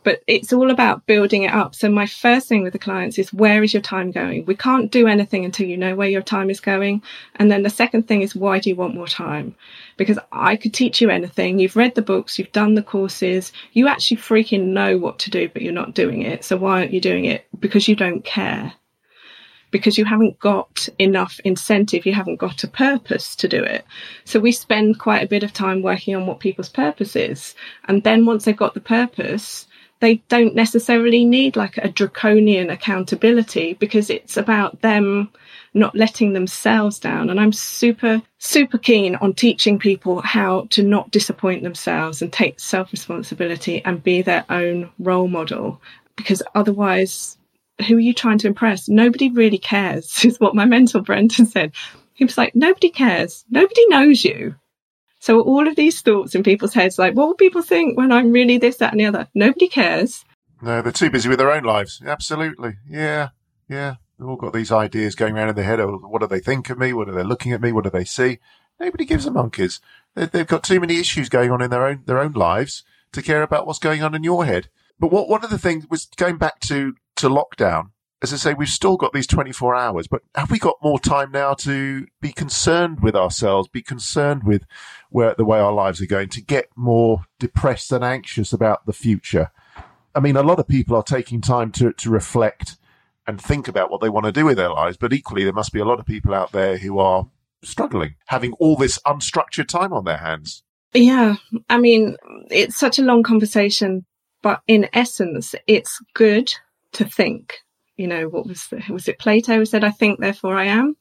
But 0.02 0.20
it's 0.26 0.52
all 0.52 0.72
about 0.72 1.06
building 1.06 1.44
it 1.44 1.52
up. 1.52 1.76
So 1.76 1.88
my 1.88 2.06
first 2.06 2.48
thing 2.48 2.64
with 2.64 2.72
the 2.72 2.80
clients 2.80 3.18
is 3.18 3.32
where 3.32 3.62
is 3.62 3.72
your 3.72 3.82
time 3.82 4.10
going? 4.10 4.46
We 4.46 4.56
can't 4.56 4.90
do 4.90 5.06
anything 5.06 5.44
until 5.44 5.68
you 5.68 5.76
know 5.76 5.94
where 5.94 6.08
your 6.08 6.22
time 6.22 6.50
is 6.50 6.58
going. 6.58 7.02
And 7.36 7.52
then 7.52 7.62
the 7.62 7.70
second 7.70 8.08
thing 8.08 8.22
is 8.22 8.34
why 8.34 8.58
do 8.58 8.68
you 8.68 8.74
want 8.74 8.96
more 8.96 9.06
time? 9.06 9.54
Because 9.96 10.18
I 10.32 10.56
could 10.56 10.74
teach 10.74 11.00
you 11.00 11.08
anything. 11.08 11.60
You've 11.60 11.76
read 11.76 11.94
the 11.94 12.02
books, 12.02 12.36
you've 12.36 12.52
done 12.52 12.74
the 12.74 12.82
courses, 12.82 13.52
you 13.72 13.86
actually 13.86 14.16
freaking 14.16 14.68
know 14.68 14.98
what 14.98 15.20
to 15.20 15.30
do, 15.30 15.48
but 15.48 15.62
you're 15.62 15.72
not 15.72 15.94
doing 15.94 16.22
it. 16.22 16.44
So 16.44 16.56
why 16.56 16.80
aren't 16.80 16.92
you 16.92 17.00
doing 17.00 17.26
it? 17.26 17.46
Because 17.60 17.86
you 17.86 17.94
don't 17.94 18.24
care 18.24 18.72
because 19.70 19.98
you 19.98 20.04
haven't 20.04 20.38
got 20.38 20.88
enough 20.98 21.40
incentive, 21.44 22.06
you 22.06 22.12
haven't 22.12 22.36
got 22.36 22.64
a 22.64 22.68
purpose 22.68 23.36
to 23.36 23.48
do 23.48 23.62
it. 23.62 23.84
So 24.24 24.40
we 24.40 24.52
spend 24.52 24.98
quite 24.98 25.22
a 25.22 25.28
bit 25.28 25.42
of 25.42 25.52
time 25.52 25.82
working 25.82 26.14
on 26.16 26.26
what 26.26 26.40
people's 26.40 26.68
purpose 26.68 27.16
is. 27.16 27.54
And 27.86 28.02
then 28.02 28.26
once 28.26 28.44
they've 28.44 28.56
got 28.56 28.74
the 28.74 28.80
purpose, 28.80 29.66
they 30.00 30.16
don't 30.28 30.54
necessarily 30.54 31.24
need 31.24 31.56
like 31.56 31.76
a 31.78 31.88
draconian 31.88 32.70
accountability 32.70 33.74
because 33.74 34.10
it's 34.10 34.36
about 34.36 34.80
them 34.80 35.30
not 35.74 35.94
letting 35.94 36.32
themselves 36.32 36.98
down. 36.98 37.30
And 37.30 37.40
I'm 37.40 37.52
super, 37.52 38.22
super 38.38 38.78
keen 38.78 39.16
on 39.16 39.34
teaching 39.34 39.78
people 39.78 40.20
how 40.20 40.66
to 40.70 40.82
not 40.82 41.10
disappoint 41.10 41.62
themselves 41.62 42.22
and 42.22 42.32
take 42.32 42.60
self 42.60 42.92
responsibility 42.92 43.82
and 43.84 44.02
be 44.02 44.22
their 44.22 44.44
own 44.48 44.90
role 44.98 45.28
model 45.28 45.80
because 46.16 46.42
otherwise 46.54 47.37
who 47.86 47.96
are 47.96 48.00
you 48.00 48.14
trying 48.14 48.38
to 48.38 48.46
impress? 48.46 48.88
Nobody 48.88 49.30
really 49.30 49.58
cares, 49.58 50.24
is 50.24 50.40
what 50.40 50.54
my 50.54 50.64
mentor 50.64 51.00
Brendon 51.00 51.46
said. 51.46 51.72
He 52.14 52.24
was 52.24 52.36
like, 52.36 52.54
nobody 52.54 52.90
cares. 52.90 53.44
Nobody 53.48 53.86
knows 53.88 54.24
you. 54.24 54.56
So 55.20 55.40
all 55.40 55.66
of 55.66 55.76
these 55.76 56.00
thoughts 56.00 56.34
in 56.34 56.42
people's 56.42 56.74
heads, 56.74 56.98
like, 56.98 57.14
what 57.14 57.26
will 57.26 57.34
people 57.34 57.62
think 57.62 57.96
when 57.96 58.12
I'm 58.12 58.32
really 58.32 58.58
this, 58.58 58.76
that, 58.76 58.92
and 58.92 59.00
the 59.00 59.06
other? 59.06 59.28
Nobody 59.34 59.68
cares. 59.68 60.24
No, 60.62 60.82
they're 60.82 60.92
too 60.92 61.10
busy 61.10 61.28
with 61.28 61.38
their 61.38 61.52
own 61.52 61.64
lives. 61.64 62.00
Absolutely. 62.04 62.74
Yeah. 62.88 63.30
Yeah. 63.68 63.96
They've 64.18 64.28
all 64.28 64.36
got 64.36 64.52
these 64.52 64.72
ideas 64.72 65.14
going 65.14 65.36
around 65.36 65.50
in 65.50 65.54
their 65.54 65.64
head. 65.64 65.80
Oh, 65.80 65.98
what 65.98 66.20
do 66.20 66.26
they 66.26 66.40
think 66.40 66.70
of 66.70 66.78
me? 66.78 66.92
What 66.92 67.08
are 67.08 67.14
they 67.14 67.22
looking 67.22 67.52
at 67.52 67.60
me? 67.60 67.72
What 67.72 67.84
do 67.84 67.90
they 67.90 68.04
see? 68.04 68.38
Nobody 68.80 69.04
gives 69.04 69.26
a 69.26 69.30
monkeys. 69.30 69.80
They've 70.14 70.46
got 70.46 70.62
too 70.62 70.80
many 70.80 70.98
issues 70.98 71.28
going 71.28 71.50
on 71.50 71.62
in 71.62 71.70
their 71.70 71.86
own, 71.86 72.02
their 72.06 72.20
own 72.20 72.32
lives 72.32 72.84
to 73.12 73.22
care 73.22 73.42
about 73.42 73.66
what's 73.66 73.78
going 73.78 74.02
on 74.02 74.14
in 74.14 74.24
your 74.24 74.44
head. 74.44 74.68
But 74.98 75.12
what, 75.12 75.28
one 75.28 75.44
of 75.44 75.50
the 75.50 75.58
things 75.58 75.86
was 75.88 76.06
going 76.16 76.38
back 76.38 76.60
to 76.60 76.94
to 77.18 77.28
lockdown, 77.28 77.90
as 78.20 78.32
I 78.32 78.36
say, 78.36 78.54
we've 78.54 78.68
still 78.68 78.96
got 78.96 79.12
these 79.12 79.26
24 79.26 79.76
hours, 79.76 80.08
but 80.08 80.22
have 80.34 80.50
we 80.50 80.58
got 80.58 80.76
more 80.82 80.98
time 80.98 81.30
now 81.30 81.54
to 81.54 82.06
be 82.20 82.32
concerned 82.32 83.00
with 83.00 83.14
ourselves, 83.14 83.68
be 83.68 83.82
concerned 83.82 84.42
with 84.44 84.64
where 85.10 85.34
the 85.36 85.44
way 85.44 85.60
our 85.60 85.72
lives 85.72 86.02
are 86.02 86.06
going, 86.06 86.28
to 86.30 86.42
get 86.42 86.66
more 86.74 87.26
depressed 87.38 87.92
and 87.92 88.04
anxious 88.04 88.52
about 88.52 88.86
the 88.86 88.92
future? 88.92 89.52
I 90.14 90.20
mean, 90.20 90.36
a 90.36 90.42
lot 90.42 90.58
of 90.58 90.66
people 90.66 90.96
are 90.96 91.02
taking 91.02 91.40
time 91.40 91.70
to, 91.72 91.92
to 91.92 92.10
reflect 92.10 92.76
and 93.26 93.40
think 93.40 93.68
about 93.68 93.90
what 93.90 94.00
they 94.00 94.08
want 94.08 94.26
to 94.26 94.32
do 94.32 94.46
with 94.46 94.56
their 94.56 94.70
lives, 94.70 94.96
but 94.96 95.12
equally, 95.12 95.44
there 95.44 95.52
must 95.52 95.72
be 95.72 95.80
a 95.80 95.84
lot 95.84 96.00
of 96.00 96.06
people 96.06 96.34
out 96.34 96.50
there 96.50 96.78
who 96.78 96.98
are 96.98 97.28
struggling, 97.62 98.16
having 98.26 98.52
all 98.54 98.74
this 98.74 98.98
unstructured 99.06 99.68
time 99.68 99.92
on 99.92 100.04
their 100.04 100.16
hands. 100.16 100.64
Yeah. 100.92 101.36
I 101.68 101.78
mean, 101.78 102.16
it's 102.50 102.78
such 102.78 102.98
a 102.98 103.02
long 103.02 103.22
conversation, 103.22 104.06
but 104.42 104.62
in 104.66 104.88
essence, 104.92 105.54
it's 105.66 106.00
good 106.14 106.52
to 106.92 107.04
think. 107.04 107.58
You 107.96 108.06
know, 108.06 108.28
what 108.28 108.46
was 108.46 108.66
the, 108.68 108.82
was 108.90 109.08
it 109.08 109.18
Plato 109.18 109.56
who 109.56 109.64
said, 109.64 109.84
"I 109.84 109.90
think, 109.90 110.20
therefore 110.20 110.56
I 110.56 110.64
am." 110.66 110.96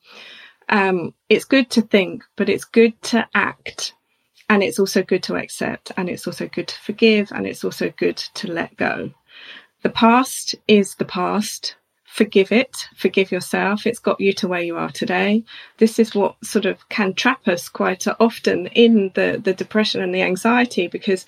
Um, 0.69 1.13
it's 1.29 1.45
good 1.45 1.69
to 1.71 1.81
think, 1.81 2.23
but 2.35 2.49
it's 2.49 2.65
good 2.65 3.01
to 3.03 3.27
act, 3.33 3.93
and 4.49 4.63
it's 4.63 4.79
also 4.79 5.03
good 5.03 5.23
to 5.23 5.35
accept, 5.35 5.91
and 5.95 6.09
it's 6.09 6.27
also 6.27 6.47
good 6.47 6.67
to 6.67 6.79
forgive, 6.79 7.31
and 7.31 7.45
it's 7.45 7.63
also 7.63 7.91
good 7.97 8.17
to 8.17 8.51
let 8.51 8.75
go. 8.77 9.11
The 9.83 9.89
past 9.89 10.55
is 10.67 10.95
the 10.95 11.05
past. 11.05 11.75
Forgive 12.05 12.51
it, 12.51 12.87
forgive 12.95 13.31
yourself. 13.31 13.85
It's 13.85 13.99
got 13.99 14.19
you 14.19 14.33
to 14.33 14.47
where 14.47 14.63
you 14.63 14.75
are 14.75 14.89
today. 14.89 15.43
This 15.77 15.99
is 15.99 16.15
what 16.15 16.35
sort 16.43 16.65
of 16.65 16.89
can 16.89 17.13
trap 17.13 17.47
us 17.47 17.69
quite 17.69 18.07
often 18.19 18.67
in 18.67 19.11
the, 19.13 19.39
the 19.43 19.53
depression 19.53 20.01
and 20.01 20.15
the 20.15 20.23
anxiety 20.23 20.87
because 20.87 21.27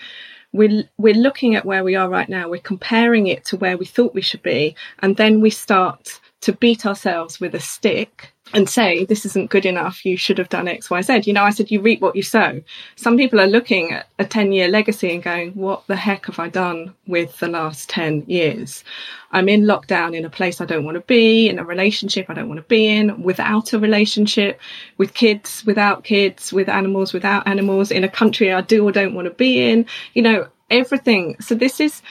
we're 0.53 0.83
we're 0.97 1.13
looking 1.13 1.55
at 1.55 1.65
where 1.65 1.83
we 1.83 1.95
are 1.95 2.09
right 2.09 2.29
now. 2.29 2.49
We're 2.49 2.61
comparing 2.61 3.27
it 3.27 3.45
to 3.45 3.57
where 3.57 3.77
we 3.77 3.85
thought 3.85 4.13
we 4.13 4.21
should 4.21 4.41
be. 4.41 4.75
And 4.99 5.17
then 5.17 5.41
we 5.41 5.49
start 5.49 6.19
to 6.41 6.53
beat 6.53 6.85
ourselves 6.85 7.39
with 7.39 7.53
a 7.55 7.59
stick 7.59 8.33
and 8.53 8.69
say 8.69 9.05
this 9.05 9.25
isn't 9.25 9.49
good 9.49 9.65
enough 9.65 10.05
you 10.05 10.17
should 10.17 10.37
have 10.37 10.49
done 10.49 10.65
xyz 10.65 11.25
you 11.25 11.33
know 11.33 11.43
i 11.43 11.49
said 11.49 11.71
you 11.71 11.81
reap 11.81 12.01
what 12.01 12.15
you 12.15 12.23
sow. 12.23 12.61
Some 12.95 13.17
people 13.17 13.39
are 13.39 13.47
looking 13.47 13.91
at 13.91 14.07
a 14.19 14.25
10 14.25 14.51
year 14.51 14.67
legacy 14.67 15.13
and 15.13 15.23
going 15.23 15.51
what 15.51 15.85
the 15.87 15.95
heck 15.95 16.25
have 16.25 16.39
i 16.39 16.49
done 16.49 16.93
with 17.07 17.37
the 17.39 17.47
last 17.47 17.89
10 17.89 18.25
years? 18.27 18.83
I'm 19.31 19.47
in 19.49 19.63
lockdown 19.63 20.15
in 20.15 20.25
a 20.25 20.29
place 20.29 20.61
i 20.61 20.65
don't 20.65 20.85
want 20.85 20.95
to 20.95 21.01
be 21.01 21.49
in 21.49 21.59
a 21.59 21.63
relationship 21.63 22.29
i 22.29 22.33
don't 22.33 22.49
want 22.49 22.59
to 22.59 22.67
be 22.67 22.87
in 22.87 23.21
without 23.23 23.73
a 23.73 23.79
relationship 23.79 24.59
with 24.97 25.13
kids 25.13 25.63
without 25.65 26.03
kids 26.03 26.51
with 26.51 26.69
animals 26.69 27.13
without 27.13 27.47
animals 27.47 27.91
in 27.91 28.03
a 28.03 28.09
country 28.09 28.51
i 28.51 28.61
do 28.61 28.87
or 28.87 28.91
don't 28.91 29.13
want 29.13 29.25
to 29.25 29.33
be 29.33 29.69
in. 29.69 29.85
You 30.13 30.23
know 30.23 30.47
everything. 30.69 31.35
So 31.39 31.55
this 31.55 31.79
is 31.79 32.01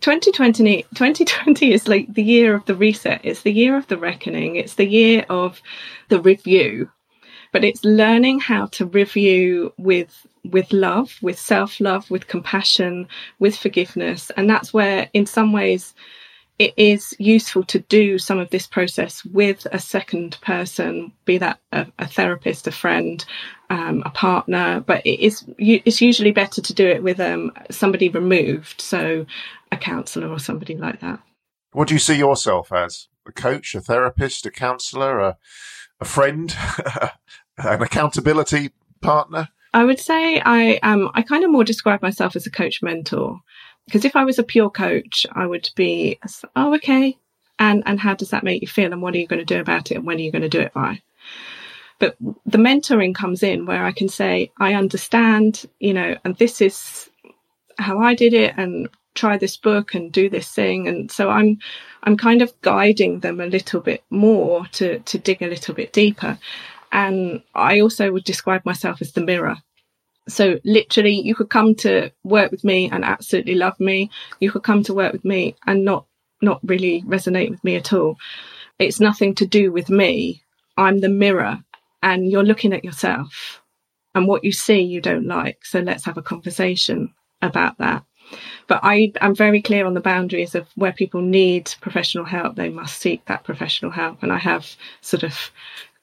2020. 0.00 0.82
2020 0.94 1.72
is 1.72 1.88
like 1.88 2.12
the 2.12 2.22
year 2.22 2.54
of 2.54 2.64
the 2.66 2.74
reset. 2.74 3.20
It's 3.24 3.42
the 3.42 3.52
year 3.52 3.76
of 3.76 3.86
the 3.88 3.98
reckoning. 3.98 4.56
It's 4.56 4.74
the 4.74 4.86
year 4.86 5.24
of 5.28 5.60
the 6.08 6.20
review. 6.20 6.90
But 7.52 7.64
it's 7.64 7.84
learning 7.84 8.40
how 8.40 8.66
to 8.66 8.84
review 8.86 9.72
with 9.78 10.26
with 10.44 10.72
love, 10.72 11.16
with 11.22 11.38
self 11.38 11.80
love, 11.80 12.10
with 12.10 12.26
compassion, 12.26 13.08
with 13.38 13.56
forgiveness, 13.56 14.30
and 14.36 14.48
that's 14.48 14.72
where, 14.72 15.08
in 15.12 15.26
some 15.26 15.52
ways, 15.52 15.94
it 16.58 16.74
is 16.76 17.14
useful 17.18 17.62
to 17.64 17.78
do 17.78 18.18
some 18.18 18.38
of 18.38 18.50
this 18.50 18.66
process 18.66 19.24
with 19.24 19.66
a 19.70 19.78
second 19.78 20.38
person, 20.40 21.12
be 21.24 21.38
that 21.38 21.60
a, 21.72 21.86
a 21.98 22.06
therapist, 22.06 22.66
a 22.66 22.72
friend, 22.72 23.24
um, 23.70 24.02
a 24.04 24.10
partner. 24.10 24.80
But 24.80 25.04
it 25.06 25.20
is 25.20 25.44
it's 25.58 26.00
usually 26.00 26.32
better 26.32 26.60
to 26.60 26.74
do 26.74 26.86
it 26.86 27.02
with 27.02 27.20
um, 27.20 27.52
somebody 27.70 28.08
removed, 28.08 28.80
so 28.80 29.26
a 29.70 29.76
counsellor 29.76 30.28
or 30.28 30.38
somebody 30.38 30.76
like 30.76 31.00
that. 31.00 31.20
What 31.72 31.88
do 31.88 31.94
you 31.94 32.00
see 32.00 32.16
yourself 32.16 32.72
as? 32.72 33.08
A 33.26 33.32
coach, 33.32 33.74
a 33.74 33.80
therapist, 33.80 34.46
a 34.46 34.50
counsellor, 34.50 35.20
a, 35.20 35.36
a 36.00 36.04
friend, 36.04 36.56
an 37.58 37.82
accountability 37.82 38.70
partner? 39.02 39.48
I 39.74 39.84
would 39.84 40.00
say 40.00 40.40
I 40.42 40.78
um 40.82 41.10
I 41.14 41.22
kind 41.22 41.44
of 41.44 41.50
more 41.50 41.64
describe 41.64 42.00
myself 42.00 42.36
as 42.36 42.46
a 42.46 42.50
coach 42.50 42.82
mentor. 42.82 43.40
Because 43.88 44.04
if 44.04 44.16
I 44.16 44.24
was 44.24 44.38
a 44.38 44.42
pure 44.42 44.68
coach, 44.68 45.24
I 45.32 45.46
would 45.46 45.70
be, 45.74 46.18
oh, 46.54 46.74
okay. 46.74 47.16
And, 47.58 47.82
and 47.86 47.98
how 47.98 48.14
does 48.14 48.28
that 48.30 48.44
make 48.44 48.60
you 48.60 48.68
feel? 48.68 48.92
And 48.92 49.00
what 49.00 49.14
are 49.14 49.18
you 49.18 49.26
going 49.26 49.38
to 49.38 49.46
do 49.46 49.60
about 49.60 49.90
it? 49.90 49.94
And 49.94 50.06
when 50.06 50.18
are 50.18 50.20
you 50.20 50.30
going 50.30 50.42
to 50.42 50.48
do 50.50 50.60
it 50.60 50.74
by? 50.74 51.00
But 51.98 52.16
the 52.46 52.58
mentoring 52.58 53.14
comes 53.14 53.42
in 53.42 53.66
where 53.66 53.84
I 53.84 53.92
can 53.92 54.08
say, 54.08 54.52
I 54.58 54.74
understand, 54.74 55.66
you 55.80 55.92
know, 55.94 56.16
and 56.24 56.36
this 56.36 56.60
is 56.60 57.10
how 57.78 57.98
I 57.98 58.14
did 58.14 58.34
it 58.34 58.54
and 58.56 58.88
try 59.14 59.36
this 59.36 59.56
book 59.56 59.94
and 59.94 60.12
do 60.12 60.30
this 60.30 60.48
thing. 60.48 60.86
And 60.86 61.10
so 61.10 61.28
I'm, 61.28 61.58
I'm 62.04 62.16
kind 62.16 62.40
of 62.40 62.52
guiding 62.62 63.20
them 63.20 63.40
a 63.40 63.46
little 63.46 63.80
bit 63.80 64.04
more 64.10 64.66
to, 64.72 65.00
to 65.00 65.18
dig 65.18 65.42
a 65.42 65.48
little 65.48 65.74
bit 65.74 65.92
deeper. 65.92 66.38
And 66.92 67.42
I 67.54 67.80
also 67.80 68.12
would 68.12 68.24
describe 68.24 68.64
myself 68.64 69.02
as 69.02 69.12
the 69.12 69.20
mirror. 69.20 69.56
So 70.28 70.60
literally 70.64 71.20
you 71.20 71.34
could 71.34 71.50
come 71.50 71.74
to 71.76 72.12
work 72.22 72.50
with 72.50 72.62
me 72.62 72.90
and 72.90 73.04
absolutely 73.04 73.54
love 73.54 73.78
me. 73.80 74.10
You 74.40 74.52
could 74.52 74.62
come 74.62 74.82
to 74.84 74.94
work 74.94 75.12
with 75.12 75.24
me 75.24 75.56
and 75.66 75.84
not 75.84 76.06
not 76.40 76.60
really 76.62 77.02
resonate 77.02 77.50
with 77.50 77.64
me 77.64 77.74
at 77.74 77.92
all. 77.92 78.16
It's 78.78 79.00
nothing 79.00 79.34
to 79.36 79.46
do 79.46 79.72
with 79.72 79.90
me. 79.90 80.42
I'm 80.76 81.00
the 81.00 81.08
mirror 81.08 81.64
and 82.02 82.30
you're 82.30 82.44
looking 82.44 82.72
at 82.72 82.84
yourself 82.84 83.62
and 84.14 84.26
what 84.26 84.44
you 84.44 84.52
see 84.52 84.80
you 84.80 85.00
don't 85.00 85.26
like. 85.26 85.64
So 85.64 85.80
let's 85.80 86.04
have 86.04 86.16
a 86.16 86.22
conversation 86.22 87.14
about 87.42 87.78
that. 87.78 88.04
But 88.66 88.80
I, 88.82 89.12
I'm 89.20 89.34
very 89.34 89.62
clear 89.62 89.86
on 89.86 89.94
the 89.94 90.00
boundaries 90.00 90.54
of 90.54 90.68
where 90.74 90.92
people 90.92 91.22
need 91.22 91.72
professional 91.80 92.24
help, 92.24 92.56
they 92.56 92.68
must 92.68 93.00
seek 93.00 93.24
that 93.24 93.44
professional 93.44 93.90
help. 93.90 94.22
And 94.22 94.32
I 94.32 94.38
have 94.38 94.76
sort 95.00 95.22
of 95.22 95.50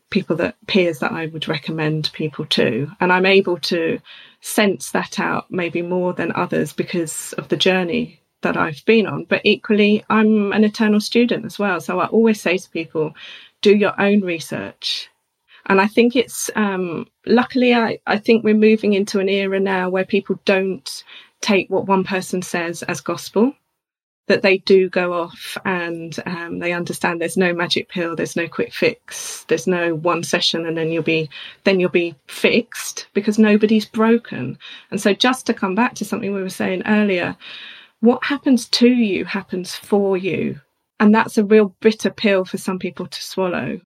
people 0.10 0.36
that 0.38 0.56
peers 0.68 1.00
that 1.00 1.12
I 1.12 1.28
would 1.28 1.48
recommend 1.48 2.12
people 2.14 2.46
to. 2.46 2.90
And 3.00 3.12
I'm 3.12 3.26
able 3.26 3.58
to 3.60 4.00
sense 4.42 4.92
that 4.92 5.20
out 5.20 5.52
maybe 5.52 5.82
more 5.82 6.14
than 6.14 6.32
others 6.34 6.74
because 6.74 7.34
of 7.34 7.50
the 7.50 7.58
journey 7.58 8.22
that 8.42 8.58
I've 8.58 8.84
been 8.86 9.08
on. 9.08 9.26
But 9.26 9.42
equally, 9.44 10.04
I'm 10.10 10.52
an 10.54 10.64
eternal 10.64 11.00
student 11.00 11.46
as 11.46 11.60
well. 11.60 11.82
So 11.82 12.00
I 12.00 12.06
always 12.08 12.42
say 12.42 12.58
to 12.58 12.70
people, 12.70 13.14
do 13.62 13.76
your 13.76 14.00
own 14.00 14.22
research. 14.22 15.10
And 15.68 15.82
I 15.82 15.88
think 15.88 16.16
it's, 16.16 16.50
um, 16.56 17.08
luckily, 17.26 17.74
I, 17.74 18.00
I 18.06 18.18
think 18.18 18.44
we're 18.44 18.54
moving 18.54 18.94
into 18.94 19.20
an 19.20 19.30
era 19.30 19.60
now 19.60 19.90
where 19.90 20.06
people 20.06 20.40
don't 20.46 21.04
take 21.42 21.70
what 21.70 21.88
one 21.88 22.04
person 22.04 22.42
says 22.42 22.84
as 22.84 23.02
gospel 23.02 23.54
that 24.28 24.42
they 24.42 24.58
do 24.60 24.90
go 24.90 25.14
off 25.14 25.58
and 25.66 26.18
um, 26.26 26.60
they 26.60 26.74
understand 26.74 27.22
there's 27.22 27.38
no 27.38 27.54
magic 27.54 27.90
pill 27.90 28.16
there's 28.16 28.36
no 28.36 28.48
quick 28.48 28.74
fix 28.74 29.44
there's 29.48 29.68
no 29.68 29.94
one 29.94 30.24
session 30.24 30.66
and 30.66 30.76
then 30.76 30.90
you'll 30.90 31.04
be 31.04 31.30
then 31.64 31.80
you'll 31.80 31.90
be 31.90 32.16
fixed 32.28 33.08
because 33.14 33.38
nobody's 33.38 33.86
broken. 33.86 34.58
And 34.92 35.00
so 35.00 35.14
just 35.14 35.46
to 35.46 35.54
come 35.54 35.76
back 35.76 35.96
to 35.96 36.06
something 36.06 36.34
we 36.34 36.42
were 36.42 36.50
saying 36.50 36.84
earlier 36.86 37.38
what 38.00 38.24
happens 38.24 38.68
to 38.70 38.88
you 38.88 39.26
happens 39.26 39.76
for 39.76 40.18
you. 40.18 40.60
And 41.00 41.14
that's 41.14 41.38
a 41.38 41.46
real 41.46 41.76
bitter 41.82 42.10
pill 42.10 42.46
for 42.46 42.58
some 42.58 42.80
people 42.80 43.08
to 43.08 43.22
swallow 43.22 43.80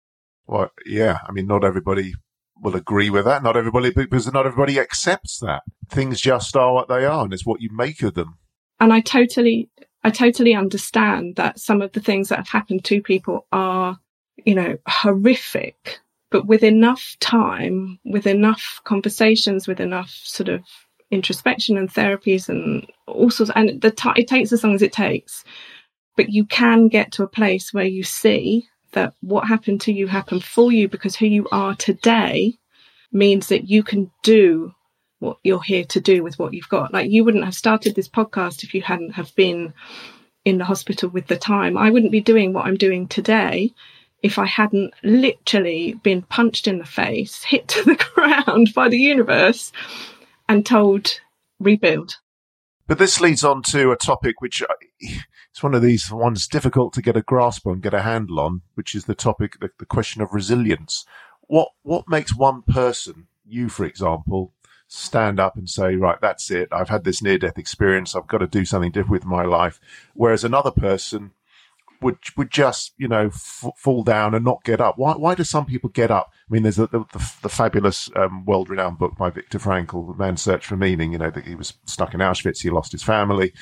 well 0.50 0.70
yeah 0.86 1.20
i 1.28 1.32
mean 1.32 1.48
not 1.48 1.64
everybody 1.64 2.14
will 2.62 2.76
agree 2.76 3.10
with 3.10 3.26
that. 3.26 3.44
Not 3.44 3.58
everybody 3.58 3.92
because 3.92 4.32
not 4.32 4.46
everybody 4.46 4.80
accepts 4.80 5.40
that. 5.40 5.64
Things 5.90 6.20
just 6.22 6.56
are 6.56 6.74
what 6.74 6.88
they 6.88 7.06
are 7.06 7.24
and 7.24 7.34
it's 7.34 7.46
what 7.46 7.62
you 7.62 7.70
make 7.72 8.02
of 8.04 8.14
them. 8.14 8.38
And 8.80 8.94
I 8.94 9.02
totally 9.02 9.70
I 10.04 10.10
totally 10.10 10.54
understand 10.54 11.36
that 11.36 11.60
some 11.60 11.82
of 11.82 11.92
the 11.92 12.00
things 12.00 12.30
that 12.30 12.38
have 12.38 12.48
happened 12.48 12.86
to 12.86 13.02
people 13.02 13.46
are, 13.52 13.98
you 14.46 14.56
know, 14.56 14.78
horrific, 14.88 16.00
but 16.32 16.46
with 16.46 16.64
enough 16.64 17.18
time, 17.20 18.00
with 18.06 18.26
enough 18.26 18.80
conversations, 18.86 19.68
with 19.68 19.82
enough 19.82 20.10
sort 20.24 20.48
of 20.48 20.62
introspection 21.12 21.78
and 21.78 21.92
therapies 21.92 22.48
and 22.48 22.90
all 23.08 23.30
sorts, 23.30 23.52
and 23.56 23.82
the 23.82 23.92
t- 23.92 24.10
it 24.16 24.28
takes 24.28 24.54
as 24.54 24.64
long 24.64 24.76
as 24.76 24.82
it 24.82 24.94
takes, 24.94 25.44
but 26.16 26.30
you 26.30 26.46
can 26.46 26.88
get 26.88 27.12
to 27.12 27.24
a 27.24 27.28
place 27.28 27.74
where 27.74 27.86
you 27.86 28.04
see 28.04 28.66
that 28.92 29.14
what 29.22 29.48
happened 29.48 29.82
to 29.82 29.94
you 29.94 30.08
happened 30.08 30.44
for 30.44 30.72
you 30.72 30.88
because 30.88 31.16
who 31.16 31.26
you 31.26 31.48
are 31.52 31.76
today 31.76 32.58
means 33.12 33.48
that 33.48 33.70
you 33.70 33.84
can 33.84 34.12
do 34.24 34.74
what 35.20 35.38
you're 35.44 35.62
here 35.62 35.84
to 35.86 36.00
do 36.00 36.24
with 36.24 36.40
what 36.40 36.54
you've 36.54 36.70
got. 36.70 36.94
Like 36.94 37.10
you 37.10 37.24
wouldn't 37.24 37.46
have 37.46 37.56
started 37.56 37.96
this 37.96 38.08
podcast 38.08 38.64
if 38.64 38.74
you 38.74 38.82
hadn't 38.82 39.12
have 39.14 39.36
been 39.36 39.74
in 40.46 40.58
the 40.58 40.66
hospital 40.66 41.10
with 41.10 41.28
the 41.28 41.38
time. 41.38 41.78
I 41.78 41.90
wouldn't 41.90 42.12
be 42.12 42.22
doing 42.22 42.54
what 42.54 42.66
I'm 42.66 42.78
doing 42.78 43.08
today 43.08 43.74
if 44.22 44.38
I 44.38 44.46
hadn't 44.46 44.94
literally 45.04 45.94
been 46.04 46.22
punched 46.24 46.68
in 46.68 46.78
the 46.78 46.86
face, 46.86 47.44
hit 47.48 47.68
to 47.70 47.84
the 47.84 47.96
ground 48.14 48.74
by 48.74 48.90
the 48.90 48.98
universe, 48.98 49.72
and 50.48 50.66
told 50.66 51.20
rebuild. 51.60 52.18
But 52.90 52.98
this 52.98 53.22
leads 53.22 53.44
on 53.44 53.62
to 53.68 53.92
a 53.92 53.96
topic 53.96 54.42
which 54.42 54.64
it's 55.00 55.62
one 55.62 55.76
of 55.76 55.84
these 55.84 56.12
ones 56.12 56.48
difficult 56.48 56.92
to 56.94 57.04
get 57.04 57.16
a 57.16 57.22
grasp 57.22 57.68
on, 57.68 57.82
get 57.82 57.94
a 57.94 58.02
handle 58.02 58.40
on, 58.40 58.64
which 58.74 58.96
is 58.96 59.06
the 59.06 59.14
topic, 59.14 59.60
the, 59.60 59.70
the 59.78 59.86
question 59.86 60.24
of 60.24 60.34
resilience. 60.34 61.06
What 61.42 61.70
what 61.84 62.06
makes 62.10 62.36
one 62.36 62.64
person, 62.64 63.28
you 63.46 63.70
for 63.70 63.86
example, 63.86 64.54
stand 64.88 65.40
up 65.40 65.56
and 65.56 65.70
say, 65.70 65.98
right, 65.98 66.20
that's 66.20 66.50
it. 66.50 66.70
I've 66.72 66.90
had 66.90 67.04
this 67.04 67.22
near 67.22 67.38
death 67.38 67.60
experience. 67.60 68.16
I've 68.16 68.26
got 68.26 68.40
to 68.40 68.48
do 68.48 68.66
something 68.66 68.90
different 68.90 69.12
with 69.12 69.26
my 69.26 69.44
life. 69.44 69.80
Whereas 70.16 70.44
another 70.44 70.72
person 70.72 71.34
would 72.02 72.18
would 72.38 72.52
just 72.52 72.94
you 72.98 73.08
know 73.08 73.28
f- 73.28 73.66
fall 73.76 74.04
down 74.04 74.34
and 74.34 74.46
not 74.46 74.64
get 74.64 74.82
up. 74.82 74.98
Why 74.98 75.14
why 75.14 75.36
do 75.36 75.44
some 75.44 75.66
people 75.66 75.90
get 75.90 76.12
up? 76.12 76.32
I 76.50 76.54
mean, 76.54 76.64
there's 76.64 76.80
a, 76.80 76.88
the, 76.88 77.06
the, 77.12 77.34
the 77.44 77.50
fabulous 77.50 78.10
um, 78.16 78.46
world 78.46 78.70
renowned 78.70 78.98
book 78.98 79.16
by 79.18 79.30
Viktor 79.30 79.60
Frankl, 79.60 80.08
The 80.08 80.24
Man's 80.24 80.42
Search 80.42 80.66
for 80.66 80.78
Meaning. 80.78 81.14
You 81.14 81.20
know 81.20 81.32
that 81.32 81.46
he 81.46 81.56
was 81.56 81.74
stuck 81.86 82.14
in 82.14 82.20
Auschwitz, 82.20 82.62
he 82.62 82.70
lost 82.70 82.92
his 82.92 83.04
family, 83.04 83.54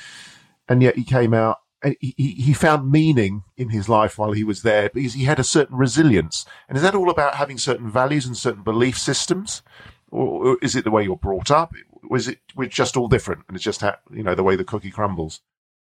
and 0.68 0.82
yet 0.82 0.96
he 0.96 1.04
came 1.04 1.34
out. 1.34 1.58
And 1.80 1.94
he, 2.00 2.12
he 2.16 2.54
found 2.54 2.90
meaning 2.90 3.44
in 3.56 3.68
his 3.68 3.88
life 3.88 4.18
while 4.18 4.32
he 4.32 4.42
was 4.42 4.62
there 4.62 4.90
because 4.92 5.14
he 5.14 5.26
had 5.26 5.38
a 5.38 5.44
certain 5.44 5.76
resilience. 5.76 6.44
And 6.68 6.76
is 6.76 6.82
that 6.82 6.96
all 6.96 7.08
about 7.08 7.36
having 7.36 7.56
certain 7.56 7.88
values 7.88 8.26
and 8.26 8.36
certain 8.36 8.64
belief 8.64 8.98
systems? 8.98 9.62
or 10.10 10.58
is 10.62 10.74
it 10.74 10.84
the 10.84 10.90
way 10.90 11.04
you're 11.04 11.16
brought 11.16 11.50
up? 11.50 11.72
Was 12.02 12.28
it 12.28 12.38
we're 12.54 12.68
just 12.68 12.96
all 12.96 13.08
different, 13.08 13.44
and 13.48 13.56
it's 13.56 13.64
just 13.64 13.80
how, 13.80 13.96
you 14.10 14.22
know 14.22 14.34
the 14.34 14.42
way 14.42 14.56
the 14.56 14.64
cookie 14.64 14.90
crumbles? 14.90 15.40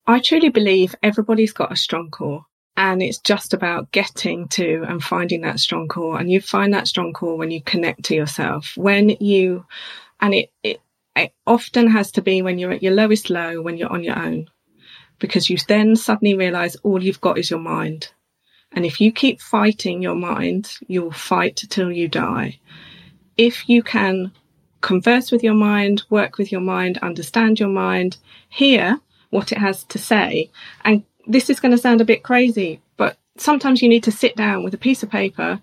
I 0.08 0.20
truly 0.20 0.50
believe 0.50 0.96
everybody's 1.04 1.54
got 1.54 1.72
a 1.72 1.76
strong 1.78 2.12
core, 2.12 2.46
and 2.78 3.02
it's 3.02 3.20
just 3.20 3.54
about 3.54 3.92
getting 3.92 4.48
to 4.50 4.84
and 4.88 5.04
finding 5.04 5.42
that 5.42 5.60
strong 5.60 5.88
core. 5.88 6.20
And 6.20 6.32
you 6.32 6.42
find 6.42 6.74
that 6.74 6.88
strong 6.88 7.14
core 7.14 7.38
when 7.38 7.52
you 7.52 7.62
connect 7.62 8.04
to 8.06 8.16
yourself. 8.16 8.74
When 8.78 9.10
you, 9.10 9.66
and 10.22 10.34
it 10.34 10.52
it, 10.64 10.82
it 11.16 11.34
often 11.48 11.90
has 11.90 12.12
to 12.14 12.22
be 12.22 12.42
when 12.42 12.60
you're 12.60 12.72
at 12.74 12.84
your 12.84 12.94
lowest 12.94 13.30
low, 13.30 13.62
when 13.62 13.78
you're 13.78 13.92
on 13.92 14.04
your 14.04 14.18
own, 14.20 14.48
because 15.20 15.50
you 15.50 15.58
then 15.68 15.96
suddenly 15.96 16.36
realize 16.36 16.76
all 16.78 17.02
you've 17.04 17.22
got 17.22 17.38
is 17.38 17.50
your 17.50 17.60
mind. 17.60 18.12
And 18.74 18.86
if 18.86 19.00
you 19.00 19.12
keep 19.12 19.42
fighting 19.42 20.02
your 20.02 20.16
mind, 20.16 20.78
you'll 20.88 21.12
fight 21.12 21.56
till 21.70 21.92
you 21.92 22.08
die 22.10 22.60
if 23.38 23.68
you 23.68 23.84
can 23.84 24.32
converse 24.82 25.32
with 25.32 25.44
your 25.44 25.54
mind, 25.54 26.04
work 26.10 26.38
with 26.38 26.52
your 26.52 26.62
mind, 26.62 26.98
understand 27.00 27.60
your 27.60 27.70
mind, 27.70 28.18
hear 28.50 29.00
what 29.36 29.52
it 29.52 29.60
has 29.60 29.84
to 29.84 30.00
say, 30.00 30.50
and 30.84 31.04
this 31.28 31.50
is 31.50 31.60
going 31.60 31.72
to 31.72 31.78
sound 31.78 32.02
a 32.02 32.06
bit 32.06 32.24
crazy, 32.24 32.82
but 32.98 33.18
sometimes 33.38 33.82
you 33.82 33.90
need 33.90 34.04
to 34.04 34.12
sit 34.12 34.36
down 34.36 34.64
with 34.64 34.74
a 34.74 34.80
piece 34.80 35.04
of 35.04 35.10
paper 35.10 35.60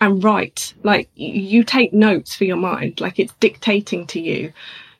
and 0.00 0.22
write. 0.24 0.74
Like 0.82 1.08
you 1.14 1.62
take 1.62 1.92
notes 1.92 2.34
for 2.34 2.44
your 2.44 2.56
mind, 2.56 3.00
like 3.00 3.18
it's 3.18 3.34
dictating 3.34 4.06
to 4.08 4.20
you. 4.20 4.52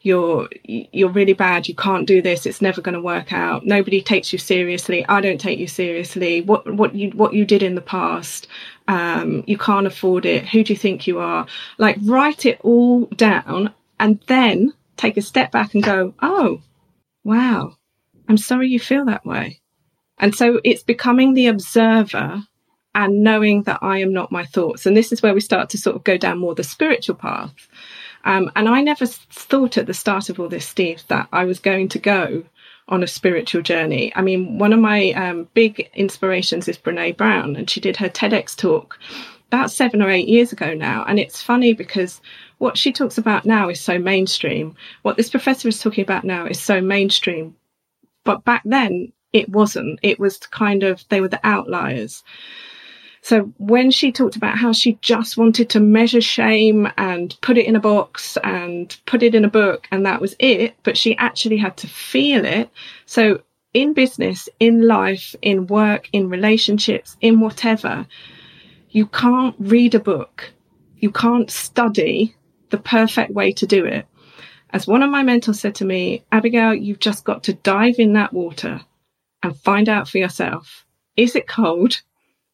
You're 0.05 0.49
you're 0.65 1.11
really 1.11 1.33
bad 1.33 1.69
you 1.69 1.77
can't 1.77 2.09
do 2.09 2.21
this 2.21 2.45
it's 2.45 2.61
never 2.61 2.81
going 2.81 2.95
to 2.95 3.01
work 3.01 3.33
out. 3.33 3.65
Nobody 3.65 4.03
takes 4.03 4.33
you 4.33 4.39
seriously 4.39 5.07
i 5.09 5.21
don't 5.21 5.41
take 5.41 5.61
you 5.61 5.69
seriously. 5.69 6.41
What 6.41 6.73
what 6.75 6.95
you 6.97 7.11
what 7.11 7.35
you 7.35 7.45
did 7.45 7.63
in 7.63 7.77
the 7.77 7.81
past 7.81 8.49
um, 8.89 9.45
you 9.47 9.57
can't 9.57 9.87
afford 9.87 10.27
it 10.27 10.49
who 10.49 10.65
do 10.65 10.73
you 10.73 10.77
think 10.77 11.07
you 11.07 11.21
are? 11.21 11.47
Like 11.79 11.99
write 12.03 12.47
it 12.47 12.61
all 12.63 13.07
down 13.07 13.73
and 14.01 14.21
then 14.27 14.73
take 14.97 15.17
a 15.17 15.23
step 15.23 15.53
back 15.53 15.75
and 15.75 15.85
go 15.85 16.15
oh 16.21 16.61
wow 17.23 17.77
i'm 18.29 18.39
sorry 18.39 18.69
you 18.69 18.81
feel 18.81 19.05
that 19.05 19.25
way 19.25 19.61
and 20.19 20.35
so 20.35 20.61
it's 20.65 20.83
becoming 20.83 21.35
the 21.35 21.47
observer 21.47 22.43
and 22.95 23.23
knowing 23.23 23.63
that 23.63 23.79
i 23.83 23.99
am 23.99 24.13
not 24.13 24.33
my 24.33 24.45
thoughts 24.45 24.87
and 24.87 24.97
this 24.97 25.13
is 25.13 25.23
where 25.23 25.35
we 25.35 25.41
start 25.41 25.71
to 25.71 25.79
sort 25.79 25.97
of 25.97 26.05
go 26.05 26.17
down 26.17 26.39
more 26.39 26.55
the 26.55 26.65
spiritual 26.65 27.17
path 27.17 27.69
um, 28.25 28.51
and 28.55 28.69
I 28.69 28.83
never 28.83 29.07
thought 29.07 29.77
at 29.77 29.87
the 29.87 29.95
start 29.95 30.29
of 30.29 30.39
all 30.39 30.49
this, 30.49 30.67
Steve, 30.67 31.03
that 31.09 31.29
I 31.33 31.45
was 31.45 31.59
going 31.59 31.89
to 31.91 31.99
go 31.99 32.45
on 32.89 33.03
a 33.03 33.07
spiritual 33.07 33.63
journey. 33.63 34.13
I 34.15 34.23
mean, 34.23 34.59
one 34.59 34.73
of 34.73 34.81
my 34.81 35.13
um, 35.13 35.49
big 35.55 35.91
inspirations 35.95 36.69
is 36.69 36.79
Brene 36.79 37.17
Brown, 37.17 37.57
and 37.57 37.69
she 37.69 37.81
did 37.81 37.97
her 37.97 38.09
TEDx 38.09 38.57
talk 38.57 38.99
about 39.49 39.71
seven 39.71 40.03
or 40.03 40.11
eight 40.11 40.29
years 40.29 40.53
ago 40.53 40.75
now. 40.75 41.05
And 41.07 41.19
it's 41.19 41.43
funny 41.43 41.73
because 41.75 42.21
what 42.59 42.79
she 42.79 42.93
talks 42.93 43.19
about 43.19 43.45
now 43.45 43.69
is 43.69 43.81
so 43.81 43.99
mainstream. 43.99 44.75
What 45.03 45.17
this 45.17 45.31
professor 45.31 45.69
is 45.69 45.81
talking 45.81 46.03
about 46.03 46.25
now 46.25 46.47
is 46.47 46.61
so 46.61 46.81
mainstream. 46.81 47.57
But 48.25 48.45
back 48.45 48.63
then, 48.65 49.13
it 49.33 49.49
wasn't. 49.49 49.99
It 50.03 50.19
was 50.19 50.39
kind 50.39 50.83
of, 50.83 51.05
they 51.09 51.21
were 51.21 51.29
the 51.29 51.41
outliers. 51.45 52.23
So 53.23 53.53
when 53.59 53.93
she 53.93 54.11
talked 54.11 54.35
about 54.35 54.59
how 54.59 54.73
she 54.73 54.99
just 55.01 55.37
wanted 55.37 55.71
to 55.71 55.81
measure 55.81 56.21
shame 56.21 56.89
and 56.99 57.37
put 57.41 57.57
it 57.57 57.67
in 57.67 57.77
a 57.77 57.81
box 57.81 58.37
and 58.43 58.97
put 59.07 59.23
it 59.23 59.35
in 59.35 59.45
a 59.45 59.51
book 59.51 59.87
and 59.93 60.05
that 60.05 60.21
was 60.21 60.35
it, 60.41 60.75
but 60.83 60.99
she 60.99 61.17
actually 61.19 61.57
had 61.57 61.77
to 61.79 61.87
feel 61.87 62.45
it. 62.45 62.69
So 63.07 63.43
in 63.75 63.93
business, 63.93 64.49
in 64.59 64.89
life, 64.89 65.37
in 65.41 65.69
work, 65.69 66.09
in 66.13 66.29
relationships, 66.29 67.17
in 67.21 67.39
whatever, 67.39 68.07
you 68.91 69.07
can't 69.07 69.55
read 69.59 69.95
a 69.95 70.01
book. 70.01 70.51
You 70.99 71.13
can't 71.13 71.51
study 71.51 72.35
the 72.71 72.79
perfect 72.79 73.31
way 73.31 73.53
to 73.53 73.67
do 73.67 73.85
it. 73.85 74.07
As 74.73 74.87
one 74.87 75.03
of 75.03 75.11
my 75.11 75.23
mentors 75.23 75.61
said 75.61 75.75
to 75.77 75.85
me, 75.85 76.25
Abigail, 76.33 76.75
you've 76.75 76.99
just 76.99 77.25
got 77.25 77.45
to 77.45 77.53
dive 77.53 77.97
in 77.99 78.15
that 78.15 78.33
water 78.33 78.81
and 79.43 79.57
find 79.59 79.89
out 79.89 80.09
for 80.09 80.19
yourself. 80.19 80.87
Is 81.17 81.37
it 81.37 81.47
cold? 81.47 82.01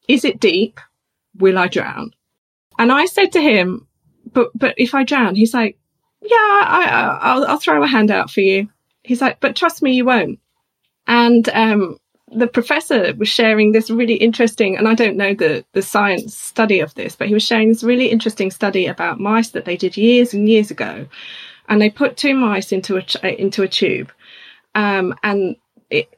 Is 0.08 0.24
it 0.24 0.40
deep? 0.40 0.80
Will 1.36 1.58
I 1.58 1.68
drown? 1.68 2.12
And 2.78 2.90
I 2.90 3.06
said 3.06 3.32
to 3.32 3.40
him, 3.40 3.86
but, 4.32 4.50
but 4.54 4.74
if 4.76 4.94
I 4.94 5.04
drown, 5.04 5.34
he's 5.34 5.54
like, 5.54 5.78
yeah, 6.20 6.36
I, 6.36 7.18
I'll, 7.20 7.44
I'll 7.46 7.58
throw 7.58 7.82
a 7.82 7.86
hand 7.86 8.10
out 8.10 8.30
for 8.30 8.40
you. 8.40 8.68
He's 9.04 9.20
like, 9.20 9.38
but 9.38 9.54
trust 9.54 9.82
me, 9.82 9.92
you 9.92 10.04
won't. 10.04 10.40
And, 11.06 11.48
um, 11.50 11.98
the 12.30 12.46
professor 12.46 13.14
was 13.14 13.28
sharing 13.28 13.72
this 13.72 13.88
really 13.88 14.16
interesting, 14.16 14.76
and 14.76 14.86
I 14.86 14.94
don't 14.94 15.16
know 15.16 15.32
the, 15.32 15.64
the 15.72 15.80
science 15.80 16.36
study 16.36 16.80
of 16.80 16.94
this, 16.94 17.16
but 17.16 17.26
he 17.26 17.32
was 17.32 17.42
sharing 17.42 17.68
this 17.70 17.82
really 17.82 18.08
interesting 18.08 18.50
study 18.50 18.86
about 18.86 19.18
mice 19.18 19.50
that 19.50 19.64
they 19.64 19.78
did 19.78 19.96
years 19.96 20.34
and 20.34 20.48
years 20.48 20.70
ago. 20.70 21.06
And 21.68 21.80
they 21.80 21.90
put 21.90 22.16
two 22.16 22.34
mice 22.34 22.72
into 22.72 22.96
a, 22.96 23.40
into 23.40 23.62
a 23.62 23.68
tube. 23.68 24.10
Um, 24.74 25.14
and 25.22 25.56
it, 25.90 26.08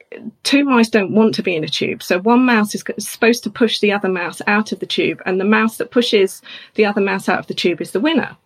two 0.43 0.65
mice 0.65 0.89
don't 0.89 1.15
want 1.15 1.35
to 1.35 1.43
be 1.43 1.55
in 1.55 1.65
a 1.65 1.69
tube. 1.69 2.03
So 2.03 2.19
one 2.21 2.45
mouse 2.45 2.75
is 2.75 2.85
supposed 2.99 3.45
to 3.45 3.51
push 3.51 3.79
the 3.79 3.93
other 3.93 4.09
mouse 4.09 4.43
out 4.47 4.73
of 4.73 4.81
the 4.81 4.87
tube, 4.87 5.21
and 5.27 5.41
the 5.41 5.45
mouse 5.45 5.77
that 5.79 5.91
pushes 5.91 6.43
the 6.75 6.87
other 6.87 7.01
mouse 7.01 7.29
out 7.29 7.39
of 7.39 7.47
the 7.47 7.55
tube 7.55 7.81
is 7.81 7.93
the 7.93 8.01
winner. 8.01 8.37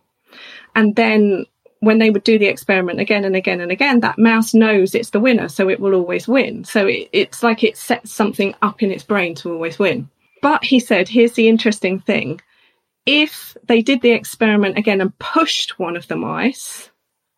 And 0.75 0.97
then 0.97 1.47
when 1.81 1.99
they 1.99 2.11
would 2.11 2.25
do 2.25 2.39
the 2.39 2.47
experiment 2.47 3.01
again 3.01 3.25
and 3.25 3.37
again 3.37 3.61
and 3.61 3.71
again, 3.71 4.01
that 4.01 4.19
mouse 4.19 4.55
knows 4.55 4.95
it's 4.95 5.11
the 5.11 5.21
winner, 5.21 5.49
so 5.49 5.69
it 5.69 5.81
will 5.81 5.95
always 5.95 6.27
win. 6.27 6.65
So 6.65 6.87
it, 6.87 7.09
it's 7.13 7.43
like 7.43 7.63
it 7.63 7.77
sets 7.77 8.11
something 8.11 8.55
up 8.63 8.83
in 8.83 8.91
its 8.91 9.05
brain 9.05 9.35
to 9.37 9.53
always 9.53 9.79
win. 9.79 10.09
But 10.41 10.65
he 10.65 10.81
said, 10.81 11.09
here's 11.09 11.35
the 11.35 11.49
interesting 11.49 12.01
thing. 12.01 12.41
If 13.07 13.57
they 13.65 13.83
did 13.83 14.01
the 14.01 14.13
experiment 14.13 14.79
again 14.79 15.01
and 15.01 15.19
pushed 15.19 15.79
one 15.79 15.97
of 15.97 16.09
the 16.09 16.17
mice, 16.17 16.91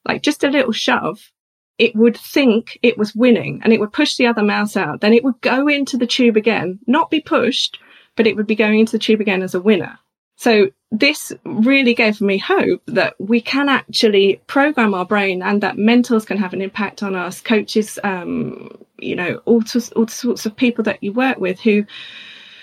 like 0.07 0.23
just 0.23 0.45
a 0.45 0.51
little 0.51 0.73
shove, 0.73 1.33
it 1.79 1.95
would 1.95 2.17
think 2.17 2.79
it 2.83 2.97
was 2.97 3.15
winning 3.15 3.61
and 3.63 3.73
it 3.73 3.81
would 3.81 3.93
push 3.93 4.17
the 4.17 4.27
other 4.27 4.43
mouse 4.43 4.77
out. 4.77 5.01
Then 5.01 5.13
it 5.13 5.25
would 5.25 5.41
go 5.41 5.69
into 5.69 5.97
the 5.97 6.07
tube 6.07 6.37
again, 6.37 6.79
not 6.87 7.11
be 7.11 7.21
pushed, 7.21 7.79
but 8.17 8.27
it 8.27 8.37
would 8.37 8.47
be 8.47 8.55
going 8.55 8.81
into 8.81 8.93
the 8.93 8.99
tube 8.99 9.21
again 9.21 9.43
as 9.43 9.55
a 9.55 9.61
winner. 9.61 9.99
So 10.37 10.71
this 10.91 11.33
really 11.45 11.95
gave 11.95 12.21
me 12.21 12.39
hope 12.39 12.83
that 12.87 13.15
we 13.19 13.41
can 13.41 13.69
actually 13.69 14.41
program 14.47 14.95
our 14.95 15.05
brain 15.05 15.43
and 15.43 15.63
that 15.63 15.79
mentors 15.79 16.25
can 16.25 16.37
have 16.37 16.53
an 16.53 16.63
impact 16.63 17.03
on 17.03 17.15
us, 17.15 17.41
coaches, 17.41 17.99
um, 18.05 18.71
you 18.99 19.17
know, 19.17 19.41
all, 19.45 19.63
all 19.97 20.09
sorts 20.09 20.47
of 20.47 20.57
people 20.57 20.85
that 20.85 21.03
you 21.03 21.13
work 21.13 21.39
with 21.39 21.61
who, 21.61 21.87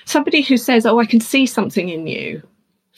somebody 0.06 0.41
who 0.41 0.58
says, 0.58 0.86
Oh, 0.86 1.00
I 1.00 1.06
can 1.06 1.20
see 1.20 1.46
something 1.46 1.89
in 1.89 2.06
you, 2.08 2.44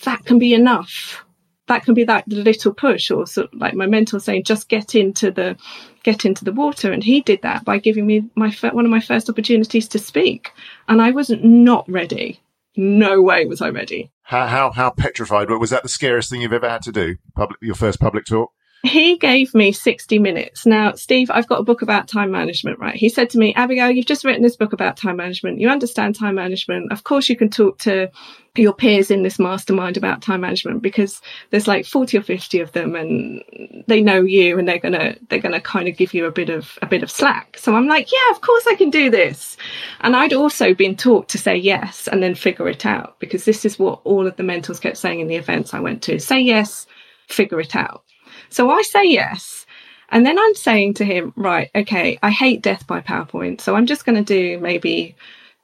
that 0.03 0.25
can 0.25 0.39
be 0.39 0.53
enough. 0.53 1.24
That 1.67 1.83
can 1.83 1.93
be 1.93 2.03
that 2.03 2.27
little 2.27 2.73
push 2.73 3.09
or 3.09 3.25
sort 3.25 3.51
of 3.51 3.59
like 3.59 3.73
my 3.73 3.87
mentor 3.87 4.19
saying, 4.19 4.43
just 4.43 4.69
get 4.69 4.93
into 4.93 5.31
the, 5.31 5.57
get 6.03 6.25
into 6.25 6.45
the 6.45 6.51
water. 6.51 6.91
And 6.91 7.03
he 7.03 7.21
did 7.21 7.41
that 7.41 7.65
by 7.65 7.79
giving 7.79 8.05
me 8.05 8.29
my, 8.35 8.51
one 8.71 8.85
of 8.85 8.91
my 8.91 8.99
first 8.99 9.29
opportunities 9.29 9.87
to 9.89 9.99
speak. 9.99 10.51
And 10.87 11.01
I 11.01 11.11
was 11.11 11.31
not 11.31 11.89
ready 11.89 12.39
no 12.77 13.21
way 13.21 13.45
was 13.45 13.61
I 13.61 13.69
ready. 13.69 14.11
How 14.23 14.47
how 14.47 14.71
how 14.71 14.89
petrified? 14.89 15.49
Was 15.49 15.69
that 15.69 15.83
the 15.83 15.89
scariest 15.89 16.29
thing 16.29 16.41
you've 16.41 16.53
ever 16.53 16.69
had 16.69 16.81
to 16.83 16.91
do? 16.91 17.17
Public, 17.35 17.59
your 17.61 17.75
first 17.75 17.99
public 17.99 18.25
talk? 18.25 18.51
He 18.83 19.17
gave 19.17 19.55
me 19.55 19.71
60 19.71 20.19
minutes. 20.19 20.65
Now, 20.65 20.93
Steve, 20.93 21.31
I've 21.31 21.47
got 21.47 21.59
a 21.59 21.63
book 21.63 21.81
about 21.81 22.07
time 22.07 22.29
management, 22.29 22.77
right? 22.77 22.95
He 22.95 23.09
said 23.09 23.31
to 23.31 23.39
me, 23.39 23.53
Abigail, 23.55 23.89
you've 23.89 24.05
just 24.05 24.23
written 24.23 24.43
this 24.43 24.55
book 24.55 24.73
about 24.73 24.95
time 24.95 25.17
management. 25.17 25.59
You 25.59 25.69
understand 25.69 26.15
time 26.15 26.35
management. 26.35 26.91
Of 26.91 27.03
course, 27.03 27.27
you 27.27 27.35
can 27.35 27.49
talk 27.49 27.79
to 27.79 28.11
your 28.55 28.73
peers 28.73 29.11
in 29.11 29.23
this 29.23 29.39
mastermind 29.39 29.97
about 29.97 30.21
time 30.21 30.41
management 30.41 30.81
because 30.81 31.21
there's 31.49 31.67
like 31.67 31.85
40 31.85 32.17
or 32.17 32.21
50 32.21 32.59
of 32.59 32.71
them 32.71 32.95
and 32.95 33.43
they 33.87 34.01
know 34.01 34.21
you 34.21 34.57
and 34.57 34.67
they're 34.67 34.79
going 34.79 34.93
to 34.93 35.17
they're 35.29 35.39
going 35.39 35.53
to 35.53 35.61
kind 35.61 35.87
of 35.87 35.97
give 35.97 36.13
you 36.13 36.25
a 36.25 36.31
bit 36.31 36.49
of 36.49 36.77
a 36.81 36.85
bit 36.85 37.03
of 37.03 37.11
slack 37.11 37.57
so 37.57 37.75
i'm 37.75 37.87
like 37.87 38.11
yeah 38.11 38.31
of 38.31 38.41
course 38.41 38.65
i 38.67 38.75
can 38.75 38.89
do 38.89 39.09
this 39.09 39.57
and 40.01 40.15
i'd 40.15 40.33
also 40.33 40.73
been 40.73 40.95
taught 40.95 41.27
to 41.27 41.37
say 41.37 41.55
yes 41.55 42.07
and 42.07 42.23
then 42.23 42.33
figure 42.33 42.69
it 42.69 42.85
out 42.85 43.19
because 43.19 43.45
this 43.45 43.65
is 43.65 43.77
what 43.77 43.99
all 44.03 44.25
of 44.25 44.35
the 44.37 44.43
mentors 44.43 44.79
kept 44.79 44.97
saying 44.97 45.19
in 45.19 45.27
the 45.27 45.35
events 45.35 45.73
i 45.73 45.79
went 45.79 46.01
to 46.01 46.19
say 46.19 46.39
yes 46.39 46.87
figure 47.27 47.59
it 47.59 47.75
out 47.75 48.03
so 48.49 48.69
I 48.69 48.81
say 48.81 49.03
yes. 49.05 49.65
And 50.09 50.25
then 50.25 50.37
I'm 50.37 50.55
saying 50.55 50.95
to 50.95 51.05
him, 51.05 51.33
right, 51.35 51.69
okay, 51.73 52.19
I 52.21 52.29
hate 52.29 52.61
death 52.61 52.85
by 52.85 53.01
PowerPoint. 53.01 53.61
So 53.61 53.75
I'm 53.75 53.87
just 53.87 54.05
going 54.05 54.23
to 54.23 54.33
do 54.33 54.59
maybe 54.59 55.15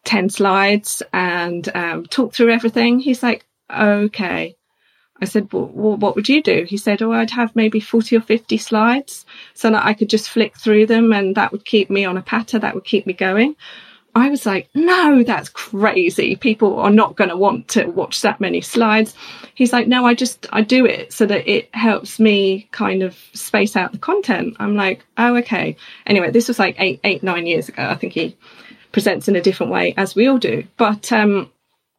10 0.06 0.30
slides 0.30 1.04
and 1.14 1.70
um, 1.76 2.06
talk 2.06 2.34
through 2.34 2.52
everything. 2.52 3.00
He's 3.00 3.22
like, 3.22 3.46
okay. 3.72 4.56
I 5.22 5.26
said, 5.26 5.54
well, 5.54 5.68
what 5.68 6.16
would 6.16 6.28
you 6.28 6.42
do? 6.42 6.66
He 6.68 6.78
said, 6.78 7.04
oh, 7.04 7.12
I'd 7.12 7.30
have 7.30 7.56
maybe 7.56 7.80
40 7.80 8.18
or 8.18 8.22
50 8.22 8.58
slides 8.58 9.26
so 9.54 9.70
that 9.70 9.86
I 9.86 9.94
could 9.94 10.10
just 10.10 10.30
flick 10.30 10.58
through 10.58 10.88
them 10.88 11.14
and 11.14 11.36
that 11.36 11.52
would 11.52 11.64
keep 11.64 11.92
me 11.92 12.06
on 12.06 12.18
a 12.18 12.24
patter. 12.24 12.58
That 12.58 12.74
would 12.74 12.86
keep 12.86 13.06
me 13.06 13.14
going. 13.14 13.56
I 14.14 14.30
was 14.30 14.45
like, 14.45 14.70
no, 14.76 15.24
that's 15.24 15.49
crazy. 15.49 16.36
People 16.36 16.80
are 16.80 16.89
not 16.89 17.16
going 17.16 17.30
to 17.30 17.38
want 17.38 17.70
to 17.70 17.86
watch 17.86 18.22
that 18.22 18.41
many 18.41 18.59
slides. 18.59 19.16
He's 19.55 19.72
like, 19.72 19.88
no, 19.88 20.05
I 20.05 20.14
just, 20.14 20.47
I 20.51 20.62
do 20.62 20.86
it 20.86 21.14
so 21.14 21.26
that 21.26 21.49
it 21.49 21.74
helps 21.74 22.20
me 22.20 22.68
kind 22.72 23.03
of 23.03 23.18
space 23.34 23.76
out 23.76 23.93
the 23.93 23.97
content. 23.97 24.57
I'm 24.59 24.76
like, 24.76 25.05
oh, 25.18 25.38
okay. 25.38 25.78
Anyway, 26.05 26.32
this 26.32 26.49
was 26.49 26.59
like 26.59 26.76
eight, 26.78 26.99
eight, 27.03 27.24
nine 27.24 27.47
years 27.47 27.70
ago. 27.70 27.84
I 27.84 27.95
think 27.95 28.14
he 28.14 28.38
presents 28.91 29.30
in 29.30 29.38
a 29.38 29.41
different 29.41 29.72
way 29.72 29.93
as 29.95 30.14
we 30.14 30.28
all 30.28 30.39
do. 30.39 30.66
But, 30.76 31.12
um, 31.14 31.49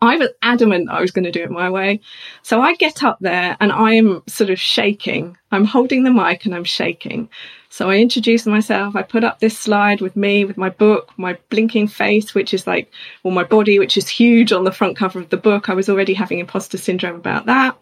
I 0.03 0.17
was 0.17 0.31
adamant 0.43 0.91
I 0.91 1.01
was 1.01 1.13
going 1.13 1.25
to 1.25 1.31
do 1.31 1.45
it 1.45 1.51
my 1.51 1.71
way. 1.71 2.01
So 2.43 2.61
I 2.61 2.75
get 2.75 3.05
up 3.05 3.19
there 3.21 3.57
and 3.61 3.71
I 3.71 3.95
am 3.95 4.25
sort 4.27 4.51
of 4.51 4.59
shaking. 4.59 5.39
I'm 5.53 5.65
holding 5.65 6.03
the 6.03 6.11
mic 6.11 6.45
and 6.45 6.57
I'm 6.57 6.65
shaking. 6.65 7.29
So 7.69 7.89
I 7.89 7.99
introduce 7.99 8.45
myself. 8.45 8.97
I 8.97 9.03
put 9.03 9.23
up 9.23 9.39
this 9.39 9.57
slide 9.57 10.01
with 10.01 10.17
me, 10.17 10.45
with 10.45 10.57
my 10.57 10.71
book, 10.71 11.13
my 11.17 11.39
blinking 11.51 11.87
face, 11.87 12.35
which 12.35 12.53
is 12.53 12.67
like, 12.67 12.91
well, 13.23 13.33
my 13.33 13.45
body, 13.45 13.79
which 13.79 13.97
is 13.97 14.09
huge 14.09 14.53
on 14.53 14.65
the 14.65 14.73
front 14.73 14.97
cover 14.97 15.21
of 15.21 15.31
the 15.31 15.37
book. 15.37 15.69
I 15.69 15.75
was 15.75 15.89
already 15.89 16.15
having 16.15 16.41
imposter 16.41 16.79
syndrome 16.79 17.15
about 17.15 17.47
that. 17.47 17.79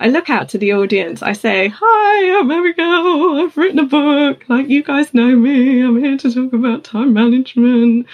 I 0.00 0.08
look 0.08 0.28
out 0.28 0.50
to 0.50 0.58
the 0.58 0.74
audience. 0.74 1.22
I 1.22 1.32
say, 1.32 1.68
Hi, 1.74 2.40
I'm 2.40 2.50
Abigail. 2.50 3.42
I've 3.42 3.56
written 3.56 3.78
a 3.78 3.86
book. 3.86 4.44
Like, 4.48 4.68
you 4.68 4.82
guys 4.82 5.14
know 5.14 5.34
me. 5.34 5.80
I'm 5.80 5.96
here 5.96 6.18
to 6.18 6.34
talk 6.34 6.52
about 6.52 6.84
time 6.84 7.14
management. 7.14 8.06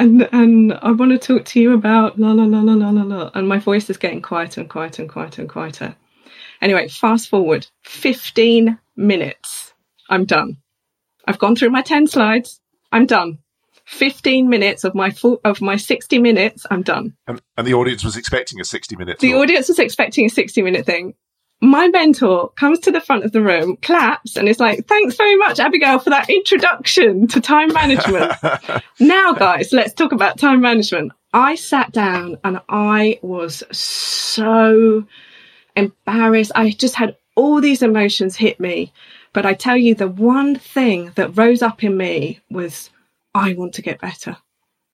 And, 0.00 0.28
and 0.32 0.72
I 0.72 0.90
want 0.92 1.12
to 1.12 1.18
talk 1.18 1.44
to 1.46 1.60
you 1.60 1.74
about 1.74 2.18
la 2.18 2.32
la 2.32 2.44
la 2.44 2.60
la 2.60 2.72
la 2.72 2.90
la 2.90 3.02
la. 3.02 3.30
And 3.34 3.46
my 3.46 3.58
voice 3.58 3.90
is 3.90 3.96
getting 3.96 4.22
quieter 4.22 4.62
and 4.62 4.70
quieter 4.70 5.02
and 5.02 5.10
quieter 5.10 5.42
and 5.42 5.48
quieter. 5.48 5.94
Anyway, 6.60 6.88
fast 6.88 7.28
forward 7.28 7.66
15 7.84 8.78
minutes 8.96 9.70
I'm 10.10 10.24
done. 10.24 10.56
I've 11.26 11.38
gone 11.38 11.54
through 11.54 11.70
my 11.70 11.82
10 11.82 12.08
slides. 12.08 12.60
I'm 12.90 13.06
done. 13.06 13.38
15 13.86 14.48
minutes 14.48 14.84
of 14.84 14.94
my 14.94 15.10
full, 15.10 15.40
of 15.44 15.60
my 15.60 15.76
60 15.76 16.18
minutes. 16.18 16.66
I'm 16.70 16.82
done. 16.82 17.16
And, 17.26 17.40
and 17.56 17.66
the 17.66 17.74
audience 17.74 18.04
was 18.04 18.16
expecting 18.16 18.60
a 18.60 18.64
60 18.64 18.96
minute. 18.96 19.20
The 19.20 19.34
audience 19.34 19.68
was 19.68 19.78
expecting 19.78 20.26
a 20.26 20.28
60 20.28 20.62
minute 20.62 20.84
thing. 20.84 21.14
My 21.60 21.88
mentor 21.88 22.50
comes 22.50 22.78
to 22.80 22.90
the 22.90 23.00
front 23.00 23.24
of 23.24 23.32
the 23.32 23.42
room, 23.42 23.76
claps, 23.76 24.36
and 24.36 24.48
is 24.48 24.58
like, 24.58 24.86
thanks 24.86 25.16
very 25.16 25.36
much, 25.36 25.60
Abigail, 25.60 25.98
for 25.98 26.10
that 26.10 26.30
introduction 26.30 27.26
to 27.28 27.40
time 27.40 27.72
management. 27.72 28.32
now, 29.00 29.34
guys, 29.34 29.72
let's 29.72 29.92
talk 29.92 30.12
about 30.12 30.38
time 30.38 30.62
management. 30.62 31.12
I 31.34 31.56
sat 31.56 31.92
down 31.92 32.38
and 32.44 32.60
I 32.68 33.18
was 33.22 33.62
so 33.76 35.04
embarrassed. 35.76 36.52
I 36.54 36.70
just 36.70 36.94
had 36.94 37.16
all 37.36 37.60
these 37.60 37.82
emotions 37.82 38.36
hit 38.36 38.58
me. 38.58 38.92
But 39.32 39.46
I 39.46 39.54
tell 39.54 39.76
you, 39.76 39.94
the 39.94 40.08
one 40.08 40.56
thing 40.56 41.12
that 41.14 41.36
rose 41.36 41.62
up 41.62 41.84
in 41.84 41.96
me 41.96 42.40
was, 42.50 42.90
I 43.34 43.54
want 43.54 43.74
to 43.74 43.82
get 43.82 44.00
better. 44.00 44.36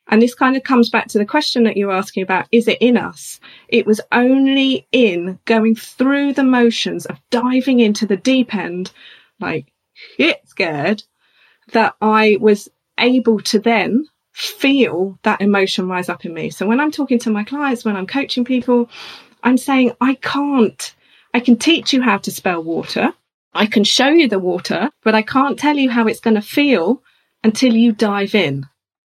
And 0.09 0.23
this 0.23 0.35
kind 0.35 0.57
of 0.57 0.63
comes 0.63 0.89
back 0.89 1.09
to 1.09 1.19
the 1.19 1.27
question 1.27 1.65
that 1.65 1.77
you're 1.77 1.93
asking 1.93 2.23
about 2.23 2.47
is 2.53 2.69
it 2.69 2.79
in 2.81 2.97
us? 2.97 3.41
It 3.69 3.87
was 3.87 4.01
only 4.13 4.87
in 4.93 5.39
going 5.45 5.75
through 5.75 6.35
the 6.35 6.45
motions 6.45 7.07
of 7.07 7.21
diving 7.31 7.81
into 7.81 8.07
the 8.07 8.17
deep 8.17 8.55
end, 8.55 8.93
like 9.41 9.73
shit 9.95 10.41
scared, 10.47 11.03
that 11.73 11.97
I 12.01 12.37
was 12.41 12.69
able 12.99 13.41
to 13.41 13.59
then 13.59 14.07
feel 14.33 15.19
that 15.23 15.41
emotion 15.41 15.89
rise 15.89 16.09
up 16.09 16.25
in 16.25 16.35
me. 16.35 16.51
So 16.51 16.67
when 16.67 16.79
I'm 16.79 16.91
talking 16.91 17.19
to 17.21 17.31
my 17.31 17.43
clients, 17.43 17.85
when 17.85 17.97
I'm 17.97 18.07
coaching 18.07 18.45
people, 18.45 18.91
I'm 19.43 19.57
saying, 19.57 19.93
I 20.01 20.15
can't, 20.15 20.95
I 21.33 21.41
can 21.41 21.57
teach 21.57 21.93
you 21.93 22.03
how 22.03 22.19
to 22.19 22.31
spell 22.31 22.63
water. 22.63 23.13
I 23.55 23.67
can 23.67 23.85
show 23.85 24.09
you 24.09 24.29
the 24.29 24.39
water, 24.39 24.91
but 25.03 25.15
I 25.15 25.23
can't 25.23 25.59
tell 25.59 25.77
you 25.77 25.91
how 25.91 26.07
it's 26.07 26.21
going 26.21 26.35
to 26.35 26.43
feel 26.43 27.03
until 27.43 27.75
you 27.75 27.93
dive 27.93 28.35
in. 28.35 28.67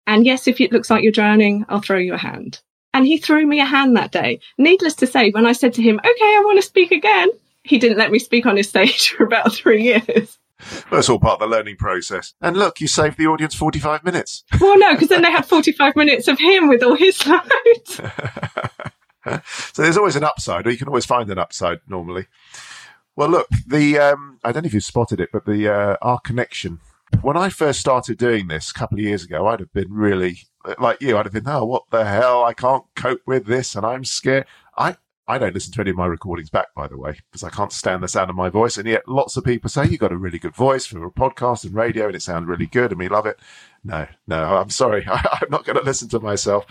And 0.07 0.25
yes, 0.25 0.47
if 0.47 0.59
it 0.59 0.71
looks 0.71 0.89
like 0.89 1.03
you're 1.03 1.11
drowning, 1.11 1.65
I'll 1.69 1.81
throw 1.81 1.97
you 1.97 2.13
a 2.13 2.17
hand. 2.17 2.61
And 2.93 3.05
he 3.05 3.17
threw 3.17 3.45
me 3.45 3.59
a 3.59 3.65
hand 3.65 3.95
that 3.95 4.11
day. 4.11 4.39
Needless 4.57 4.95
to 4.95 5.07
say, 5.07 5.29
when 5.29 5.45
I 5.45 5.51
said 5.51 5.73
to 5.73 5.81
him, 5.81 5.99
okay, 5.99 6.09
I 6.09 6.41
want 6.45 6.57
to 6.57 6.65
speak 6.65 6.91
again, 6.91 7.29
he 7.63 7.77
didn't 7.77 7.97
let 7.97 8.11
me 8.11 8.17
speak 8.17 8.45
on 8.45 8.57
his 8.57 8.69
stage 8.69 9.09
for 9.09 9.25
about 9.25 9.53
three 9.53 9.83
years. 9.83 10.39
That's 10.89 11.07
all 11.07 11.19
part 11.19 11.39
of 11.41 11.49
the 11.49 11.55
learning 11.55 11.75
process. 11.75 12.33
And 12.41 12.57
look, 12.57 12.81
you 12.81 12.87
saved 12.87 13.17
the 13.17 13.27
audience 13.27 13.53
45 13.53 14.03
minutes. 14.03 14.43
Well, 14.59 14.79
no, 14.79 14.93
because 14.93 15.09
then 15.09 15.21
they 15.21 15.31
had 15.31 15.45
45 15.49 15.95
minutes 15.95 16.27
of 16.27 16.39
him 16.39 16.67
with 16.67 16.81
all 16.81 16.95
his 16.95 17.17
slides. 17.17 17.43
so 19.53 19.81
there's 19.81 19.97
always 19.97 20.15
an 20.15 20.23
upside, 20.23 20.65
or 20.65 20.71
you 20.71 20.77
can 20.77 20.87
always 20.87 21.05
find 21.05 21.29
an 21.29 21.37
upside 21.37 21.79
normally. 21.87 22.25
Well, 23.15 23.29
look, 23.29 23.47
the 23.67 23.99
um, 23.99 24.39
I 24.43 24.51
don't 24.51 24.63
know 24.63 24.67
if 24.67 24.73
you've 24.73 24.83
spotted 24.83 25.19
it, 25.19 25.29
but 25.33 25.45
the 25.45 25.67
uh, 25.67 25.97
our 26.01 26.19
connection. 26.19 26.79
When 27.21 27.37
I 27.37 27.49
first 27.49 27.79
started 27.79 28.17
doing 28.17 28.47
this 28.47 28.69
a 28.69 28.73
couple 28.73 28.97
of 28.97 29.03
years 29.03 29.23
ago, 29.23 29.47
I'd 29.47 29.59
have 29.59 29.73
been 29.73 29.91
really 29.91 30.39
like 30.79 31.01
you. 31.01 31.17
I'd 31.17 31.25
have 31.25 31.33
been, 31.33 31.47
oh, 31.47 31.65
what 31.65 31.83
the 31.89 32.05
hell? 32.05 32.43
I 32.43 32.53
can't 32.53 32.83
cope 32.95 33.21
with 33.25 33.45
this, 33.45 33.75
and 33.75 33.85
I'm 33.85 34.03
scared. 34.03 34.45
I 34.77 34.97
I 35.29 35.37
don't 35.37 35.53
listen 35.53 35.73
to 35.73 35.81
any 35.81 35.89
of 35.89 35.97
my 35.97 36.05
recordings 36.05 36.49
back, 36.49 36.73
by 36.73 36.87
the 36.87 36.97
way, 36.97 37.19
because 37.29 37.43
I 37.43 37.49
can't 37.49 37.73
stand 37.73 38.01
the 38.01 38.07
sound 38.07 38.29
of 38.29 38.35
my 38.35 38.49
voice. 38.49 38.77
And 38.77 38.87
yet, 38.87 39.07
lots 39.07 39.35
of 39.35 39.43
people 39.43 39.69
say 39.69 39.85
you 39.85 39.97
got 39.97 40.13
a 40.13 40.17
really 40.17 40.39
good 40.39 40.55
voice 40.55 40.85
for 40.85 41.05
a 41.05 41.11
podcast 41.11 41.65
and 41.65 41.73
radio, 41.73 42.07
and 42.07 42.15
it 42.15 42.21
sounds 42.21 42.47
really 42.47 42.65
good, 42.65 42.91
and 42.91 42.99
we 42.99 43.09
love 43.09 43.25
it. 43.25 43.39
No, 43.83 44.07
no, 44.25 44.57
I'm 44.57 44.69
sorry, 44.69 45.05
I, 45.09 45.39
I'm 45.41 45.49
not 45.49 45.65
going 45.65 45.77
to 45.77 45.83
listen 45.83 46.07
to 46.09 46.19
myself. 46.19 46.65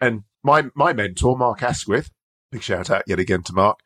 And 0.00 0.24
my 0.42 0.66
my 0.74 0.92
mentor, 0.92 1.36
Mark 1.36 1.62
Asquith, 1.62 2.10
big 2.50 2.62
shout 2.62 2.90
out 2.90 3.04
yet 3.06 3.18
again 3.18 3.42
to 3.44 3.52
Mark. 3.52 3.80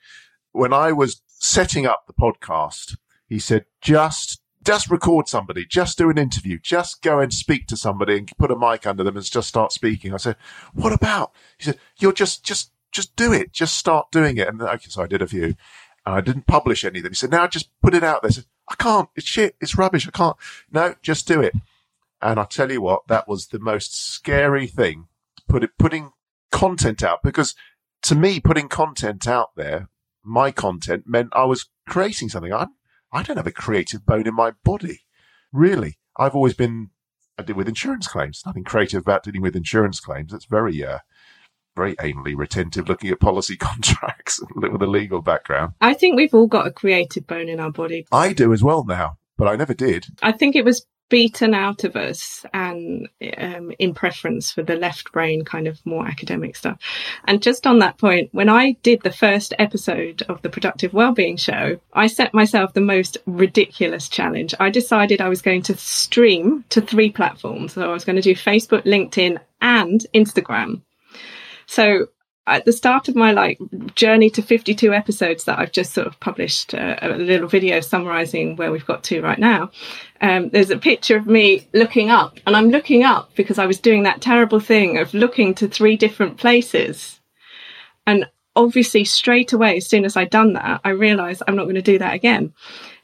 When 0.52 0.72
I 0.72 0.92
was 0.92 1.22
setting 1.26 1.86
up 1.86 2.06
the 2.06 2.12
podcast, 2.12 2.96
he 3.26 3.38
said, 3.38 3.64
just 3.80 4.40
just 4.64 4.90
record 4.90 5.28
somebody, 5.28 5.64
just 5.66 5.98
do 5.98 6.10
an 6.10 6.18
interview, 6.18 6.58
just 6.58 7.02
go 7.02 7.18
and 7.18 7.32
speak 7.32 7.66
to 7.68 7.76
somebody 7.76 8.18
and 8.18 8.36
put 8.38 8.50
a 8.50 8.58
mic 8.58 8.86
under 8.86 9.04
them 9.04 9.16
and 9.16 9.24
just 9.24 9.48
start 9.48 9.72
speaking. 9.72 10.14
I 10.14 10.18
said, 10.18 10.36
what 10.72 10.92
about? 10.92 11.32
He 11.58 11.64
said, 11.64 11.78
you're 11.98 12.12
just, 12.12 12.44
just, 12.44 12.70
just 12.92 13.14
do 13.16 13.32
it. 13.32 13.52
Just 13.52 13.76
start 13.76 14.10
doing 14.10 14.38
it. 14.38 14.48
And 14.48 14.62
okay, 14.62 14.88
so 14.88 15.02
I 15.02 15.06
did 15.06 15.22
a 15.22 15.26
few 15.26 15.54
and 16.06 16.14
I 16.14 16.20
didn't 16.20 16.46
publish 16.46 16.84
any 16.84 16.98
of 17.00 17.02
them. 17.02 17.12
He 17.12 17.16
said, 17.16 17.30
now 17.30 17.46
just 17.46 17.68
put 17.80 17.94
it 17.94 18.04
out 18.04 18.22
there. 18.22 18.30
I 18.30 18.32
said, 18.32 18.46
I 18.68 18.74
can't. 18.76 19.08
It's 19.16 19.26
shit. 19.26 19.56
It's 19.60 19.76
rubbish. 19.76 20.08
I 20.08 20.10
can't. 20.10 20.36
No, 20.72 20.94
just 21.02 21.28
do 21.28 21.40
it. 21.40 21.54
And 22.22 22.40
I 22.40 22.44
tell 22.44 22.72
you 22.72 22.80
what, 22.80 23.06
that 23.08 23.28
was 23.28 23.48
the 23.48 23.58
most 23.58 23.94
scary 23.94 24.66
thing. 24.66 25.08
Put 25.46 25.64
it, 25.64 25.70
putting 25.78 26.12
content 26.50 27.02
out 27.02 27.22
because 27.22 27.54
to 28.02 28.14
me, 28.14 28.40
putting 28.40 28.68
content 28.68 29.26
out 29.26 29.50
there, 29.56 29.88
my 30.22 30.50
content 30.50 31.04
meant 31.06 31.30
I 31.32 31.44
was 31.44 31.66
creating 31.86 32.30
something. 32.30 32.52
I 32.52 32.68
I 33.14 33.22
don't 33.22 33.36
have 33.36 33.46
a 33.46 33.52
creative 33.52 34.04
bone 34.04 34.26
in 34.26 34.34
my 34.34 34.50
body, 34.64 35.02
really. 35.52 35.98
I've 36.18 36.34
always 36.34 36.54
been 36.54 36.90
I 37.38 37.42
deal 37.42 37.56
with 37.56 37.68
insurance 37.68 38.06
claims. 38.06 38.42
Nothing 38.44 38.64
creative 38.64 39.02
about 39.02 39.22
dealing 39.22 39.42
with 39.42 39.56
insurance 39.56 40.00
claims. 40.00 40.32
It's 40.32 40.44
very 40.44 40.84
uh, 40.84 40.98
very 41.76 41.94
anally 41.96 42.36
retentive, 42.36 42.88
looking 42.88 43.10
at 43.10 43.20
policy 43.20 43.56
contracts 43.70 44.42
with 44.54 44.82
a 44.82 44.86
legal 44.86 45.22
background. 45.22 45.74
I 45.80 45.94
think 45.94 46.16
we've 46.16 46.34
all 46.34 46.46
got 46.46 46.66
a 46.66 46.72
creative 46.72 47.26
bone 47.26 47.48
in 47.48 47.60
our 47.60 47.72
body. 47.72 48.06
I 48.12 48.32
do 48.32 48.52
as 48.52 48.62
well 48.62 48.84
now, 48.84 49.18
but 49.36 49.48
I 49.48 49.56
never 49.56 49.74
did. 49.74 50.06
I 50.22 50.32
think 50.32 50.56
it 50.56 50.64
was 50.64 50.86
beaten 51.08 51.54
out 51.54 51.84
of 51.84 51.96
us 51.96 52.44
and 52.52 53.08
um, 53.36 53.72
in 53.78 53.94
preference 53.94 54.50
for 54.50 54.62
the 54.62 54.76
left 54.76 55.12
brain 55.12 55.44
kind 55.44 55.66
of 55.66 55.84
more 55.84 56.06
academic 56.06 56.56
stuff. 56.56 56.78
And 57.24 57.42
just 57.42 57.66
on 57.66 57.78
that 57.80 57.98
point 57.98 58.30
when 58.32 58.48
i 58.48 58.72
did 58.82 59.02
the 59.02 59.12
first 59.12 59.52
episode 59.58 60.22
of 60.28 60.40
the 60.42 60.48
productive 60.48 60.92
wellbeing 60.92 61.36
show 61.36 61.78
i 61.92 62.06
set 62.06 62.32
myself 62.34 62.72
the 62.72 62.80
most 62.80 63.18
ridiculous 63.26 64.08
challenge. 64.08 64.54
I 64.58 64.70
decided 64.70 65.20
i 65.20 65.28
was 65.28 65.42
going 65.42 65.62
to 65.62 65.76
stream 65.76 66.64
to 66.70 66.80
three 66.80 67.10
platforms. 67.10 67.74
So 67.74 67.88
i 67.88 67.92
was 67.92 68.04
going 68.04 68.16
to 68.16 68.22
do 68.22 68.34
facebook 68.34 68.84
linkedin 68.84 69.38
and 69.60 70.04
instagram. 70.14 70.82
So 71.66 72.08
at 72.46 72.64
the 72.64 72.72
start 72.72 73.08
of 73.08 73.16
my 73.16 73.32
like 73.32 73.58
journey 73.94 74.28
to 74.30 74.42
52 74.42 74.92
episodes 74.92 75.44
that 75.44 75.58
I've 75.58 75.72
just 75.72 75.94
sort 75.94 76.06
of 76.06 76.18
published 76.20 76.74
uh, 76.74 76.96
a 77.00 77.08
little 77.08 77.48
video 77.48 77.80
summarizing 77.80 78.56
where 78.56 78.70
we've 78.70 78.86
got 78.86 79.02
to 79.04 79.22
right 79.22 79.38
now. 79.38 79.70
Um, 80.20 80.50
there's 80.50 80.70
a 80.70 80.76
picture 80.76 81.16
of 81.16 81.26
me 81.26 81.66
looking 81.72 82.10
up 82.10 82.38
and 82.46 82.54
I'm 82.54 82.70
looking 82.70 83.02
up 83.02 83.34
because 83.34 83.58
I 83.58 83.66
was 83.66 83.80
doing 83.80 84.02
that 84.02 84.20
terrible 84.20 84.60
thing 84.60 84.98
of 84.98 85.14
looking 85.14 85.54
to 85.54 85.68
three 85.68 85.96
different 85.96 86.36
places. 86.36 87.20
And 88.06 88.26
obviously 88.56 89.04
straight 89.04 89.52
away, 89.52 89.76
as 89.76 89.86
soon 89.86 90.04
as 90.04 90.16
I'd 90.16 90.30
done 90.30 90.52
that, 90.52 90.80
I 90.84 90.90
realized 90.90 91.42
I'm 91.46 91.56
not 91.56 91.64
going 91.64 91.74
to 91.74 91.82
do 91.82 91.98
that 91.98 92.14
again. 92.14 92.52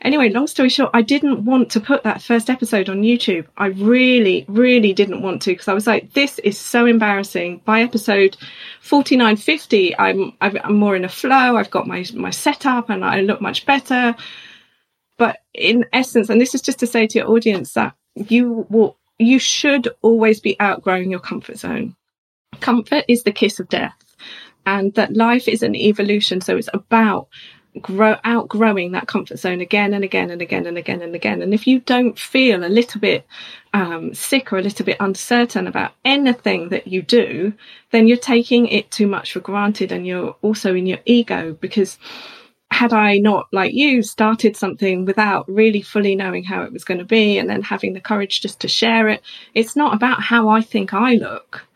Anyway, 0.02 0.30
long 0.30 0.46
story 0.46 0.68
short, 0.68 0.90
I 0.94 1.02
didn't 1.02 1.44
want 1.44 1.70
to 1.72 1.80
put 1.80 2.04
that 2.04 2.22
first 2.22 2.48
episode 2.48 2.88
on 2.88 3.02
YouTube. 3.02 3.46
I 3.56 3.66
really, 3.66 4.44
really 4.48 4.92
didn't 4.92 5.22
want 5.22 5.42
to 5.42 5.50
because 5.50 5.68
I 5.68 5.74
was 5.74 5.86
like, 5.86 6.12
this 6.12 6.38
is 6.38 6.58
so 6.58 6.86
embarrassing. 6.86 7.62
By 7.64 7.82
episode 7.82 8.36
49, 8.80 9.36
50, 9.36 9.98
I'm, 9.98 10.32
I'm 10.40 10.74
more 10.74 10.96
in 10.96 11.04
a 11.04 11.08
flow. 11.08 11.56
I've 11.56 11.70
got 11.70 11.86
my, 11.86 12.04
my 12.14 12.30
setup 12.30 12.88
and 12.88 13.04
I 13.04 13.20
look 13.20 13.40
much 13.40 13.66
better. 13.66 14.14
But 15.18 15.38
in 15.52 15.84
essence, 15.92 16.30
and 16.30 16.40
this 16.40 16.54
is 16.54 16.62
just 16.62 16.78
to 16.78 16.86
say 16.86 17.06
to 17.06 17.18
your 17.18 17.28
audience 17.28 17.74
that 17.74 17.94
you 18.14 18.66
will, 18.70 18.96
you 19.18 19.38
should 19.38 19.88
always 20.00 20.40
be 20.40 20.58
outgrowing 20.60 21.10
your 21.10 21.20
comfort 21.20 21.58
zone. 21.58 21.94
Comfort 22.60 23.04
is 23.06 23.22
the 23.22 23.32
kiss 23.32 23.60
of 23.60 23.68
death 23.68 23.99
and 24.66 24.94
that 24.94 25.16
life 25.16 25.48
is 25.48 25.62
an 25.62 25.74
evolution. 25.74 26.40
So 26.40 26.56
it's 26.56 26.68
about 26.72 27.28
grow 27.80 28.16
outgrowing 28.24 28.92
that 28.92 29.06
comfort 29.06 29.38
zone 29.38 29.60
again 29.60 29.94
and 29.94 30.02
again 30.02 30.30
and 30.30 30.42
again 30.42 30.66
and 30.66 30.76
again 30.76 31.02
and 31.02 31.14
again. 31.14 31.42
And 31.42 31.54
if 31.54 31.66
you 31.66 31.80
don't 31.80 32.18
feel 32.18 32.64
a 32.64 32.66
little 32.68 33.00
bit 33.00 33.26
um, 33.72 34.12
sick 34.12 34.52
or 34.52 34.58
a 34.58 34.62
little 34.62 34.84
bit 34.84 34.96
uncertain 34.98 35.66
about 35.66 35.92
anything 36.04 36.70
that 36.70 36.88
you 36.88 37.02
do, 37.02 37.52
then 37.92 38.08
you're 38.08 38.16
taking 38.16 38.66
it 38.66 38.90
too 38.90 39.06
much 39.06 39.32
for 39.32 39.40
granted, 39.40 39.92
and 39.92 40.06
you're 40.06 40.36
also 40.42 40.74
in 40.74 40.86
your 40.86 40.98
ego 41.04 41.56
because. 41.60 41.98
Had 42.72 42.92
I 42.92 43.18
not, 43.18 43.48
like 43.52 43.74
you, 43.74 44.00
started 44.00 44.56
something 44.56 45.04
without 45.04 45.48
really 45.48 45.82
fully 45.82 46.14
knowing 46.14 46.44
how 46.44 46.62
it 46.62 46.72
was 46.72 46.84
going 46.84 46.98
to 46.98 47.04
be 47.04 47.36
and 47.36 47.50
then 47.50 47.62
having 47.62 47.94
the 47.94 48.00
courage 48.00 48.40
just 48.40 48.60
to 48.60 48.68
share 48.68 49.08
it, 49.08 49.22
it's 49.54 49.74
not 49.74 49.92
about 49.92 50.22
how 50.22 50.48
I 50.48 50.60
think 50.62 50.94
I 50.94 51.14
look 51.14 51.66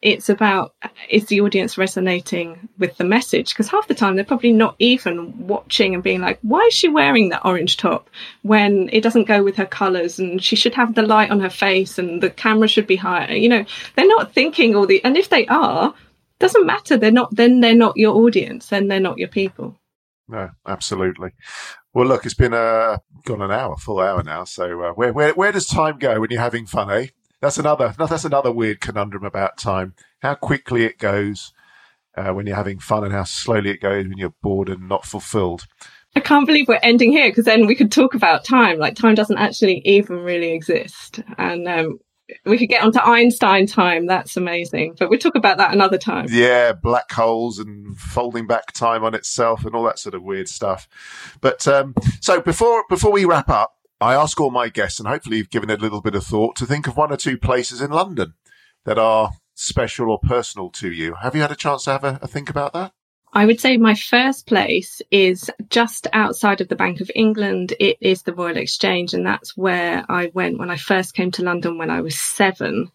it's 0.00 0.28
about 0.28 0.74
is 1.08 1.26
the 1.26 1.40
audience 1.40 1.76
resonating 1.76 2.68
with 2.78 2.96
the 2.96 3.04
message? 3.04 3.52
Because 3.52 3.68
half 3.68 3.88
the 3.88 3.94
time 3.94 4.14
they're 4.14 4.24
probably 4.24 4.52
not 4.52 4.76
even 4.78 5.46
watching 5.46 5.94
and 5.94 6.02
being 6.02 6.20
like 6.20 6.38
why 6.42 6.60
is 6.68 6.74
she 6.74 6.88
wearing 6.88 7.30
that 7.30 7.44
orange 7.44 7.76
top? 7.76 8.08
When 8.42 8.88
it 8.92 9.02
doesn't 9.02 9.24
go 9.24 9.42
with 9.42 9.56
her 9.56 9.66
colors 9.66 10.18
and 10.18 10.42
she 10.42 10.56
should 10.56 10.74
have 10.74 10.94
the 10.94 11.02
light 11.02 11.30
on 11.30 11.40
her 11.40 11.50
face 11.50 11.98
and 11.98 12.22
the 12.22 12.30
camera 12.30 12.68
should 12.68 12.86
be 12.86 12.96
higher 12.96 13.32
you 13.32 13.48
know 13.48 13.64
they're 13.96 14.06
not 14.06 14.32
thinking 14.32 14.76
all 14.76 14.86
the 14.86 15.04
and 15.04 15.16
if 15.16 15.28
they 15.28 15.46
are 15.46 15.94
doesn't 16.38 16.66
matter. 16.66 16.96
They're 16.96 17.10
not 17.10 17.34
then 17.34 17.60
they're 17.60 17.74
not 17.74 17.96
your 17.96 18.14
audience 18.16 18.68
then 18.68 18.88
they're 18.88 19.00
not 19.00 19.18
your 19.18 19.28
people. 19.28 19.76
No 20.28 20.50
absolutely. 20.66 21.30
Well 21.92 22.06
look 22.06 22.24
it's 22.24 22.34
been 22.34 22.54
uh 22.54 22.98
gone 23.24 23.42
an 23.42 23.50
hour 23.50 23.76
full 23.76 24.00
hour 24.00 24.22
now. 24.22 24.44
So 24.44 24.82
uh, 24.82 24.92
where, 24.92 25.12
where 25.12 25.32
where 25.34 25.52
does 25.52 25.66
time 25.66 25.98
go 25.98 26.20
when 26.20 26.30
you're 26.30 26.40
having 26.40 26.66
fun 26.66 26.90
eh 26.90 27.08
that's 27.40 27.58
another 27.58 27.94
that's 27.98 28.24
another 28.24 28.52
weird 28.52 28.80
conundrum 28.80 29.24
about 29.24 29.58
time. 29.58 29.94
How 30.20 30.34
quickly 30.34 30.84
it 30.84 30.98
goes 30.98 31.52
uh, 32.16 32.32
when 32.32 32.46
you're 32.46 32.56
having 32.56 32.78
fun, 32.78 33.04
and 33.04 33.12
how 33.12 33.24
slowly 33.24 33.70
it 33.70 33.80
goes 33.80 34.06
when 34.06 34.18
you're 34.18 34.34
bored 34.42 34.68
and 34.68 34.88
not 34.88 35.04
fulfilled. 35.04 35.66
I 36.16 36.20
can't 36.20 36.46
believe 36.46 36.66
we're 36.66 36.80
ending 36.82 37.12
here 37.12 37.30
because 37.30 37.44
then 37.44 37.66
we 37.66 37.74
could 37.74 37.92
talk 37.92 38.14
about 38.14 38.44
time. 38.44 38.78
Like 38.78 38.96
time 38.96 39.14
doesn't 39.14 39.38
actually 39.38 39.82
even 39.84 40.18
really 40.20 40.52
exist, 40.52 41.20
and 41.36 41.68
um, 41.68 42.00
we 42.44 42.58
could 42.58 42.68
get 42.68 42.82
onto 42.82 42.98
Einstein 42.98 43.66
time. 43.66 44.06
That's 44.06 44.36
amazing, 44.36 44.96
but 44.98 45.08
we'll 45.10 45.18
talk 45.18 45.36
about 45.36 45.58
that 45.58 45.72
another 45.72 45.98
time. 45.98 46.26
Yeah, 46.28 46.72
black 46.72 47.10
holes 47.12 47.58
and 47.58 47.96
folding 47.96 48.46
back 48.46 48.72
time 48.72 49.04
on 49.04 49.14
itself 49.14 49.64
and 49.64 49.74
all 49.74 49.84
that 49.84 49.98
sort 49.98 50.14
of 50.14 50.22
weird 50.22 50.48
stuff. 50.48 50.88
But 51.40 51.68
um, 51.68 51.94
so 52.20 52.40
before 52.40 52.84
before 52.88 53.12
we 53.12 53.24
wrap 53.24 53.48
up, 53.48 53.77
I 54.00 54.14
ask 54.14 54.40
all 54.40 54.50
my 54.50 54.68
guests, 54.68 55.00
and 55.00 55.08
hopefully 55.08 55.38
you've 55.38 55.50
given 55.50 55.70
it 55.70 55.80
a 55.80 55.82
little 55.82 56.00
bit 56.00 56.14
of 56.14 56.24
thought, 56.24 56.56
to 56.56 56.66
think 56.66 56.86
of 56.86 56.96
one 56.96 57.12
or 57.12 57.16
two 57.16 57.36
places 57.36 57.80
in 57.80 57.90
London 57.90 58.34
that 58.84 58.98
are 58.98 59.32
special 59.54 60.10
or 60.10 60.20
personal 60.20 60.70
to 60.70 60.90
you. 60.90 61.14
Have 61.14 61.34
you 61.34 61.42
had 61.42 61.50
a 61.50 61.56
chance 61.56 61.84
to 61.84 61.90
have 61.90 62.04
a, 62.04 62.18
a 62.22 62.28
think 62.28 62.48
about 62.48 62.72
that? 62.74 62.92
I 63.32 63.44
would 63.44 63.60
say 63.60 63.76
my 63.76 63.94
first 63.94 64.46
place 64.46 65.02
is 65.10 65.50
just 65.68 66.06
outside 66.12 66.60
of 66.60 66.68
the 66.68 66.76
Bank 66.76 67.00
of 67.00 67.10
England. 67.14 67.74
It 67.78 67.98
is 68.00 68.22
the 68.22 68.32
Royal 68.32 68.56
Exchange, 68.56 69.14
and 69.14 69.26
that's 69.26 69.56
where 69.56 70.04
I 70.08 70.30
went 70.32 70.58
when 70.58 70.70
I 70.70 70.76
first 70.76 71.14
came 71.14 71.30
to 71.32 71.44
London 71.44 71.76
when 71.76 71.90
I 71.90 72.00
was 72.00 72.18
seven. 72.18 72.90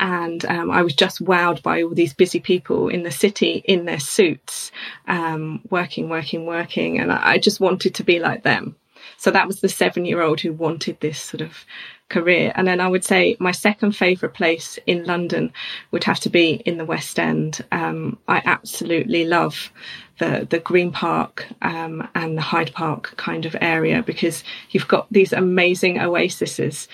And 0.00 0.44
um, 0.44 0.70
I 0.70 0.82
was 0.82 0.94
just 0.94 1.24
wowed 1.24 1.62
by 1.62 1.82
all 1.82 1.94
these 1.94 2.14
busy 2.14 2.38
people 2.38 2.88
in 2.88 3.02
the 3.02 3.10
city 3.10 3.62
in 3.64 3.84
their 3.84 3.98
suits, 3.98 4.70
um, 5.08 5.62
working, 5.70 6.08
working, 6.08 6.46
working. 6.46 7.00
And 7.00 7.10
I 7.10 7.38
just 7.38 7.58
wanted 7.58 7.96
to 7.96 8.04
be 8.04 8.20
like 8.20 8.44
them. 8.44 8.76
So 9.16 9.30
that 9.30 9.46
was 9.46 9.60
the 9.60 9.68
seven 9.68 10.04
year 10.04 10.22
old 10.22 10.40
who 10.40 10.52
wanted 10.52 11.00
this 11.00 11.20
sort 11.20 11.40
of 11.40 11.64
career. 12.08 12.52
And 12.54 12.66
then 12.66 12.80
I 12.80 12.88
would 12.88 13.04
say 13.04 13.36
my 13.38 13.52
second 13.52 13.92
favourite 13.92 14.34
place 14.34 14.78
in 14.86 15.04
London 15.04 15.52
would 15.90 16.04
have 16.04 16.20
to 16.20 16.30
be 16.30 16.62
in 16.64 16.78
the 16.78 16.84
West 16.84 17.18
End. 17.18 17.64
Um, 17.72 18.18
I 18.28 18.42
absolutely 18.44 19.24
love 19.24 19.70
the 20.18 20.46
the 20.48 20.58
Green 20.58 20.90
Park 20.90 21.46
um, 21.62 22.08
and 22.14 22.36
the 22.36 22.42
Hyde 22.42 22.72
Park 22.72 23.14
kind 23.16 23.46
of 23.46 23.56
area 23.60 24.02
because 24.02 24.42
you've 24.70 24.88
got 24.88 25.06
these 25.10 25.32
amazing 25.32 25.98
oases 25.98 26.88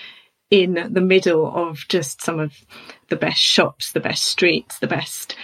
in 0.51 0.89
the 0.91 1.01
middle 1.01 1.47
of 1.47 1.85
just 1.89 2.23
some 2.23 2.39
of 2.39 2.53
the 3.09 3.17
best 3.17 3.41
shops, 3.41 3.93
the 3.93 4.01
best 4.01 4.25
streets, 4.25 4.79
the 4.79 4.87
best 4.87 5.37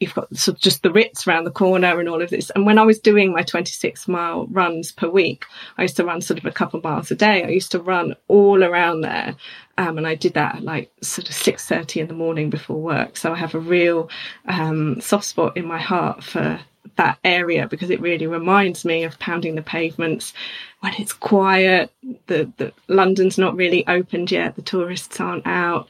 you've 0.00 0.14
got 0.14 0.34
sort 0.36 0.56
of 0.56 0.62
just 0.62 0.82
the 0.82 0.92
Ritz 0.92 1.26
around 1.26 1.44
the 1.44 1.50
corner 1.50 1.98
and 1.98 2.08
all 2.08 2.20
of 2.20 2.30
this. 2.30 2.50
And 2.50 2.66
when 2.66 2.78
I 2.78 2.82
was 2.82 2.98
doing 2.98 3.32
my 3.32 3.42
26 3.42 4.08
mile 4.08 4.46
runs 4.46 4.92
per 4.92 5.08
week, 5.08 5.44
I 5.78 5.82
used 5.82 5.96
to 5.96 6.04
run 6.04 6.20
sort 6.20 6.38
of 6.38 6.44
a 6.44 6.50
couple 6.52 6.80
miles 6.82 7.10
a 7.10 7.14
day. 7.14 7.44
I 7.44 7.48
used 7.48 7.72
to 7.72 7.78
run 7.78 8.14
all 8.28 8.62
around 8.62 9.02
there. 9.02 9.36
Um, 9.78 9.98
and 9.98 10.06
I 10.06 10.14
did 10.14 10.34
that 10.34 10.56
at 10.56 10.62
like 10.62 10.92
sort 11.02 11.28
of 11.28 11.34
6.30 11.34 12.02
in 12.02 12.08
the 12.08 12.14
morning 12.14 12.50
before 12.50 12.80
work. 12.80 13.16
So 13.16 13.32
I 13.32 13.36
have 13.36 13.54
a 13.54 13.60
real 13.60 14.10
um, 14.46 15.00
soft 15.00 15.24
spot 15.26 15.56
in 15.56 15.66
my 15.66 15.80
heart 15.80 16.22
for 16.22 16.60
that 16.96 17.18
area 17.24 17.66
because 17.68 17.90
it 17.90 18.00
really 18.00 18.26
reminds 18.26 18.84
me 18.84 19.04
of 19.04 19.18
pounding 19.18 19.54
the 19.54 19.62
pavements 19.62 20.32
when 20.80 20.94
it's 20.94 21.12
quiet. 21.12 21.92
The, 22.26 22.50
the 22.56 22.72
London's 22.88 23.38
not 23.38 23.56
really 23.56 23.86
opened 23.86 24.30
yet. 24.30 24.56
The 24.56 24.62
tourists 24.62 25.20
aren't 25.20 25.46
out, 25.46 25.88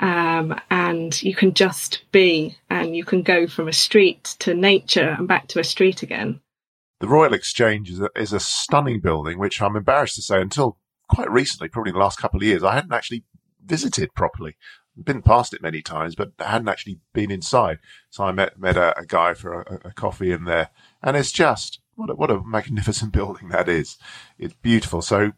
um, 0.00 0.58
and 0.70 1.20
you 1.22 1.34
can 1.34 1.54
just 1.54 2.02
be, 2.12 2.56
and 2.68 2.96
you 2.96 3.04
can 3.04 3.22
go 3.22 3.46
from 3.46 3.68
a 3.68 3.72
street 3.72 4.36
to 4.40 4.54
nature 4.54 5.14
and 5.18 5.28
back 5.28 5.48
to 5.48 5.60
a 5.60 5.64
street 5.64 6.02
again. 6.02 6.40
The 7.00 7.08
Royal 7.08 7.34
Exchange 7.34 7.90
is 7.90 8.00
a, 8.00 8.10
is 8.16 8.32
a 8.32 8.40
stunning 8.40 9.00
building, 9.00 9.38
which 9.38 9.60
I'm 9.60 9.76
embarrassed 9.76 10.16
to 10.16 10.22
say 10.22 10.40
until 10.40 10.78
quite 11.08 11.30
recently, 11.30 11.68
probably 11.68 11.92
the 11.92 11.98
last 11.98 12.18
couple 12.18 12.38
of 12.38 12.44
years, 12.44 12.62
I 12.62 12.74
hadn't 12.74 12.92
actually 12.92 13.24
visited 13.64 14.14
properly 14.14 14.56
been 14.96 15.22
past 15.22 15.54
it 15.54 15.62
many 15.62 15.82
times, 15.82 16.14
but 16.14 16.32
hadn't 16.38 16.68
actually 16.68 16.98
been 17.12 17.30
inside. 17.30 17.78
So 18.10 18.24
I 18.24 18.32
met 18.32 18.58
met 18.58 18.76
a, 18.76 18.98
a 18.98 19.06
guy 19.06 19.34
for 19.34 19.62
a, 19.62 19.88
a, 19.88 19.92
coffee 19.92 20.32
in 20.32 20.44
there, 20.44 20.70
and 21.02 21.16
it's 21.16 21.32
just 21.32 21.80
what 21.94 22.10
a, 22.10 22.14
what 22.14 22.30
a 22.30 22.42
magnificent 22.42 23.12
building 23.12 23.48
that 23.48 23.68
is. 23.68 23.96
It's 24.38 24.54
beautiful. 24.54 25.02
So 25.02 25.32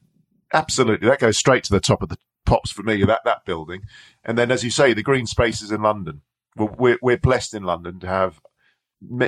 absolutely, 0.52 1.09
that 1.09 1.20
goes 1.20 1.38
straight 1.38 1.64
to 1.64 1.72
the 1.72 1.80
top 1.80 2.02
of 2.02 2.09
the 2.09 2.18
pops 2.44 2.70
for 2.70 2.82
me. 2.82 3.05
That 3.05 3.22
that 3.24 3.44
building, 3.44 3.82
and 4.24 4.36
then 4.36 4.50
as 4.50 4.64
you 4.64 4.70
say, 4.70 4.92
the 4.92 5.02
green 5.02 5.26
spaces 5.26 5.70
in 5.70 5.82
London. 5.82 6.22
We're 6.57 6.98
we're 7.02 7.16
blessed 7.16 7.55
in 7.55 7.64
London 7.64 7.98
to 8.00 8.07
have 8.07 8.40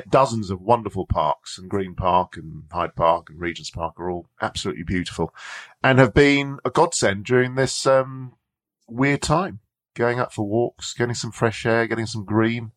dozens 0.08 0.50
of 0.50 0.60
wonderful 0.60 1.06
parks, 1.06 1.58
and 1.58 1.68
Green 1.68 1.94
Park 1.94 2.36
and 2.36 2.64
Hyde 2.70 2.94
Park 2.94 3.30
and 3.30 3.40
Regent's 3.40 3.70
Park 3.70 3.98
are 3.98 4.10
all 4.10 4.28
absolutely 4.40 4.84
beautiful, 4.84 5.34
and 5.82 5.98
have 5.98 6.14
been 6.14 6.58
a 6.64 6.70
godsend 6.70 7.24
during 7.24 7.56
this 7.56 7.84
um, 7.84 8.34
weird 8.88 9.22
time 9.22 9.58
going 9.96 10.20
out 10.20 10.32
for 10.32 10.46
walks, 10.46 10.94
getting 10.94 11.14
some 11.14 11.32
fresh 11.32 11.66
air, 11.66 11.86
getting 11.86 12.06
some 12.06 12.24
green. 12.24 12.70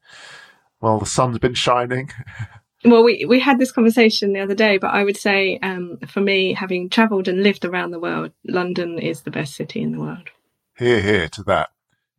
Well, 0.82 1.00
the 1.00 1.06
sun's 1.06 1.38
been 1.38 1.54
shining. 1.54 2.10
well, 2.86 3.04
we, 3.04 3.26
we 3.26 3.40
had 3.40 3.60
this 3.60 3.72
conversation 3.72 4.34
the 4.34 4.40
other 4.40 4.56
day, 4.56 4.78
but 4.78 4.94
I 4.94 5.04
would 5.04 5.18
say 5.18 5.60
um, 5.62 6.00
for 6.08 6.22
me, 6.22 6.54
having 6.54 6.90
travelled 6.90 7.28
and 7.28 7.44
lived 7.44 7.66
around 7.66 7.92
the 7.92 8.00
world, 8.00 8.32
London 8.46 8.98
is 8.98 9.22
the 9.22 9.32
best 9.32 9.56
city 9.56 9.82
in 9.82 9.92
the 9.92 10.00
world. 10.00 10.30
Hear, 10.78 11.02
hear 11.02 11.28
to 11.30 11.44
that. 11.44 11.70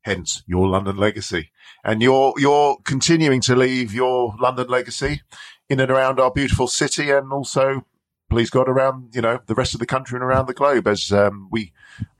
Hence 0.02 0.42
your 0.46 0.68
London 0.68 0.96
legacy. 0.96 1.50
And 1.82 2.02
you're, 2.02 2.34
you're 2.36 2.78
continuing 2.84 3.40
to 3.42 3.56
leave 3.56 3.92
your 3.92 4.34
London 4.38 4.68
legacy 4.68 5.22
in 5.68 5.80
and 5.80 5.90
around 5.90 6.20
our 6.20 6.30
beautiful 6.30 6.66
city 6.66 7.10
and 7.10 7.32
also, 7.32 7.86
please 8.28 8.50
God, 8.50 8.68
around, 8.68 9.14
you 9.14 9.20
know, 9.20 9.40
the 9.46 9.54
rest 9.54 9.74
of 9.74 9.80
the 9.80 9.86
country 9.86 10.16
and 10.16 10.24
around 10.24 10.46
the 10.46 10.54
globe 10.54 10.86
as 10.86 11.12
um, 11.12 11.48
we 11.50 11.72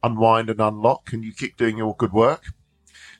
unwind 0.02 0.50
and 0.50 0.60
unlock 0.60 1.12
and 1.12 1.24
you 1.24 1.32
keep 1.32 1.56
doing 1.56 1.78
your 1.78 1.94
good 1.96 2.12
work. 2.12 2.52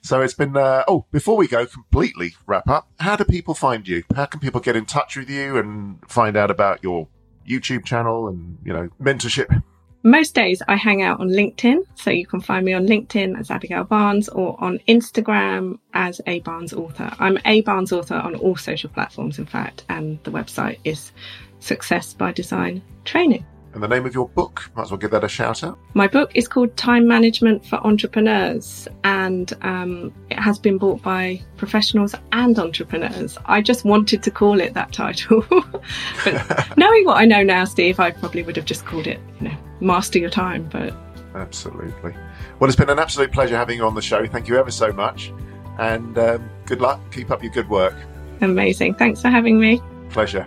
So 0.01 0.21
it's 0.21 0.33
been, 0.33 0.57
uh, 0.57 0.83
oh, 0.87 1.05
before 1.11 1.37
we 1.37 1.47
go 1.47 1.65
completely 1.65 2.33
wrap 2.47 2.67
up, 2.67 2.89
how 2.99 3.15
do 3.15 3.23
people 3.23 3.53
find 3.53 3.87
you? 3.87 4.03
How 4.15 4.25
can 4.25 4.39
people 4.39 4.59
get 4.59 4.75
in 4.75 4.85
touch 4.85 5.15
with 5.15 5.29
you 5.29 5.57
and 5.57 5.99
find 6.07 6.35
out 6.35 6.49
about 6.49 6.83
your 6.83 7.07
YouTube 7.47 7.85
channel 7.85 8.27
and, 8.27 8.57
you 8.65 8.73
know, 8.73 8.89
mentorship? 8.99 9.61
Most 10.03 10.33
days 10.33 10.63
I 10.67 10.75
hang 10.75 11.03
out 11.03 11.19
on 11.19 11.29
LinkedIn. 11.29 11.85
So 11.93 12.09
you 12.09 12.25
can 12.25 12.41
find 12.41 12.65
me 12.65 12.73
on 12.73 12.87
LinkedIn 12.87 13.39
as 13.39 13.51
Abigail 13.51 13.83
Barnes 13.83 14.27
or 14.27 14.61
on 14.61 14.79
Instagram 14.87 15.77
as 15.93 16.19
A 16.25 16.39
Barnes 16.39 16.73
Author. 16.73 17.11
I'm 17.19 17.37
A 17.45 17.61
Barnes 17.61 17.91
Author 17.91 18.15
on 18.15 18.33
all 18.35 18.55
social 18.55 18.89
platforms, 18.89 19.37
in 19.37 19.45
fact, 19.45 19.83
and 19.87 20.17
the 20.23 20.31
website 20.31 20.79
is 20.83 21.11
Success 21.59 22.15
by 22.15 22.31
Design 22.31 22.81
Training. 23.05 23.45
And 23.73 23.81
the 23.81 23.87
name 23.87 24.05
of 24.05 24.13
your 24.13 24.27
book, 24.27 24.69
might 24.75 24.83
as 24.83 24.91
well 24.91 24.97
give 24.97 25.11
that 25.11 25.23
a 25.23 25.29
shout 25.29 25.63
out. 25.63 25.79
My 25.93 26.07
book 26.07 26.31
is 26.35 26.47
called 26.47 26.75
Time 26.75 27.07
Management 27.07 27.65
for 27.65 27.77
Entrepreneurs, 27.77 28.87
and 29.03 29.53
um, 29.61 30.13
it 30.29 30.37
has 30.37 30.59
been 30.59 30.77
bought 30.77 31.01
by 31.01 31.41
professionals 31.55 32.13
and 32.33 32.59
entrepreneurs. 32.59 33.37
I 33.45 33.61
just 33.61 33.85
wanted 33.85 34.23
to 34.23 34.31
call 34.31 34.59
it 34.59 34.73
that 34.73 34.91
title. 34.91 35.45
but 36.25 36.73
knowing 36.77 37.05
what 37.05 37.17
I 37.17 37.25
know 37.25 37.43
now, 37.43 37.63
Steve, 37.63 37.99
I 37.99 38.11
probably 38.11 38.43
would 38.43 38.57
have 38.57 38.65
just 38.65 38.85
called 38.85 39.07
it, 39.07 39.19
you 39.39 39.49
know, 39.49 39.57
Master 39.79 40.19
Your 40.19 40.29
Time. 40.29 40.67
But 40.69 40.93
Absolutely. 41.33 42.13
Well, 42.59 42.69
it's 42.69 42.75
been 42.75 42.89
an 42.89 42.99
absolute 42.99 43.31
pleasure 43.31 43.55
having 43.55 43.77
you 43.77 43.85
on 43.85 43.95
the 43.95 44.01
show. 44.01 44.25
Thank 44.27 44.47
you 44.47 44.57
ever 44.57 44.71
so 44.71 44.91
much. 44.91 45.31
And 45.79 46.17
um, 46.17 46.49
good 46.65 46.81
luck. 46.81 46.99
Keep 47.11 47.31
up 47.31 47.41
your 47.41 47.51
good 47.53 47.69
work. 47.69 47.95
Amazing. 48.41 48.95
Thanks 48.95 49.21
for 49.21 49.29
having 49.29 49.59
me. 49.59 49.81
Pleasure. 50.09 50.45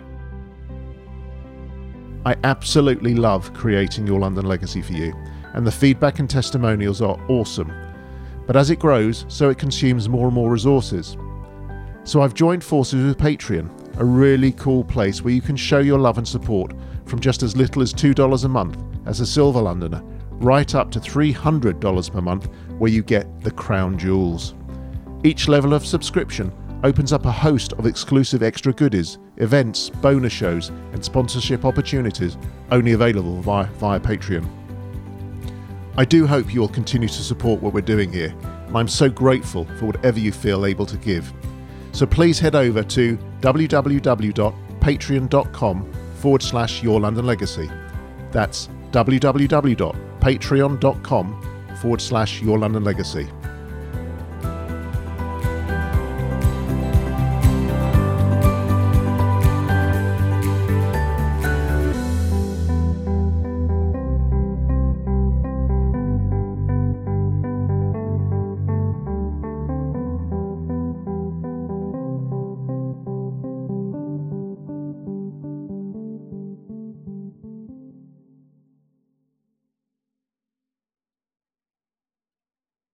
I 2.25 2.35
absolutely 2.43 3.13
love 3.13 3.53
creating 3.53 4.07
your 4.07 4.19
London 4.19 4.45
legacy 4.45 4.81
for 4.81 4.93
you, 4.93 5.13
and 5.53 5.65
the 5.65 5.71
feedback 5.71 6.17
and 6.17 6.27
testimonials 6.27 6.99
are 6.99 7.19
awesome. 7.29 7.71
But 8.47 8.55
as 8.55 8.71
it 8.71 8.79
grows, 8.79 9.25
so 9.27 9.49
it 9.49 9.59
consumes 9.59 10.09
more 10.09 10.25
and 10.25 10.33
more 10.33 10.49
resources. 10.49 11.17
So 12.03 12.21
I've 12.21 12.33
joined 12.33 12.63
forces 12.63 13.05
with 13.05 13.19
Patreon, 13.19 13.69
a 13.99 14.05
really 14.05 14.51
cool 14.53 14.83
place 14.83 15.21
where 15.21 15.35
you 15.35 15.41
can 15.41 15.55
show 15.55 15.79
your 15.79 15.99
love 15.99 16.17
and 16.17 16.27
support 16.27 16.73
from 17.05 17.19
just 17.19 17.43
as 17.43 17.55
little 17.55 17.83
as 17.83 17.93
$2 17.93 18.43
a 18.43 18.49
month 18.49 18.77
as 19.05 19.19
a 19.19 19.25
Silver 19.25 19.61
Londoner, 19.61 20.03
right 20.31 20.73
up 20.73 20.89
to 20.91 20.99
$300 20.99 22.11
per 22.11 22.21
month 22.21 22.49
where 22.79 22.91
you 22.91 23.03
get 23.03 23.41
the 23.41 23.51
crown 23.51 23.99
jewels. 23.99 24.55
Each 25.23 25.47
level 25.47 25.75
of 25.75 25.85
subscription 25.85 26.51
opens 26.83 27.13
up 27.13 27.25
a 27.25 27.31
host 27.31 27.73
of 27.73 27.85
exclusive 27.85 28.41
extra 28.41 28.73
goodies, 28.73 29.19
events, 29.37 29.89
bonus 29.89 30.33
shows, 30.33 30.69
and 30.93 31.03
sponsorship 31.03 31.65
opportunities 31.65 32.37
only 32.71 32.91
available 32.93 33.41
via, 33.41 33.65
via 33.73 33.99
Patreon. 33.99 34.47
I 35.97 36.05
do 36.05 36.27
hope 36.27 36.53
you 36.53 36.61
will 36.61 36.67
continue 36.67 37.07
to 37.07 37.23
support 37.23 37.61
what 37.61 37.73
we're 37.73 37.81
doing 37.81 38.11
here, 38.11 38.35
and 38.67 38.77
I'm 38.77 38.87
so 38.87 39.09
grateful 39.09 39.65
for 39.79 39.85
whatever 39.85 40.19
you 40.19 40.31
feel 40.31 40.65
able 40.65 40.85
to 40.87 40.97
give. 40.97 41.31
So 41.91 42.05
please 42.05 42.39
head 42.39 42.55
over 42.55 42.83
to 42.83 43.17
www.patreon.com 43.41 45.93
forward 46.15 46.43
slash 46.43 46.83
your 46.83 46.99
London 46.99 47.25
legacy. 47.25 47.71
That's 48.31 48.67
www.patreon.com 48.91 51.41
forward 51.81 52.01
slash 52.01 52.41
your 52.41 52.57
London 52.57 52.83
legacy. 52.83 53.29